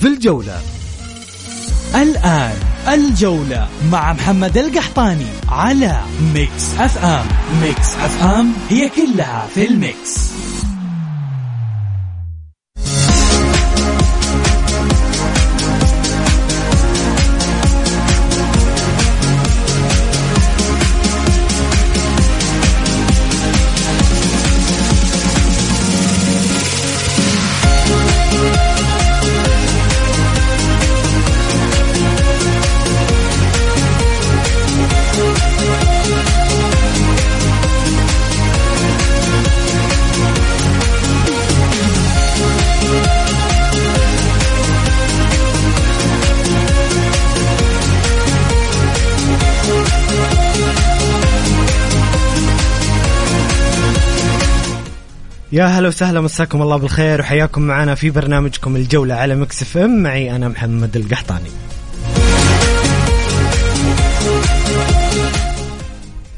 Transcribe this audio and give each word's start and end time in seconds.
في 0.00 0.06
الجولة. 0.06 0.60
الآن 1.94 2.54
الجولة 2.88 3.68
مع 3.92 4.12
محمد 4.12 4.58
القحطاني 4.58 5.26
على 5.48 6.00
ميكس 6.34 6.74
أف 6.78 7.04
أم. 7.04 7.26
ميكس 7.62 7.94
أف 7.94 8.22
أم 8.22 8.52
هي 8.70 8.88
كلها 8.88 9.46
في 9.54 9.66
ال 9.66 9.79
mix. 9.79 10.30
يا 55.52 55.64
هلا 55.66 55.88
وسهلا 55.88 56.20
مساكم 56.20 56.62
الله 56.62 56.76
بالخير 56.76 57.20
وحياكم 57.20 57.62
معنا 57.62 57.94
في 57.94 58.10
برنامجكم 58.10 58.76
الجولة 58.76 59.14
على 59.14 59.36
مكس 59.36 59.62
اف 59.62 59.76
ام. 59.76 60.02
معي 60.02 60.36
أنا 60.36 60.48
محمد 60.48 60.96
القحطاني. 60.96 61.50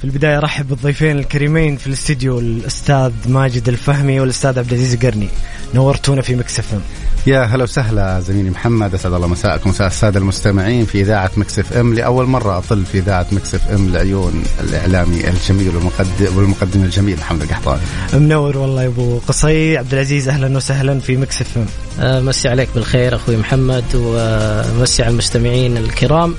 في 0.01 0.07
البداية 0.07 0.39
رحب 0.39 0.69
بالضيفين 0.69 1.19
الكريمين 1.19 1.77
في 1.77 1.87
الاستديو 1.87 2.39
الأستاذ 2.39 3.13
ماجد 3.29 3.69
الفهمي 3.69 4.21
والأستاذ 4.21 4.59
عبد 4.59 4.73
العزيز 4.73 4.95
القرني 4.95 5.29
نورتونا 5.75 6.23
في 6.23 6.37
مكس 6.37 6.59
إف 6.59 6.75
إم. 6.75 6.81
يا 7.27 7.45
هلا 7.45 7.63
وسهلا 7.63 8.21
زميلي 8.21 8.51
محمد 8.51 8.95
أسعد 8.95 9.13
الله 9.13 9.27
مساءكم 9.27 9.71
مساء 9.71 9.87
السادة 9.87 10.21
المستمعين 10.21 10.85
في 10.85 11.01
إذاعة 11.01 11.31
مكس 11.37 11.59
إف 11.59 11.73
إم. 11.73 11.95
لأول 11.95 12.27
مرة 12.27 12.59
اطل 12.59 12.85
في 12.85 12.99
إذاعة 12.99 13.27
مكس 13.33 13.55
إف 13.55 13.69
إم 13.69 13.93
لعيون 13.93 14.45
الإعلامي 14.61 15.29
الجميل 15.29 15.77
والمقدم 15.77 16.37
والمقدم 16.37 16.83
الجميل 16.83 17.17
محمد 17.17 17.43
القحطاني. 17.43 17.81
منور 18.13 18.59
والله 18.59 18.83
يا 18.83 18.89
أبو 18.89 19.19
قصي. 19.19 19.79
عبد 19.79 19.93
العزيز 19.95 20.29
أهلا 20.29 20.57
وسهلا 20.57 21.01
في 21.01 21.17
مكس 21.17 21.41
إف 21.41 21.59
إم. 21.59 21.67
آه، 22.01 22.21
مسي 22.21 22.49
عليك 22.49 22.69
بالخير 22.75 23.17
أخوي 23.17 23.37
محمد 23.37 23.85
ومسي 23.95 25.03
على 25.03 25.13
المستمعين 25.13 25.77
الكرام. 25.77 26.35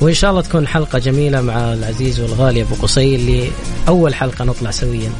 وإن 0.00 0.14
شاء 0.14 0.30
الله 0.30 0.42
تكون 0.42 0.66
حلقة 0.66 0.98
جميلة 0.98 1.40
مع 1.40 1.72
العزيز 1.72 2.20
والغالي 2.20 2.62
أبو 2.62 2.74
قصي 2.74 3.14
اللي 3.14 3.50
أول 3.88 4.14
حلقة 4.14 4.44
نطلع 4.44 4.70
سويا. 4.70 5.10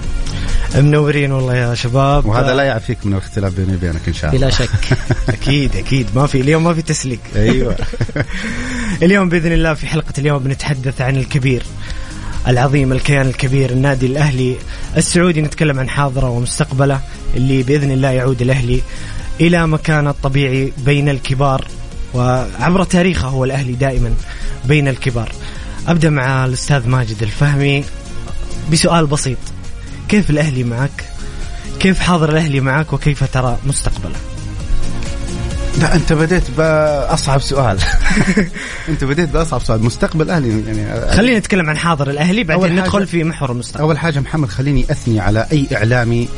منورين 0.75 1.33
والله 1.33 1.55
يا 1.55 1.75
شباب. 1.75 2.27
وهذا 2.27 2.55
لا 2.55 2.63
يعفيك 2.63 3.07
من 3.07 3.13
الاختلاف 3.13 3.55
بيني 3.55 3.75
وبينك 3.75 4.09
إن 4.09 4.15
شاء 4.15 4.35
الله. 4.35 4.41
بلا 4.41 4.51
شك. 4.51 4.71
أكيد 5.29 5.77
أكيد. 5.77 6.07
ما 6.15 6.27
في 6.27 6.41
اليوم 6.41 6.65
ما 6.65 6.75
في 6.75 6.83
تسليك. 6.83 7.21
أيوه. 7.37 7.77
اليوم 9.03 9.29
بإذن 9.29 9.53
الله 9.53 9.75
في 9.75 9.87
حلقة 9.87 10.13
اليوم 10.19 10.39
بنتحدث 10.39 11.01
عن 11.01 11.17
الكبير 11.17 11.63
العظيم 12.49 12.93
الكيان 12.93 13.27
الكبير 13.27 13.71
النادي 13.71 14.07
الأهلي 14.07 14.57
السعودي. 14.97 15.43
نتكلم 15.43 15.81
عن 15.81 15.89
حاضره 15.89 16.31
ومستقبله 16.31 17.01
اللي 17.37 17.63
بإذن 17.63 17.91
الله 17.91 18.11
يعود 18.11 18.43
الأهلي 18.43 18.81
إلى 19.41 19.67
مكانه 19.67 20.11
الطبيعي 20.11 20.73
بين 20.85 21.09
الكبار. 21.09 21.67
وعبر 22.15 22.85
تاريخه 22.85 23.29
هو 23.29 23.45
الأهلي 23.45 23.73
دائما 23.73 24.15
بين 24.65 24.89
الكبار. 24.89 25.33
أبدأ 25.89 26.11
مع 26.11 26.45
الأستاذ 26.45 26.89
ماجد 26.89 27.23
الفهمي 27.23 27.85
بسؤال 28.73 29.07
بسيط. 29.07 29.39
كيف 30.09 30.31
الأهلي 30.31 30.65
معك؟ 30.65 31.05
كيف 31.81 32.01
حاضر 32.01 32.29
الأهلي 32.29 32.61
معك؟ 32.61 32.93
وكيف 32.93 33.25
ترى 33.33 33.59
مستقبله؟ 33.67 34.17
لا 35.81 35.95
أنت 35.95 36.13
بديت 36.13 36.51
بأصعب 36.59 37.41
سؤال. 37.41 37.79
أنت 38.89 39.05
بديت 39.05 39.29
بأصعب 39.29 39.63
سؤال. 39.63 39.85
مستقبل 39.85 40.23
الاهلي 40.23 40.49
يعني 40.49 41.11
خلينا 41.11 41.39
نتكلم 41.39 41.71
عن 41.71 41.77
حاضر 41.77 42.11
الأهلي 42.11 42.45
بعدين 42.45 42.81
ندخل 42.81 43.07
في 43.07 43.25
محور 43.25 43.51
المستقبل. 43.51 43.81
أول 43.81 43.99
حاجة 43.99 44.21
محمد 44.21 44.49
خليني 44.49 44.85
أثني 44.91 45.21
على 45.21 45.47
أي 45.53 45.67
إعلامي 45.73 46.29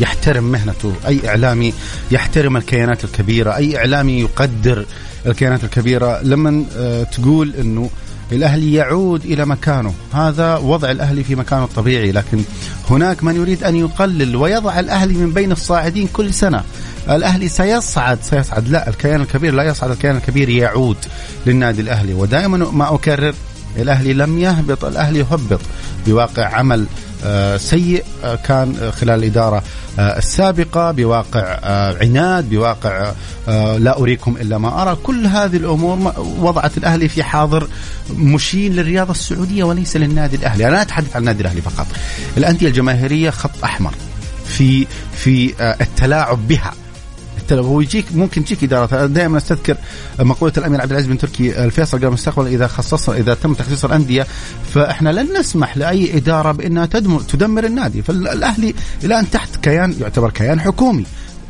يحترم 0.00 0.44
مهنته. 0.44 0.94
أي 1.06 1.28
إعلامي 1.28 1.74
يحترم 2.10 2.56
الكيانات 2.56 3.04
الكبيرة. 3.04 3.56
أي 3.56 3.76
إعلامي 3.76 4.20
يقدر 4.20 4.86
الكيانات 5.26 5.64
الكبيرة. 5.64 6.20
لما 6.22 6.64
تقول 7.12 7.54
إنه 7.60 7.90
الاهلي 8.32 8.74
يعود 8.74 9.24
إلى 9.24 9.46
مكانه. 9.46 9.94
هذا 10.12 10.56
وضع 10.56 10.90
الاهلي 10.90 11.24
في 11.24 11.34
مكانه 11.34 11.64
الطبيعي 11.64 12.12
لكن 12.12 12.42
هناك 12.90 13.24
من 13.24 13.36
يريد 13.36 13.64
أن 13.64 13.76
يقلل 13.76 14.36
ويضع 14.36 14.80
الاهلي 14.80 15.14
من 15.14 15.32
بين 15.32 15.52
الصاعدين 15.52 16.08
كل 16.12 16.34
سنة. 16.34 16.62
الاهلي 17.10 17.48
سيصعد 17.48 18.18
سيصعد. 18.22 18.68
لا 18.68 18.88
الكيان 18.88 19.20
الكبير 19.20 19.54
لا 19.54 19.62
يصعد 19.62 19.90
الكيان 19.90 20.16
الكبير 20.16 20.48
يعود 20.48 20.96
للنادي 21.46 21.82
الأهلي. 21.82 22.14
ودائما 22.14 22.58
ما 22.58 22.94
أكرر 22.94 23.34
الأهلي 23.82 24.12
لم 24.12 24.38
يهبط 24.38 24.84
الأهلي 24.84 25.22
هبط 25.22 25.60
بواقع 26.06 26.44
عمل 26.56 26.86
آه، 27.24 27.56
سيء 27.56 28.04
آه، 28.24 28.34
كان 28.34 28.76
آه، 28.82 28.90
خلال 28.90 29.18
الإدارة 29.18 29.62
آه، 29.98 30.18
السابقة 30.18 30.90
بواقع 30.90 31.58
عناد 32.00 32.50
بواقع 32.50 33.12
لا 33.78 33.98
أريكم 33.98 34.36
إلا 34.40 34.58
ما 34.58 34.82
أرى. 34.82 34.96
كل 35.02 35.26
هذه 35.26 35.56
الأمور 35.56 35.96
ما- 35.96 36.18
وضعت 36.18 36.78
الأهلي 36.78 37.08
في 37.08 37.22
حاضر 37.22 37.68
مشين 38.16 38.72
للرياضة 38.72 39.10
السعودية 39.10 39.64
وليس 39.64 39.96
للنادي 39.96 40.36
الأهلي. 40.36 40.64
أنا 40.66 40.72
لا 40.72 40.82
أتحدث 40.82 41.16
عن 41.16 41.20
النادي 41.22 41.40
الأهلي 41.40 41.60
فقط. 41.60 41.86
الأندية 42.36 42.66
الجماهيرية 42.68 43.30
خط 43.30 43.64
أحمر 43.64 43.94
في 44.46 44.86
في 45.16 45.54
التلاعب 45.80 46.48
بها. 46.48 46.72
التل- 47.46 47.58
هو 47.64 47.80
يجيك 47.80 48.04
ممكن 48.14 48.44
تجيك 48.44 48.64
إدارة. 48.64 49.06
دائما 49.06 49.38
أستذكر 49.38 49.76
مقولة 50.18 50.52
الأمير 50.58 50.80
عبد 50.80 50.90
العزيز 50.90 51.08
بن 51.10 51.18
تركي 51.18 51.64
الفيصل 51.64 52.00
قال 52.00 52.10
مستقبل 52.12 52.46
إذا 52.46 52.66
خصص 52.66 53.08
إذا 53.08 53.34
تم 53.34 53.54
تخصيص 53.54 53.84
الأندية 53.84 54.26
فإحنا 54.74 55.10
لن 55.10 55.38
نسمح 55.40 55.76
لأي 55.76 56.16
إدارة 56.16 56.52
بأنها 56.52 56.86
تدمر 56.86 57.20
تدمر 57.20 57.64
النادي. 57.64 58.02
فالأهلي 58.02 58.74
الان 59.04 59.30
تحت 59.30 59.56
كيان 59.56 59.94
يعتبر 60.00 60.30
كيان 60.30 60.60
حكومي 60.60 61.04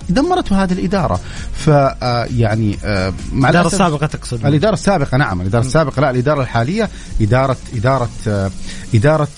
دمرته 0.09 0.63
هذه 0.63 0.73
الإدارة. 0.73 1.21
ف 1.55 1.71
آه، 1.71 2.29
يعني 2.37 2.79
آه، 2.85 3.13
مع 3.33 3.49
الاداره 3.51 3.67
السابقه 3.67 4.07
تقصد. 4.07 4.47
الإدارة 4.47 4.75
السابقة 4.75 5.17
نعم. 5.17 5.41
الإدارة 5.41 5.65
السابقة 5.65 6.01
لا 6.01 6.11
الإدارة 6.11 6.41
الحالية 6.43 6.89
اداره 7.21 7.57
إدارة 7.77 8.09
آه، 8.29 8.51
إدارة 8.95 9.29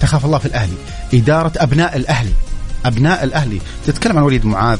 تخاف 0.00 0.24
الله 0.24 0.38
في 0.38 0.46
الأهلي. 0.46 0.74
إدارة 1.14 1.52
أبناء 1.56 1.96
الأهلي. 1.96 2.32
أبناء 2.84 3.24
الأهلي. 3.24 3.58
تتكلم 3.86 4.18
عن 4.18 4.24
وليد 4.24 4.46
معاذ 4.46 4.78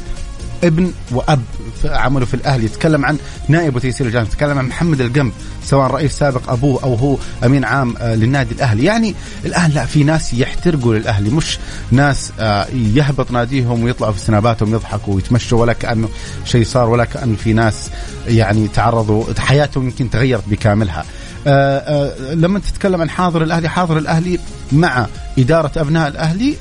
ابن 0.64 0.92
وأب. 1.10 1.42
عمله 1.84 2.26
في 2.26 2.34
الاهلي 2.34 2.64
يتكلم 2.64 3.04
عن 3.04 3.18
نائب 3.48 3.76
وتيسير 3.76 4.06
الجامعة 4.06 4.26
يتكلم 4.28 4.58
عن 4.58 4.66
محمد 4.66 5.00
القنب 5.00 5.32
سواء 5.64 5.90
رئيس 5.90 6.12
سابق 6.12 6.50
أبوه 6.50 6.82
أو 6.82 6.94
هو 6.94 7.16
أمين 7.44 7.64
عام 7.64 7.94
آه، 7.98 8.14
للنادي 8.14 8.54
الأهلي. 8.54 8.84
يعني 8.84 9.14
الان 9.44 9.70
لا 9.70 9.86
في 9.86 10.04
ناس 10.04 10.34
يحترقوا 10.34 10.94
للأهلي 10.94 11.30
مش 11.30 11.58
ناس 11.90 12.32
آه، 12.40 12.66
يهبط 12.94 13.30
ناديهم 13.30 13.82
ويطلعوا 13.82 14.12
في 14.12 14.20
سناباتهم 14.20 14.74
يضحكوا 14.74 15.14
ويتمشوا 15.14 15.60
ولا 15.60 15.72
كأنه 15.72 16.08
شيء 16.44 16.64
صار 16.64 16.88
ولا 16.88 17.04
كأن 17.04 17.36
في 17.36 17.52
ناس 17.52 17.90
يعني 18.26 18.68
تعرضوا 18.68 19.24
حياتهم 19.38 19.84
يمكن 19.84 20.10
تغيرت 20.10 20.48
بكاملها. 20.48 21.04
آه، 21.46 21.78
آه، 21.78 22.34
لما 22.34 22.58
تتكلم 22.58 23.00
عن 23.00 23.10
حاضر 23.10 23.42
الأهلي 23.42 23.68
حاضر 23.68 23.98
الأهلي 23.98 24.38
مع 24.72 25.06
إدارة 25.38 25.72
أبناء 25.76 26.08
الأهلي 26.08 26.54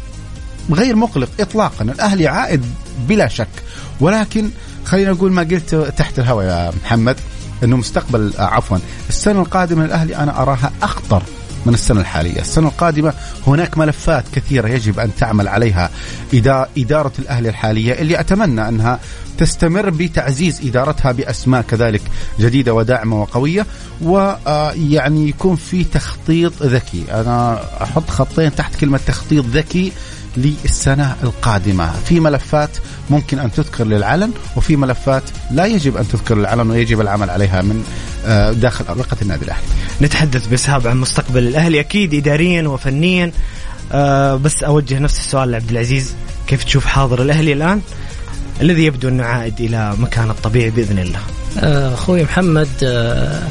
غير 0.72 0.96
مقلق 0.96 1.30
اطلاقا. 1.40 1.84
الأهلي 1.86 2.28
عائد 2.28 2.66
بلا 3.10 3.28
شك. 3.28 3.48
ولكن 4.01 4.50
خلينا 4.86 5.12
نقول 5.12 5.31
ما 5.31 5.42
قلت 5.42 5.75
تحت 5.98 6.19
الهواء 6.19 6.45
يا 6.45 6.71
محمد 6.83 7.15
إنه 7.63 7.77
مستقبل 7.77 8.33
آه، 8.39 8.44
عفوا 8.44 8.77
السنة 9.09 9.42
القادمة 9.42 9.86
للأهلي 9.86 10.15
أنا 10.15 10.42
أراها 10.42 10.71
أخطر 10.81 11.24
من 11.65 11.74
السنة 11.74 12.01
الحالية. 12.01 12.39
السنة 12.42 12.68
القادمة 12.68 13.13
هناك 13.48 13.77
ملفات 13.77 14.24
كثيرة 14.33 14.68
يجب 14.68 15.00
أن 15.00 15.12
تعمل 15.19 15.48
عليها 15.48 15.89
إدارة 16.77 17.12
الأهلي 17.19 17.50
الحالية 17.50 17.94
اللي 17.94 18.19
أتمنى 18.19 18.68
أنها 18.69 19.00
تستمر 19.38 19.89
بتعزيز 19.89 20.62
إدارتها 20.68 21.12
بأسماء 21.12 21.62
كذلك 21.62 22.01
جديدة 22.39 22.74
وداعمة 22.74 23.21
وقوية 23.21 23.65
ويعني 24.01 25.30
يكون 25.30 25.56
في 25.56 25.83
تخطيط 25.83 26.63
ذكي. 26.63 27.03
أنا 27.12 27.62
أحط 27.83 28.09
خطين 28.09 28.56
تحت 28.56 28.75
كلمة 28.75 29.00
تخطيط 29.07 29.45
ذكي 29.45 29.92
للسنة 30.38 31.16
القادمة. 31.24 31.92
في 32.06 32.19
ملفات 32.19 32.69
ممكن 33.10 33.39
أن 33.39 33.51
تذكر 33.51 33.83
للعلن 33.83 34.31
وفي 34.56 34.75
ملفات 34.75 35.24
لا 35.51 35.66
يجب 35.66 35.98
أن 35.98 36.07
تذكر 36.07 36.36
للعلن 36.36 36.72
ويجب 36.72 37.01
العمل 37.01 37.30
عليها 37.30 37.62
من 37.62 37.83
آه، 38.25 38.51
داخل 38.51 38.86
أرقة 38.89 39.18
النادي 39.22 39.45
الأهلي. 39.45 39.63
نتحدث 40.01 40.48
بإسهاب 40.48 40.88
عن 40.88 40.98
مستقبل 40.98 41.48
الأهلي. 41.48 41.80
أكيد 41.80 42.13
إداريا 42.13 42.68
وفنيا 42.68 43.31
أه 43.92 44.36
بس 44.36 44.63
أوجه 44.63 45.00
نفس 45.00 45.19
السؤال 45.19 45.51
لعبد 45.51 45.72
العزيز. 45.72 46.13
كيف 46.48 46.63
تشوف 46.63 46.86
حاضر 46.86 47.22
الأهلي 47.22 47.54
الآن؟ 47.54 47.81
الذي 48.62 48.86
يبدو 48.86 49.07
أنه 49.07 49.24
عائد 49.24 49.62
إلى 49.62 49.94
مكانه 50.00 50.31
الطبيعي 50.31 50.69
بإذن 50.69 51.00
الله. 51.00 51.19
آه، 51.60 51.94
أخوي 51.94 52.24
محمد 52.24 52.68
آه، 52.84 53.48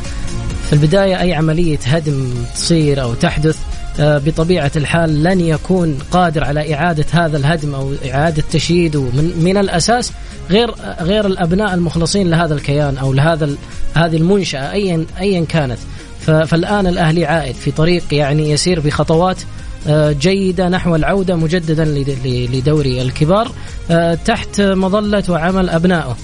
في 0.67 0.73
البداية 0.73 1.21
أي 1.21 1.35
عملية 1.35 1.79
هدم 1.85 2.35
تصير 2.55 3.03
أو 3.03 3.15
تحدث 3.15 3.59
آه، 4.01 4.19
بطبيعة 4.19 4.71
الحال 4.77 5.23
لن 5.23 5.41
يكون 5.41 5.99
قادر 6.11 6.45
على 6.45 6.75
إعادة 6.75 7.05
هذا 7.11 7.37
الهدم 7.37 7.75
أو 7.75 7.93
إعادة 8.11 8.43
تشييده. 8.53 9.01
من, 9.01 9.33
من 9.41 9.57
الأساس 9.57 10.13
غير 10.51 10.75
غير 11.01 11.27
الأبناء 11.27 11.75
المخلصين 11.75 12.31
لهذا 12.31 12.55
الكيان 12.55 12.97
أو 12.99 13.13
لهذا 13.13 13.51
هذه 13.95 14.17
المنشأة 14.17 14.73
أيا 14.73 15.07
أيا 15.21 15.45
كانت. 15.45 15.79
فالآن 16.27 16.87
الأهلي 16.87 17.27
عائد 17.27 17.55
في 17.55 17.71
طريق 17.71 18.03
يعني 18.13 18.51
يسير 18.51 18.81
بخطوات 18.81 19.37
آه، 19.89 20.13
جيدة 20.13 20.69
نحو 20.69 20.97
العودة 20.97 21.37
مجددا 21.37 21.85
لدوري 22.25 23.03
الكبار 23.03 23.53
آه، 23.91 24.15
تحت 24.15 24.61
مظلة 24.61 25.25
وعمل 25.29 25.71
أبنائه. 25.71 26.17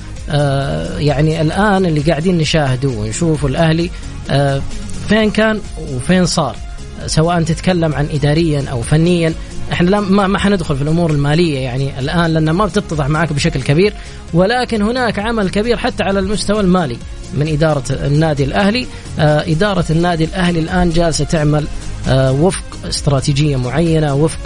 يعني 0.98 1.40
الآن 1.40 1.86
اللي 1.86 2.00
قاعدين 2.00 2.38
نشاهده 2.38 2.88
ونشوف 2.88 3.46
الأهلي 3.46 3.90
فين 5.08 5.30
كان 5.30 5.60
وفين 5.92 6.26
صار؟ 6.26 6.65
سواء 7.06 7.42
تتكلم 7.42 7.94
عن 7.94 8.08
اداريا 8.14 8.64
أو 8.70 8.82
فنيا 8.82 9.32
إحنا 9.72 10.00
ما, 10.00 10.26
ما 10.26 10.38
حندخل 10.38 10.76
في 10.76 10.82
الأمور 10.82 11.10
المالية 11.10 11.58
يعني 11.58 11.98
الآن 11.98 12.34
لأن 12.34 12.50
ما 12.50 12.66
بتتضح 12.66 13.08
معك 13.08 13.32
بشكل 13.32 13.62
كبير 13.62 13.92
ولكن 14.34 14.82
هناك 14.82 15.18
عمل 15.18 15.50
كبير 15.50 15.76
حتى 15.76 16.02
على 16.02 16.18
المستوى 16.18 16.60
المالي 16.60 16.96
من 17.34 17.48
إدارة 17.48 17.84
النادي 17.90 18.44
الأهلي. 18.44 18.86
آه 19.18 19.44
إدارة 19.52 19.84
النادي 19.90 20.24
الأهلي 20.24 20.60
الآن 20.60 20.90
جالسة 20.90 21.24
تعمل 21.24 21.66
آه 22.08 22.32
وفق 22.32 22.64
استراتيجية 22.88 23.56
معينة 23.56 24.14
وفق 24.14 24.38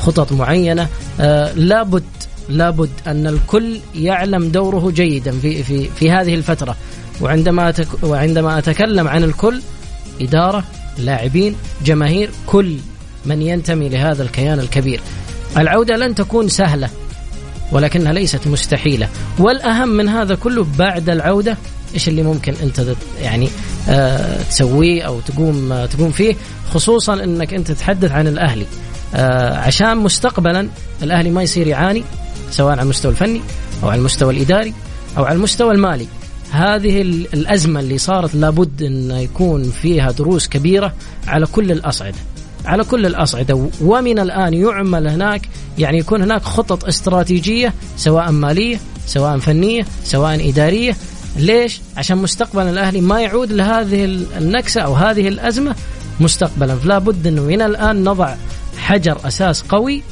خطط 0.00 0.32
معينة. 0.32 0.88
آه 1.20 1.52
لابد 1.52 2.04
لابد 2.48 2.90
أن 3.06 3.26
الكل 3.26 3.78
يعلم 3.94 4.48
دوره 4.48 4.90
جيدا 4.90 5.30
في 5.30 5.62
في 5.62 5.88
في 5.88 6.10
هذه 6.10 6.34
الفترة. 6.34 6.76
وعندما 7.20 7.74
وعندما 8.02 8.58
أتكلم 8.58 9.08
عن 9.08 9.24
الكل 9.24 9.60
إدارة 10.20 10.64
لاعبين 10.98 11.56
جماهير 11.84 12.30
كل 12.46 12.76
من 13.26 13.42
ينتمي 13.42 13.88
لهذا 13.88 14.22
الكيان 14.22 14.60
الكبير. 14.60 15.00
العودة 15.56 15.96
لن 15.96 16.14
تكون 16.14 16.48
سهلة 16.48 16.88
ولكنها 17.72 18.12
ليست 18.12 18.46
مستحيلة. 18.46 19.08
والأهم 19.38 19.88
من 19.88 20.08
هذا 20.08 20.34
كله 20.34 20.66
بعد 20.78 21.10
العودة 21.10 21.56
إيش 21.94 22.08
اللي 22.08 22.22
ممكن 22.22 22.54
أنت 22.62 22.94
يعني 23.22 23.48
آه 23.88 24.42
تسويه 24.42 25.02
أو 25.02 25.20
تقوم 25.20 25.72
آه 25.72 25.86
تقوم 25.86 26.10
فيه؟ 26.10 26.36
خصوصا 26.74 27.14
إنك 27.14 27.54
أنت 27.54 27.68
تتحدث 27.72 28.12
عن 28.12 28.26
الأهلي. 28.26 28.66
آه 29.14 29.56
عشان 29.56 29.96
مستقبلا 29.96 30.68
الأهلي 31.02 31.30
ما 31.30 31.42
يصير 31.42 31.66
يعاني 31.66 32.04
سواء 32.50 32.72
على 32.72 32.82
المستوى 32.82 33.10
الفني 33.12 33.40
أو 33.82 33.88
على 33.88 33.98
المستوى 33.98 34.34
الإداري 34.34 34.74
أو 35.18 35.24
على 35.24 35.36
المستوى 35.36 35.74
المالي. 35.74 36.06
هذه 36.50 37.02
الأزمة 37.02 37.80
اللي 37.80 37.98
صارت 37.98 38.34
لابد 38.34 38.82
أن 38.82 39.10
يكون 39.10 39.62
فيها 39.62 40.10
دروس 40.10 40.48
كبيرة 40.48 40.94
على 41.26 41.46
كل 41.46 41.72
الأصعدة. 41.72 42.18
على 42.64 42.84
كل 42.84 43.06
الأصعدة. 43.06 43.68
ومن 43.80 44.18
الآن 44.18 44.54
يعمل 44.54 45.08
هناك 45.08 45.48
يعني 45.78 45.98
يكون 45.98 46.22
هناك 46.22 46.42
خطط 46.42 46.84
استراتيجية 46.84 47.74
سواء 47.96 48.30
مالية 48.30 48.80
سواء 49.06 49.38
فنية 49.38 49.86
سواء 50.04 50.48
إدارية. 50.48 50.96
ليش؟ 51.36 51.80
عشان 51.96 52.18
مستقبل 52.18 52.62
الأهلي 52.62 53.00
ما 53.00 53.20
يعود 53.20 53.52
لهذه 53.52 54.04
النكسة 54.38 54.80
أو 54.80 54.94
هذه 54.94 55.28
الأزمة 55.28 55.74
مستقبلا. 56.20 56.76
فلا 56.76 56.98
بد 56.98 57.26
أنه 57.26 57.42
من 57.42 57.62
الآن 57.62 58.04
نضع 58.04 58.34
حجر 58.78 59.18
أساس 59.24 59.62
قوي. 59.62 60.02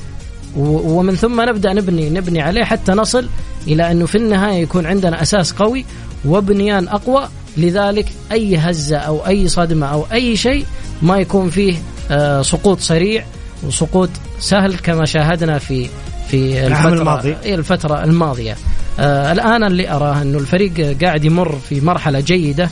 ومن 0.56 1.14
ثم 1.14 1.40
نبدأ 1.40 1.72
نبني 1.72 2.10
نبني 2.10 2.42
عليه 2.42 2.64
حتى 2.64 2.92
نصل 2.92 3.28
إلى 3.66 3.90
إنه 3.90 4.06
في 4.06 4.18
النهاية 4.18 4.62
يكون 4.62 4.86
عندنا 4.86 5.22
أساس 5.22 5.52
قوي. 5.52 5.84
وبنيان 6.26 6.88
أقوى 6.88 7.28
لذلك 7.56 8.06
أي 8.32 8.56
هزه 8.56 8.96
أو 8.96 9.26
أي 9.26 9.48
صدمة 9.48 9.86
أو 9.86 10.06
أي 10.12 10.36
شيء 10.36 10.64
ما 11.02 11.18
يكون 11.18 11.50
فيه 11.50 11.74
آه، 12.10 12.42
سقوط 12.42 12.80
سريع 12.80 13.24
وسقوط 13.62 14.10
سهل 14.40 14.78
كما 14.78 15.04
شاهدنا 15.04 15.58
في 15.58 15.88
في 16.28 16.66
الفترة 16.66 16.92
الماضي. 16.92 17.36
الفترة 17.44 18.04
الماضية. 18.04 18.56
آه 18.98 19.32
الآن 19.32 19.64
اللي 19.64 19.90
أراه 19.90 20.22
أنه 20.22 20.38
الفريق 20.38 20.96
قاعد 21.02 21.24
يمر 21.24 21.58
في 21.68 21.80
مرحلة 21.80 22.20
جيدة 22.20 22.70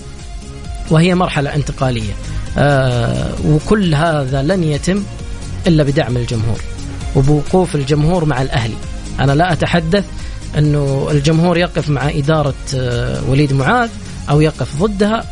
وهي 0.90 1.14
مرحلة 1.14 1.54
انتقالية. 1.54 2.12
آه 2.58 3.30
وكل 3.46 3.94
هذا 3.94 4.42
لن 4.42 4.64
يتم 4.64 5.02
إلا 5.66 5.82
بدعم 5.82 6.16
الجمهور 6.16 6.58
وبوقوف 7.16 7.74
الجمهور 7.74 8.24
مع 8.24 8.42
الأهلي. 8.42 8.76
أنا 9.20 9.32
لا 9.32 9.52
أتحدث 9.52 10.04
أنه 10.58 11.08
الجمهور 11.10 11.58
يقف 11.58 11.88
مع 11.88 12.08
إدارة 12.08 12.54
آه، 12.74 13.30
وليد 13.30 13.52
معاذ 13.52 13.90
أو 14.30 14.40
يقف 14.40 14.82
ضدها. 14.82 15.24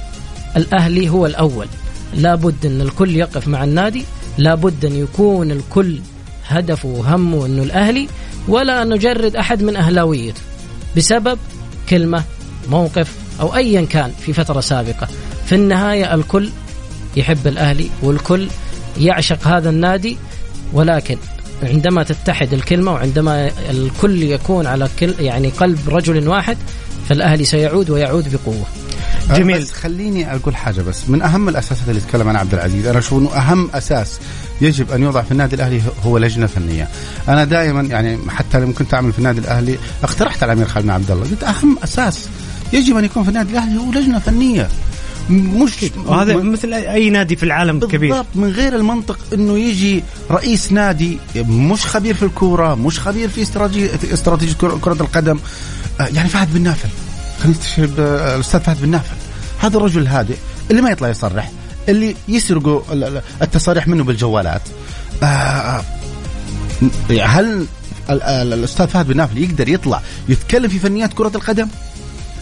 الأهلي 0.56 1.08
هو 1.08 1.26
الأول. 1.26 1.67
لابد 2.14 2.67
أن 2.67 2.81
الكل 2.81 3.17
يقف 3.17 3.49
مع 3.49 3.64
النادي. 3.64 4.05
لابد 4.38 4.84
أن 4.84 4.96
يكون 4.96 5.50
الكل 5.50 5.99
هدفه 6.46 6.88
وهمه 6.88 7.46
أنه 7.46 7.62
الأهلي. 7.62 8.08
ولا 8.49 8.84
نجرد 8.84 9.37
أحد 9.37 9.62
من 9.62 9.76
أهلاويته 9.76 10.40
بسبب 10.96 11.38
كلمة 11.88 12.25
موقف 12.69 13.12
أو 13.40 13.56
أيا 13.56 13.84
كان 13.84 14.12
في 14.20 14.32
فترة 14.32 14.61
سابقة. 14.61 15.08
في 15.46 15.55
النهاية 15.55 16.14
الكل 16.14 16.50
يحب 17.17 17.46
الأهلي 17.46 17.90
والكل 18.02 18.49
يعشق 18.99 19.46
هذا 19.46 19.70
النادي. 19.70 20.17
ولكن 20.72 21.17
عندما 21.62 22.03
تتحد 22.03 22.53
الكلمة 22.53 22.93
وعندما 22.93 23.51
الكل 23.71 24.23
يكون 24.23 24.67
على 24.67 24.89
كل 25.01 25.15
يعني 25.19 25.49
قلب 25.49 25.79
رجل 25.89 26.29
واحد 26.29 26.57
فالأهلي 27.09 27.45
سيعود 27.45 27.91
ويعود 27.91 28.33
بقوة. 28.33 28.67
جميل. 29.31 29.62
بس 29.62 29.73
خليني 29.73 30.34
أقول 30.34 30.56
حاجة 30.56 30.81
بس. 30.81 31.08
من 31.08 31.23
أهم 31.23 31.49
الأساسات 31.49 31.89
اللي 31.89 32.01
تكلم 32.01 32.29
عنها 32.29 32.41
عبد 32.41 32.55
العزيز 32.55 32.87
أنا 32.87 32.99
أشوف 32.99 33.19
إنه 33.19 33.34
أهم 33.34 33.70
أساس 33.75 34.19
يجب 34.61 34.93
أن 34.93 35.03
يوضع 35.03 35.23
في 35.23 35.32
النادي 35.32 35.56
الأهلي 35.56 35.82
هو 36.05 36.19
لجنة 36.19 36.46
فنية. 36.46 36.89
أنا 37.29 37.44
دائما 37.44 37.82
يعني 37.82 38.19
حتى 38.29 38.61
لما 38.61 38.73
كنت 38.73 38.94
أعمل 38.94 39.13
في 39.13 39.19
النادي 39.19 39.41
الأهلي 39.41 39.79
اقترحت 40.03 40.43
على 40.43 40.53
الامير 40.53 40.69
خالد 40.69 40.87
بن 40.87 40.91
عبد 40.91 41.11
الله. 41.11 41.25
قلت 41.25 41.44
أهم 41.44 41.79
أساس 41.84 42.29
يجب 42.73 42.96
أن 42.96 43.05
يكون 43.05 43.23
في 43.23 43.29
النادي 43.29 43.53
الأهلي 43.53 43.79
هو 43.79 43.93
لجنة 43.93 44.19
فنية. 44.19 44.69
مش 45.31 45.70
وهذا 46.06 46.36
مثل 46.36 46.72
اي 46.72 47.10
نادي 47.10 47.36
في 47.36 47.43
العالم 47.43 47.72
بالضبط 47.72 47.93
كبير. 47.93 48.10
بالضبط 48.10 48.27
من 48.34 48.50
غير 48.50 48.77
المنطق 48.77 49.19
إنه 49.34 49.58
يجي 49.58 50.05
رئيس 50.31 50.72
نادي 50.72 51.19
مش 51.36 51.86
خبير 51.86 52.15
في 52.15 52.22
الكورة 52.22 52.74
مش 52.74 53.00
خبير 53.00 53.29
في 53.29 53.43
استراتيجيه 53.43 53.91
استراتيجية 54.12 54.55
كره 54.55 54.96
القدم. 55.00 55.39
آه، 56.00 56.06
يعني 56.06 56.29
فهد 56.29 56.55
بن 56.55 56.62
نافل. 56.62 56.89
خلينا 57.43 57.58
نستشهد 57.58 58.00
الأستاذ 58.00 58.60
فهد 58.60 58.82
بن 58.82 58.89
نافل. 58.89 59.17
هذا 59.58 59.77
الرجل 59.77 60.00
الهادئ 60.00 60.36
اللي 60.70 60.82
ما 60.82 60.91
يطلع 60.91 61.08
يصرح 61.08 61.50
اللي 61.89 62.17
يسرقوا 62.29 62.81
التصاريح 63.43 63.89
منه 63.89 64.05
بالجوالات. 64.05 64.62
آه، 65.22 65.84
هل 67.10 67.67
الأستاذ 68.10 68.86
فهد 68.86 69.06
بن 69.06 69.17
نافل 69.17 69.39
يقدر 69.39 69.69
يطلع 69.69 70.03
يتكلم 70.29 70.69
في 70.69 70.79
فنيات 70.79 71.12
كرة 71.12 71.32
القدم؟ 71.34 71.69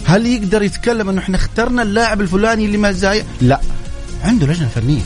هل 0.08 0.26
يقدر 0.26 0.62
يتكلم 0.62 1.08
انه 1.08 1.20
إحنا 1.20 1.36
اخترنا 1.36 1.82
اللاعب 1.82 2.20
الفلاني 2.20 2.66
اللي 2.66 2.78
ما 2.78 2.92
زاي؟ 2.92 3.24
لا. 3.40 3.60
عنده 4.24 4.46
لجنة 4.46 4.68
فنية. 4.68 5.02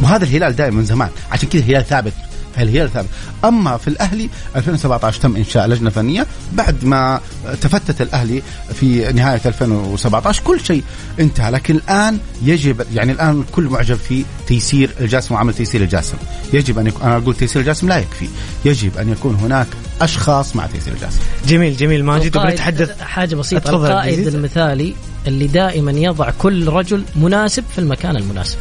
وهذا 0.00 0.24
الهلال 0.24 0.56
دائما 0.56 0.76
من 0.76 0.84
زمان. 0.84 1.08
عشان 1.32 1.48
كذا 1.48 1.62
الهلال 1.62 1.86
ثابت. 1.86 2.12
الهلال 2.58 2.92
ثابت. 2.92 3.08
أما 3.44 3.76
في 3.76 3.88
الأهلي 3.88 4.30
2017 4.56 5.20
تم 5.20 5.36
إنشاء 5.36 5.66
لجنة 5.66 5.90
فنية. 5.90 6.26
بعد 6.52 6.84
ما 6.84 7.20
تفتت 7.60 8.00
الأهلي 8.02 8.42
في 8.74 9.12
نهاية 9.12 9.40
2017 9.46 10.42
كل 10.42 10.60
شيء 10.60 10.82
انتهى. 11.20 11.50
لكن 11.50 11.74
الآن 11.74 12.18
يجب 12.42 12.86
يعني 12.94 13.12
الآن 13.12 13.40
الكل 13.40 13.64
معجب 13.64 13.96
في 13.96 14.24
تيسير 14.46 14.90
الجاسم 15.00 15.34
وعمل 15.34 15.54
تيسير 15.54 15.82
الجاسم 15.82 16.16
يجب 16.52 16.78
أن 16.78 16.86
يكون 16.86 17.02
أنا 17.02 17.16
أقول 17.16 17.34
تيسير 17.34 17.62
الجاسم 17.62 17.88
لا 17.88 17.98
يكفي. 17.98 18.28
يجب 18.64 18.98
أن 18.98 19.08
يكون 19.08 19.34
هناك 19.34 19.66
أشخاص 20.00 20.56
مع 20.56 20.66
تيسير 20.66 20.92
الجاسم 20.92 21.18
جميل 21.46 21.76
جميل. 21.76 22.04
ماجد 22.04 22.36
وبنتحدث 22.36 23.00
حاجة 23.00 23.34
بسيطة. 23.34 23.70
القائد 23.70 24.26
المثالي 24.26 24.94
اللي 25.26 25.46
دائما 25.46 25.92
يضع 25.92 26.30
كل 26.38 26.68
رجل 26.68 27.04
مناسب 27.16 27.64
في 27.72 27.78
المكان 27.78 28.16
المناسب. 28.16 28.56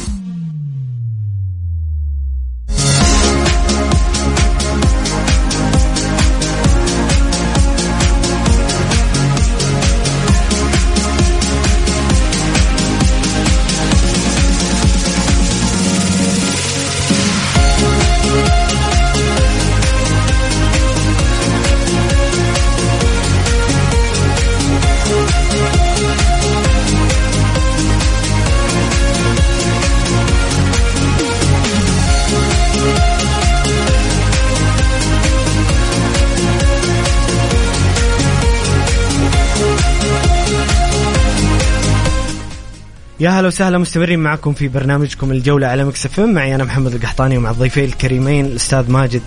يا 43.21 43.29
هلا 43.29 43.47
وسهلا 43.47 43.77
مستمرين 43.77 44.19
معكم 44.19 44.53
في 44.53 44.67
برنامجكم 44.67 45.31
الجولة 45.31 45.67
على 45.67 45.85
مكس 45.85 46.19
معي 46.19 46.55
أنا 46.55 46.63
محمد 46.63 46.93
القحطاني 46.93 47.37
ومع 47.37 47.51
الضيفين 47.51 47.83
الكريمين 47.83 48.45
الأستاذ 48.45 48.91
ماجد 48.91 49.21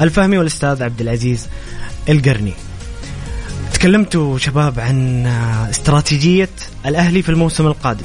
الفهمي 0.00 0.38
والأستاذ 0.38 0.82
عبد 0.82 1.00
العزيز 1.00 1.46
القرني. 2.08 2.52
تكلمتوا 3.72 4.38
شباب 4.38 4.80
عن 4.80 5.26
استراتيجية 5.70 6.48
الأهلي 6.86 7.22
في 7.22 7.28
الموسم 7.28 7.66
القادم. 7.66 8.04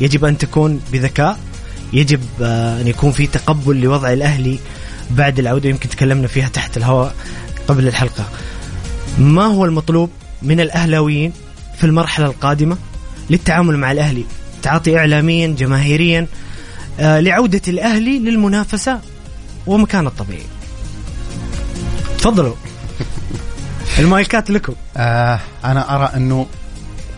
يجب 0.00 0.24
أن 0.24 0.38
تكون 0.38 0.80
بذكاء 0.92 1.38
يجب 1.92 2.20
أن 2.40 2.86
يكون 2.86 3.12
في 3.12 3.26
تقبل 3.26 3.80
لوضع 3.80 4.12
الأهلي 4.12 4.58
بعد 5.10 5.38
العودة. 5.38 5.68
يمكن 5.68 5.88
تكلمنا 5.88 6.26
فيها 6.26 6.48
تحت 6.48 6.76
الهواء 6.76 7.14
قبل 7.68 7.88
الحلقة. 7.88 8.24
ما 9.18 9.44
هو 9.44 9.64
المطلوب 9.64 10.10
من 10.42 10.60
الأهلاويين 10.60 11.32
في 11.78 11.84
المرحلة 11.84 12.26
القادمة 12.26 12.76
للتعامل 13.30 13.76
مع 13.76 13.92
الأهلي 13.92 14.24
تعاطي 14.64 14.98
إعلاميا 14.98 15.46
جماهيريا 15.46 16.26
آه 17.00 17.20
لعودة 17.20 17.60
الأهلي 17.68 18.18
للمنافسة 18.18 19.00
ومكانه 19.66 20.08
الطبيعي. 20.08 20.46
تفضلوا. 22.18 22.54
المايكات 23.98 24.50
لكم. 24.50 24.74
آه 24.96 25.40
أنا 25.64 25.96
أرى 25.96 26.10
أنه 26.16 26.46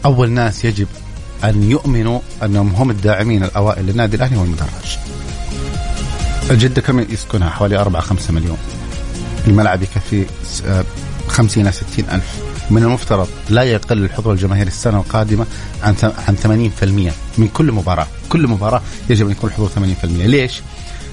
أول 0.04 0.30
ناس 0.30 0.64
يجب 0.64 0.86
أن 1.44 1.70
يؤمنوا 1.70 2.20
أنهم 2.42 2.74
هم 2.74 2.90
الداعمين 2.90 3.44
الأوائل 3.44 3.86
للنادي 3.86 4.16
الأهلي 4.16 4.36
هو 4.36 4.44
المدرج 4.44 4.98
جدة 6.50 6.82
كم 6.82 7.00
يسكنها؟ 7.00 7.50
حوالي 7.50 7.76
4 7.78 8.02
5 8.02 8.32
مليون. 8.32 8.58
الملعب 9.46 9.82
يكفي 9.82 10.26
50 11.28 11.62
إلى 11.62 11.72
60 11.72 12.04
ألف. 12.12 12.45
من 12.70 12.82
المفترض 12.82 13.28
لا 13.50 13.62
يقل 13.62 14.04
الحضور 14.04 14.32
الجماهيري 14.32 14.68
السنة 14.68 14.98
القادمة 14.98 15.46
عن 15.82 15.94
عن 16.28 16.36
80% 16.36 17.12
من 17.38 17.48
كل 17.48 17.72
مباراة، 17.72 18.06
كل 18.28 18.46
مباراة 18.46 18.82
يجب 19.10 19.26
أن 19.26 19.32
يكون 19.32 19.50
الحضور 19.50 19.68
80%، 19.68 20.04
ليش؟ 20.04 20.62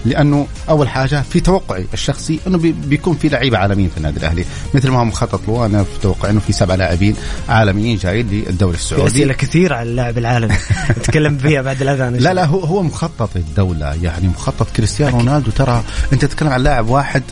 لأنه 0.06 0.48
أول 0.70 0.90
حاجة 0.90 1.22
في 1.22 1.40
توقعي 1.40 1.86
الشخصي 1.94 2.40
أنه 2.48 2.58
بيكون 2.58 3.16
في 3.16 3.30
لعيبة 3.30 3.58
عالميين 3.58 3.90
في 3.90 3.98
النادي 3.98 4.20
الأهلي. 4.20 4.46
مثل 4.74 4.90
ما 4.90 5.00
هو 5.00 5.06
مخطط 5.06 5.48
له 5.48 5.66
أنا 5.66 5.84
في 5.84 6.00
توقعي 6.02 6.32
إنه 6.32 6.40
في 6.40 6.54
سبع 6.54 6.76
لاعبين 6.76 7.16
عالميين 7.50 7.98
جايين 7.98 8.30
للدوري 8.30 8.76
السعودي. 8.76 9.08
أسئلة 9.08 9.34
كثير 9.34 9.74
على 9.74 9.90
اللاعب 9.90 10.18
العالمي. 10.18 10.56
نتكلم 10.98 11.38
فيها 11.38 11.62
بعد 11.62 11.82
الأذان 11.82 12.16
لا 12.16 12.34
لا 12.34 12.46
هو 12.46 12.60
هو 12.60 12.84
مخطط 12.84 13.30
الدولة 13.36 13.94
يعني 14.02 14.28
مخطط 14.28 14.68
كريستيانو 14.76 15.18
رونالدو. 15.18 15.52
ترى 15.52 15.84
أنت 16.14 16.26
تتكلم 16.26 16.50
عن 16.50 16.64
لاعب 16.64 16.90
واحد 16.90 17.24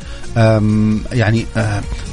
يعني 1.11 1.45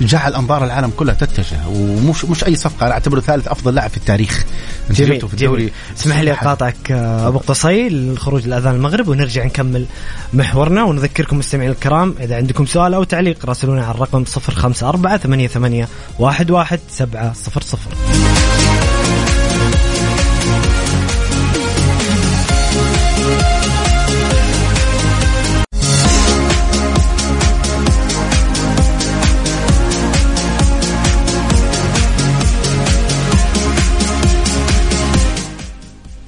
جعل 0.01 0.35
أنظار 0.35 0.65
العالم 0.65 0.91
كلها 0.97 1.15
تتجه 1.15 1.69
ومش 1.69 2.25
مش 2.25 2.45
أي 2.45 2.57
صفقة 2.57 2.87
أنا 2.87 2.95
أعتبره 2.95 3.21
ثالث 3.21 3.49
أفضل 3.49 3.75
لاعب 3.75 3.91
في 3.91 3.97
التاريخ. 3.97 4.45
جميل 4.91 5.11
في 5.29 5.35
الدوري؟ 5.35 5.73
اسمح 5.99 6.21
لي 6.21 6.33
أقاطعك 6.33 6.93
آه، 6.93 7.29
أبو 7.29 7.39
قصي 7.39 7.89
للخروج 7.89 8.45
الاذان 8.47 8.75
المغرب 8.75 9.09
ونرجع 9.09 9.45
نكمل 9.45 9.87
محورنا 10.35 10.85
ونذكركم 10.85 11.39
مستمعين 11.39 11.71
الكرام 11.71 12.15
إذا 12.21 12.37
عندكم 12.37 12.67
سؤال 12.67 12.95
أو 12.95 13.05
تعليق 13.05 13.47
راسلونا 13.47 13.83
على 13.85 13.95
الرقم 13.95 14.25
054 14.49 15.19
88 15.19 15.87
11700 16.21 17.33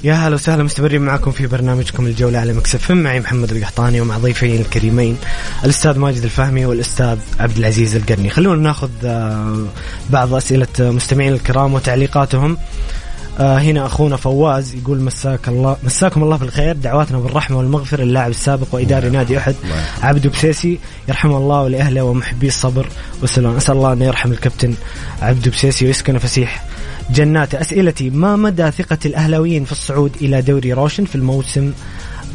يا 0.05 0.15
هلا 0.15 0.35
وسهلا 0.35 0.63
مستمرين 0.63 1.03
معكم 1.03 1.31
في 1.31 1.47
برنامجكم 1.47 2.07
الجولة 2.07 2.39
على 2.39 2.53
مكسف 2.53 2.91
معي 2.91 3.21
محمد 3.21 3.53
القحطاني 3.53 4.01
ومع 4.01 4.19
ضيفي 4.19 4.57
الكريمين 4.57 5.17
الأستاذ 5.65 5.99
ماجد 5.99 6.23
الفهمي 6.23 6.67
والأستاذ 6.67 7.19
عبد 7.41 7.57
العزيز 7.57 7.97
القرني. 7.97 8.31
خلونا 8.31 8.63
ناخذ 8.63 8.91
آه، 9.05 9.65
بعض 10.11 10.35
أسئلة 10.35 10.67
مستمعين 10.79 11.33
الكرام 11.33 11.75
وتعليقاتهم. 11.75 12.59
آه 13.39 13.59
هنا 13.59 13.87
أخونا 13.87 14.17
فواز 14.17 14.75
يقول 14.75 15.01
مساك 15.01 15.49
الله 15.49 15.77
مساكم 15.83 16.23
الله 16.23 16.37
بالخير. 16.37 16.77
دعواتنا 16.77 17.19
بالرحمة 17.19 17.59
والمغفرة 17.59 18.03
للاعب 18.03 18.31
السابق 18.31 18.67
وإداري 18.73 19.11
نادي 19.11 19.39
أحد 19.39 19.55
عبدو 20.03 20.31
بسيسي. 20.31 20.79
يرحمه 21.09 21.37
الله 21.37 21.63
ولأهله 21.63 22.03
ومحبي 22.03 22.47
الصبر 22.47 22.87
والسلام. 23.21 23.57
أسأل 23.57 23.77
الله 23.77 23.93
أن 23.93 24.03
يرحم 24.03 24.33
الكابتن 24.33 24.75
عبدو 25.23 25.51
بسيسي 25.51 25.87
ويسكن 25.87 26.19
فسيح 26.19 26.65
جنات 27.15 27.55
أسئلتي. 27.55 28.11
ما 28.11 28.37
مدى 28.37 28.71
ثقة 28.71 28.99
الأهلاويين 29.07 29.65
في 29.65 29.73
الصعود 29.73 30.13
إلى 30.21 30.43
دوري 30.43 30.73
روشن 30.73 31.05
في 31.05 31.15
الموسم 31.15 31.73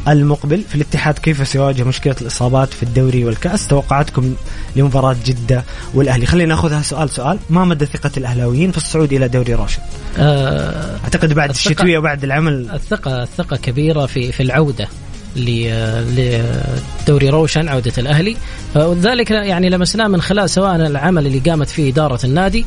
المقبل؟ 0.08 0.62
في 0.68 0.74
الاتحاد 0.74 1.18
كيف 1.18 1.48
سيواجه 1.48 1.84
مشكلة 1.84 2.16
الإصابات 2.20 2.74
في 2.74 2.82
الدوري 2.82 3.24
والكأس؟ 3.24 3.66
توقعاتكم 3.66 4.34
لمباراة 4.76 5.16
جدة 5.26 5.64
والأهلي. 5.94 6.26
خلينا 6.26 6.54
ناخذها 6.54 6.82
سؤال 6.82 7.10
سؤال. 7.10 7.38
ما 7.50 7.64
مدى 7.64 7.86
ثقة 7.86 8.10
الأهلاويين 8.16 8.70
في 8.70 8.76
الصعود 8.76 9.12
إلى 9.12 9.28
دوري 9.28 9.54
روشن؟ 9.54 9.78
أه 10.18 10.98
أعتقد 11.04 11.32
بعد 11.32 11.50
الشتوية 11.50 11.98
وبعد 11.98 12.24
العمل. 12.24 12.70
الثقة 12.74 13.22
الثقة 13.22 13.56
كبيرة 13.56 14.06
في 14.06 14.32
في 14.32 14.42
العودة 14.42 14.88
لدوري 15.36 17.28
روشن 17.28 17.68
عودة 17.68 17.92
الأهلي. 17.98 18.36
وذلك 18.74 19.30
يعني 19.30 19.70
لمسناه 19.70 20.08
من 20.08 20.20
خلال 20.20 20.50
سواء 20.50 20.76
العمل 20.76 21.26
اللي 21.26 21.38
قامت 21.38 21.68
فيه 21.68 21.92
إدارة 21.92 22.26
النادي 22.26 22.66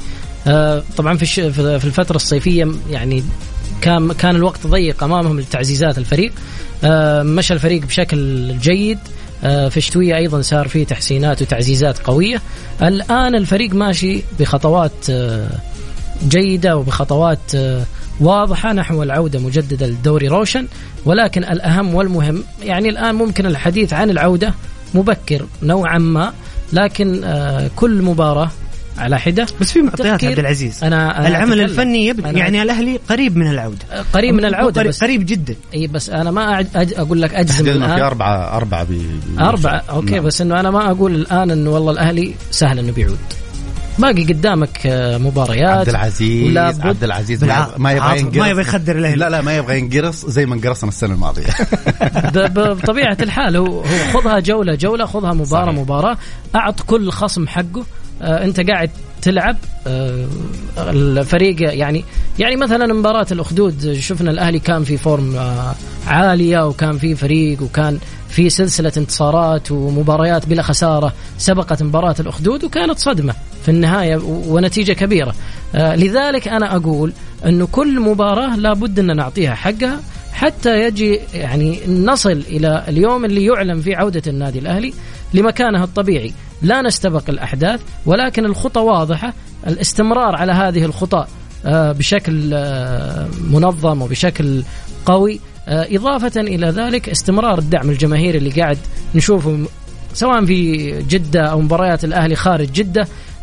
طبعا 0.98 1.17
في 1.17 1.51
في 1.51 1.86
الفترة 1.86 2.15
الصيفية 2.15 2.67
يعني 2.89 3.24
كان 3.81 4.13
كان 4.13 4.36
الوقت 4.36 4.67
ضيق 4.67 5.03
أمامهم 5.03 5.39
لتعزيزات 5.39 5.98
الفريق. 5.98 6.31
آه، 6.84 7.24
مشى 7.24 7.53
الفريق 7.53 7.86
بشكل 7.86 8.51
جيد. 8.58 9.00
آه، 9.43 9.69
في 9.69 9.77
الشتوية 9.77 10.15
أيضا 10.15 10.41
صار 10.41 10.67
فيه 10.67 10.86
تحسينات 10.86 11.41
وتعزيزات 11.41 12.00
قوية. 12.00 12.41
الآن 12.81 13.36
الفريق 13.36 13.74
ماشي 13.74 14.24
بخطوات 14.39 15.12
جيدة 16.27 16.77
وبخطوات 16.77 17.39
واضحة 18.19 18.74
نحو 18.74 19.03
العودة 19.03 19.39
مجددا 19.39 19.88
للدوري 19.88 20.27
روشن. 20.27 20.67
ولكن 21.05 21.43
الأهم 21.43 21.96
والمهم 21.96 22.43
يعني 22.63 22.89
الآن 22.89 23.15
ممكن 23.15 23.46
الحديث 23.46 23.93
عن 23.93 24.10
العودة 24.10 24.53
مبكر 24.93 25.46
نوعا 25.63 25.98
ما. 25.98 26.34
لكن 26.74 27.24
كل 27.75 28.01
مباراة 28.01 28.51
على 29.00 29.20
حدة. 29.20 29.48
بس 29.62 29.72
في 29.72 29.82
معطيات 29.82 30.24
عبد 30.24 30.39
العزيز. 30.39 30.84
أنا, 30.84 31.20
أنا 31.20 31.27
العمل 31.27 31.62
الفني 31.62 32.08
يبدو 32.08 32.27
يعني 32.38 32.62
الاهلي 32.62 33.00
قريب 33.10 33.38
من 33.38 33.48
العودة. 33.48 33.86
قريب 34.13 34.34
من 34.36 34.46
العودة 34.46 34.82
قريب, 34.82 34.89
بس. 34.91 35.03
قريب 35.03 35.25
جدا. 35.25 35.56
إي 35.74 35.88
بس 35.88 36.10
أنا 36.10 36.32
ما 36.32 36.60
أج... 36.60 36.94
أقول 36.98 37.22
لك 37.22 37.34
أجزم 37.34 37.68
الآن. 37.68 37.96
في 37.96 38.01
اربعه 38.01 38.58
أربعة 38.58 38.84
بي... 38.84 39.01
أربعة. 39.39 39.84
okay 39.89 40.12
نعم. 40.15 40.24
بس 40.24 40.41
إنه 40.41 40.60
أنا 40.60 40.72
ما 40.72 40.91
أقول 40.91 41.15
الآن 41.15 41.51
إنه 41.51 41.70
والله 41.70 41.91
الأهلي 41.91 42.34
سهل 42.51 42.79
إنه 42.79 42.91
بيعود. 42.91 43.18
باقي 44.00 44.24
قدامك 44.24 44.79
آه، 44.86 45.18
مباريات. 45.18 45.77
عبد 45.77 45.89
العزيز 45.89 46.58
عبد 46.58 47.03
العزيز 47.03 47.44
ما- 47.44 47.68
ما 47.77 47.91
يبغى 47.91 48.20
ينقرص. 48.20 48.38
ما 48.38 48.48
يبغى 48.48 48.62
يخدر 48.62 48.98
الأهلي. 48.98 49.15
لا 49.15 49.29
لا 49.29 49.41
ما 49.41 49.58
يبغى 49.58 49.79
ينقرص 49.79 50.25
زي 50.25 50.46
ما 50.46 50.56
انقرصنا 50.56 50.89
السنة 50.89 51.13
الماضية. 51.13 51.44
بطبيعة 52.56 53.18
الحال 53.22 53.56
هو 53.56 53.65
هو 53.65 53.84
خذها 54.13 54.39
جوله 54.39 54.75
جولة 54.75 55.06
خذها 55.06 55.34
مباراه 55.34 55.65
صحيح. 55.65 55.79
مباراة. 55.79 56.18
أعط 56.56 56.82
كل 56.82 57.10
خصم 57.12 57.48
حقه. 57.48 57.86
انت 58.21 58.59
قاعد 58.69 58.89
تلعب 59.21 59.57
آه 59.88 60.25
الفريق 60.77 61.55
يعني 61.77 62.03
يعني 62.39 62.55
مثلا 62.55 62.93
مباراة 62.93 63.25
الأخدود 63.31 63.93
شفنا 63.93 64.31
الأهلي 64.31 64.59
كان 64.59 64.83
في 64.83 64.97
فورم 64.97 65.35
آه 65.35 65.75
عالية 66.07 66.67
وكان 66.67 66.97
في 66.97 67.15
فريق 67.15 67.61
وكان 67.63 67.99
في 68.29 68.49
سلسلة 68.49 68.91
انتصارات 68.97 69.71
ومباريات 69.71 70.45
بلا 70.45 70.61
خسارة 70.61 71.13
سبقت 71.38 71.83
مباراة 71.83 72.15
الأخدود 72.19 72.63
وكانت 72.63 72.99
صدمة 72.99 73.33
في 73.63 73.69
النهاية 73.71 74.15
و- 74.17 74.43
ونتيجة 74.55 74.93
كبيرة. 74.93 75.35
آه 75.75 75.95
لذلك 75.95 76.47
أنا 76.47 76.75
أقول 76.75 77.13
إنه 77.45 77.67
كل 77.71 77.99
مباراة 77.99 78.55
لابد 78.55 78.99
إن 78.99 79.15
نعطيها 79.15 79.55
حقها 79.55 79.99
حتى 80.33 80.83
يجي 80.83 81.19
يعني 81.33 81.79
نصل 81.88 82.31
إلى 82.31 82.83
اليوم 82.88 83.25
اللي 83.25 83.45
يعلن 83.45 83.81
فيه 83.81 83.95
عودة 83.97 84.21
النادي 84.27 84.59
الأهلي 84.59 84.93
لمكانه 85.33 85.83
الطبيعي، 85.83 86.33
لا 86.62 86.82
نستبق 86.82 87.24
الأحداث 87.30 87.82
ولكن 88.06 88.46
الخطى 88.46 88.80
واضحة، 88.80 89.34
الاستمرار 89.68 90.36
على 90.36 90.51
هذه 90.51 90.86
الخطى 90.86 91.25
آه، 91.66 91.92
بشكل 91.92 92.51
آه، 92.54 93.28
منظم 93.51 94.01
وبشكل 94.01 94.63
قوي، 95.06 95.39
آه، 95.68 95.88
إضافة 95.92 96.42
إلى 96.42 96.68
ذلك 96.68 97.10
استمرار 97.10 97.60
الدعم 97.60 97.89
الجماهيري 97.89 98.38
اللي 98.38 98.50
قاعد 98.50 98.78
نشوفه 99.16 99.66
سواء 100.13 100.46
في 100.46 100.88
جدة 101.01 101.42
أو 101.42 101.62
مباريات 101.62 102.04
الأهلي 102.04 102.36
خارج 102.36 102.86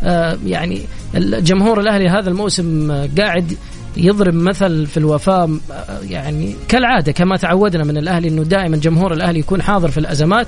آه، 0.02 0.38
يعني 0.46 0.80
الجمهور 1.14 1.80
الأهلي 1.80 2.08
هذا 2.08 2.30
الموسم 2.30 2.92
قاعد 3.18 3.52
يضرب 3.96 4.34
مثل 4.34 4.86
في 4.86 4.96
الوفاء 4.96 5.58
آه، 5.70 6.00
يعني 6.08 6.54
كالعادة 6.68 7.12
كما 7.12 7.36
تعودنا 7.36 7.84
من 7.84 7.96
الأهلي 7.96 8.28
إنه 8.28 8.42
دائما 8.42 8.76
جمهور 8.76 9.12
الأهلي 9.12 9.38
يكون 9.38 9.62
حاضر 9.62 9.90
في 9.90 9.98
الأزمات. 9.98 10.46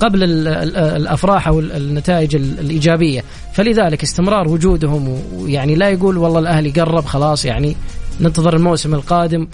قبل 0.00 0.22
ال- 0.22 0.48
ال- 0.48 0.76
الأفراح 0.76 1.48
أو 1.48 1.60
ال- 1.60 1.72
النتائج 1.72 2.36
ال- 2.36 2.58
الإيجابية. 2.60 3.24
فلذلك 3.54 4.02
استمرار 4.02 4.48
وجودهم 4.48 5.18
ويعني 5.34 5.74
لا 5.74 5.88
يقول 5.88 6.16
والله 6.18 6.38
الاهلي 6.40 6.70
قرب 6.70 7.04
خلاص 7.04 7.44
يعني 7.44 7.76
ننتظر 8.20 8.56
الموسم 8.56 8.94
القادم. 8.94 9.48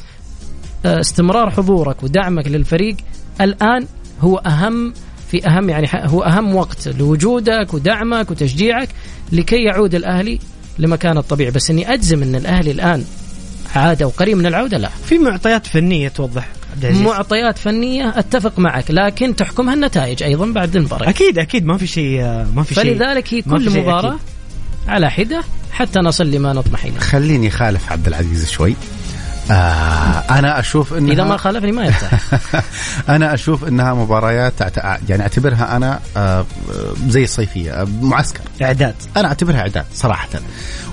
آه، 0.87 1.01
استمرار 1.01 1.51
حضورك 1.51 2.03
ودعمك 2.03 2.49
للفريق 2.49 2.97
الآن 3.41 3.87
هو 4.21 4.37
أهم 4.37 4.93
في 5.31 5.47
أهم 5.49 5.69
يعني 5.71 5.89
هو 5.95 6.23
أهم 6.23 6.57
وقت 6.57 6.89
لوجودك 6.89 7.75
ودعمك 7.75 8.31
وتشجيعك 8.31 8.89
لكي 9.33 9.65
يعود 9.65 9.95
الأهلي 9.95 10.39
لمكانه 10.79 11.21
الطبيعي. 11.21 11.51
بس 11.51 11.71
إني 11.71 11.93
أجزم 11.95 12.23
إن 12.23 12.35
الأهلي 12.35 12.71
الآن 12.71 13.05
عاد 13.77 14.03
أو 14.03 14.09
قريب 14.09 14.37
من 14.37 14.47
العودة 14.47 14.79
لا. 14.79 14.91
في 15.07 15.19
معطيات 15.19 15.67
فنية 15.67 16.09
توضح 16.09 16.49
عبد 16.73 16.85
العزيز؟ 16.85 17.03
معطيات 17.03 17.59
فنية 17.59 18.19
أتفق 18.19 18.59
معك 18.59 18.85
لكن 18.91 19.37
تحكمها 19.37 19.75
النتائج 19.75 20.23
أيضا 20.23 20.47
بعد 20.47 20.77
المباراة. 20.77 21.09
أكيد 21.09 21.39
أكيد. 21.39 21.65
ما 21.65 21.77
في 21.77 21.87
شيء 21.87 22.23
ما 22.55 22.63
في 22.63 22.75
شيء. 22.75 22.85
فلذلك 22.85 23.35
هي 23.35 23.43
كل 23.43 23.69
أكيد. 23.69 24.19
على 24.89 25.11
حدة 25.11 25.45
حتى 25.73 25.99
نصل 26.01 26.31
لما 26.31 26.53
نطمح 26.53 26.85
إليه. 26.85 26.99
خليني 26.99 27.51
خالف 27.51 27.93
عبد 27.93 28.07
العزيز 28.07 28.51
شوي. 28.51 28.75
آه 29.51 29.55
أنا 30.39 30.59
أشوف 30.61 30.95
إنها 30.95 31.13
إذا 31.13 31.25
ما 31.25 31.37
خالفني 31.37 31.73
ما 31.73 31.85
يرتاح 31.85 32.21
أنا 33.15 33.35
أشوف 33.35 33.65
إنها 33.65 33.95
مباريات 33.95 34.53
يعني 35.09 35.23
أعتبرها 35.23 35.77
أنا 35.77 36.01
آه، 36.17 36.47
زي 37.09 37.25
الصيفية 37.25 37.73
آه، 37.83 37.87
معسكر. 38.03 38.41
إعداد. 38.63 38.95
أنا 39.17 39.29
أعتبرها 39.29 39.59
إعداد 39.61 39.85
صراحة. 39.95 40.29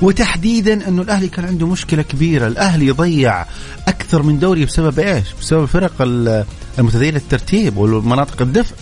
وتحديدا 0.01 0.87
إنه 0.87 1.01
الأهلي 1.01 1.27
كان 1.27 1.45
عنده 1.45 1.67
مشكلة 1.67 2.01
كبيرة. 2.01 2.47
الأهلي 2.47 2.91
ضيع 2.91 3.45
أكثر 3.87 4.21
من 4.23 4.39
دوري 4.39 4.65
بسبب 4.65 4.99
إيش؟ 4.99 5.25
بسبب 5.41 5.63
الفرق 5.63 5.91
ال- 6.01 6.45
المتذيلة 6.79 7.17
الترتيب 7.17 7.77
والمناطق 7.77 8.41
الدفء. 8.41 8.75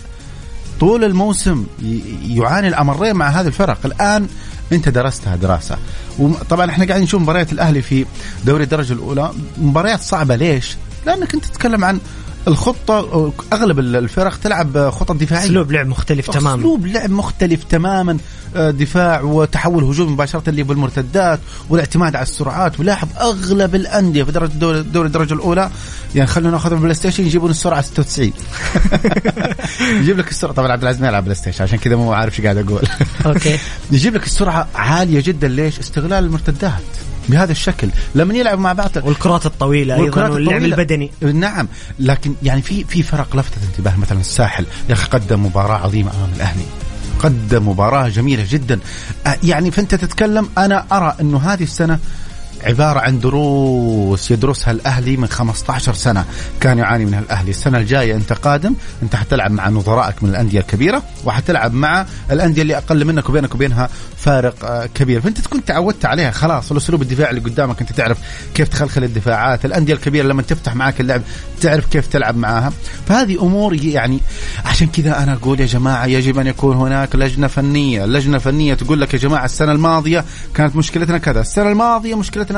طول 0.80 1.04
الموسم 1.04 1.66
يعاني 2.28 2.68
الأمرين 2.68 3.16
مع 3.16 3.28
هذه 3.28 3.46
الفرق. 3.46 3.78
الآن 3.84 4.28
انت 4.72 4.88
درستها 4.88 5.36
دراسه 5.36 5.76
وطبعا 6.18 6.70
إحنا 6.70 6.84
قاعدين 6.84 7.04
نشوف 7.04 7.22
مباريات 7.22 7.52
الأهلي 7.52 7.82
في 7.82 8.06
دوري 8.44 8.64
الدرجة 8.64 8.92
الأولى. 8.92 9.30
مباريات 9.58 10.00
صعبة 10.00 10.36
ليش؟ 10.36 10.76
لأنك 11.06 11.34
انت 11.34 11.44
تتكلم 11.44 11.84
عن 11.84 12.00
الخطة 12.50 13.32
أغلب 13.52 13.78
الفرق 13.78 14.36
تلعب 14.36 14.90
خطط 14.90 15.16
دفاعية. 15.16 15.44
أسلوب 15.44 15.72
لعب 15.72 15.86
مختلف 15.86 16.30
تماما. 16.30 16.60
اسلوب 16.60 16.86
لعب 16.86 17.10
مختلف 17.10 17.64
تماما. 17.64 18.18
آه، 18.56 18.70
دفاع 18.70 19.20
وتحول 19.22 19.84
هجوم 19.84 20.12
مباشرة 20.12 20.42
اللي 20.48 20.62
بالمرتدات 20.62 21.40
والاعتماد 21.68 22.16
على 22.16 22.22
السرعات. 22.22 22.80
ولاحظ 22.80 23.08
أغلب 23.20 23.74
الأندية 23.74 24.22
في 24.22 24.32
درجة 24.32 24.52
دوري 24.80 25.06
الدرجة 25.06 25.34
الأولى. 25.34 25.70
يعني 26.14 26.26
خلونا 26.26 26.50
نأخذ 26.50 26.72
البلاي 26.72 26.94
ستيشن 26.94 27.26
يجيبون 27.26 27.50
السرعة 27.50 27.80
96 27.80 28.32
يجيب 30.00 30.18
لك 30.18 30.30
السرعة. 30.30 30.52
طبعا 30.54 30.72
عبد 30.72 30.82
العزيز 30.82 31.02
ما 31.02 31.08
يلعب 31.08 31.22
بلاي 31.24 31.34
ستيشن 31.34 31.64
عشان 31.64 31.78
كذا 31.78 31.96
مو 31.96 32.12
عارف 32.12 32.38
إيش 32.38 32.44
قاعد 32.44 32.56
أقول. 32.56 32.82
أوكي. 33.26 33.58
يجيب 33.92 34.14
لك 34.14 34.24
السرعة 34.24 34.68
عالية 34.74 35.22
جدا. 35.26 35.48
ليش؟ 35.48 35.78
استغلال 35.78 36.24
المرتدات. 36.24 36.82
بهذا 37.30 37.52
الشكل. 37.52 37.88
لما 38.14 38.34
يلعبوا 38.34 38.62
مع 38.62 38.72
بعض 38.72 38.90
والكرات 39.04 39.46
الطويلة 39.46 39.94
أيضا 39.94 40.04
والكرات 40.04 40.30
واللعب 40.30 40.54
الطويلة. 40.54 40.76
البدني. 40.76 41.10
نعم. 41.22 41.68
لكن 41.98 42.34
يعني 42.42 42.62
في 42.62 42.84
في 42.84 43.02
فرق 43.02 43.36
لفتت 43.36 43.58
انتباه. 43.70 43.96
مثلا 43.96 44.20
الساحل 44.20 44.66
يا 44.88 44.94
أخي 44.94 45.08
قدم 45.08 45.46
مباراة 45.46 45.78
عظيمة 45.78 46.10
أمام 46.16 46.30
الأهلي. 46.36 46.64
قدم 47.18 47.68
مباراة 47.68 48.08
جميلة 48.08 48.46
جدا. 48.50 48.78
يعني 49.44 49.70
فأنت 49.70 49.94
تتكلم 49.94 50.48
أنا 50.58 50.86
أرى 50.92 51.16
أنه 51.20 51.38
هذه 51.38 51.62
السنة 51.62 51.98
عبارة 52.64 53.00
عن 53.00 53.18
دروس 53.18 54.30
يدرسها 54.30 54.70
الأهلي 54.70 55.16
من 55.16 55.26
15 55.28 55.94
سنة. 55.94 56.24
كان 56.60 56.78
يعاني 56.78 57.04
منها 57.04 57.20
الأهلي. 57.20 57.50
السنة 57.50 57.78
الجاية 57.78 58.14
أنت 58.14 58.32
قادم. 58.32 58.74
أنت 59.02 59.16
حتلعب 59.16 59.50
مع 59.50 59.68
نظرائك 59.68 60.22
من 60.22 60.30
الأندية 60.30 60.60
الكبيرة 60.60 61.02
وحتلعب 61.24 61.74
مع 61.74 62.06
الأندية 62.30 62.62
اللي 62.62 62.76
أقل 62.76 63.04
منك 63.04 63.28
وبينك 63.28 63.54
وبينها 63.54 63.88
فارق 64.16 64.64
آه، 64.64 64.86
كبير. 64.94 65.20
فأنت 65.20 65.40
تكون 65.40 65.64
تعودت 65.64 66.04
عليها. 66.04 66.30
خلاص 66.30 66.70
الأسلوب 66.70 67.02
الدفاعي 67.02 67.30
اللي 67.30 67.40
قدامك 67.40 67.80
أنت 67.80 67.92
تعرف 67.92 68.18
كيف 68.54 68.68
تخلخل 68.68 69.04
الدفاعات. 69.04 69.64
الأندية 69.64 69.94
الكبيرة 69.94 70.26
لما 70.26 70.42
تفتح 70.42 70.74
معك 70.74 71.00
اللعب 71.00 71.22
تعرف 71.60 71.86
كيف 71.86 72.06
تلعب 72.06 72.36
معاها. 72.36 72.72
فهذه 73.08 73.42
أمور 73.42 73.74
يعني 73.74 74.20
عشان 74.64 74.86
كذا 74.86 75.22
أنا 75.22 75.32
أقول 75.32 75.60
يا 75.60 75.66
جماعة 75.66 76.06
يجب 76.06 76.38
أن 76.38 76.46
يكون 76.46 76.76
هناك 76.76 77.16
لجنة 77.16 77.46
فنية. 77.46 78.04
لجنة 78.06 78.38
فنية 78.38 78.74
تقول 78.74 79.00
لك 79.00 79.14
يا 79.14 79.18
جماعة 79.18 79.44
السنة 79.44 79.72
الماضية 79.72 80.24
كانت 80.54 80.76
مشكلتنا 80.76 81.18
كذا. 81.18 81.40
السنة 81.40 81.68
الماضية 81.68 82.14
مشكلتنا 82.14 82.49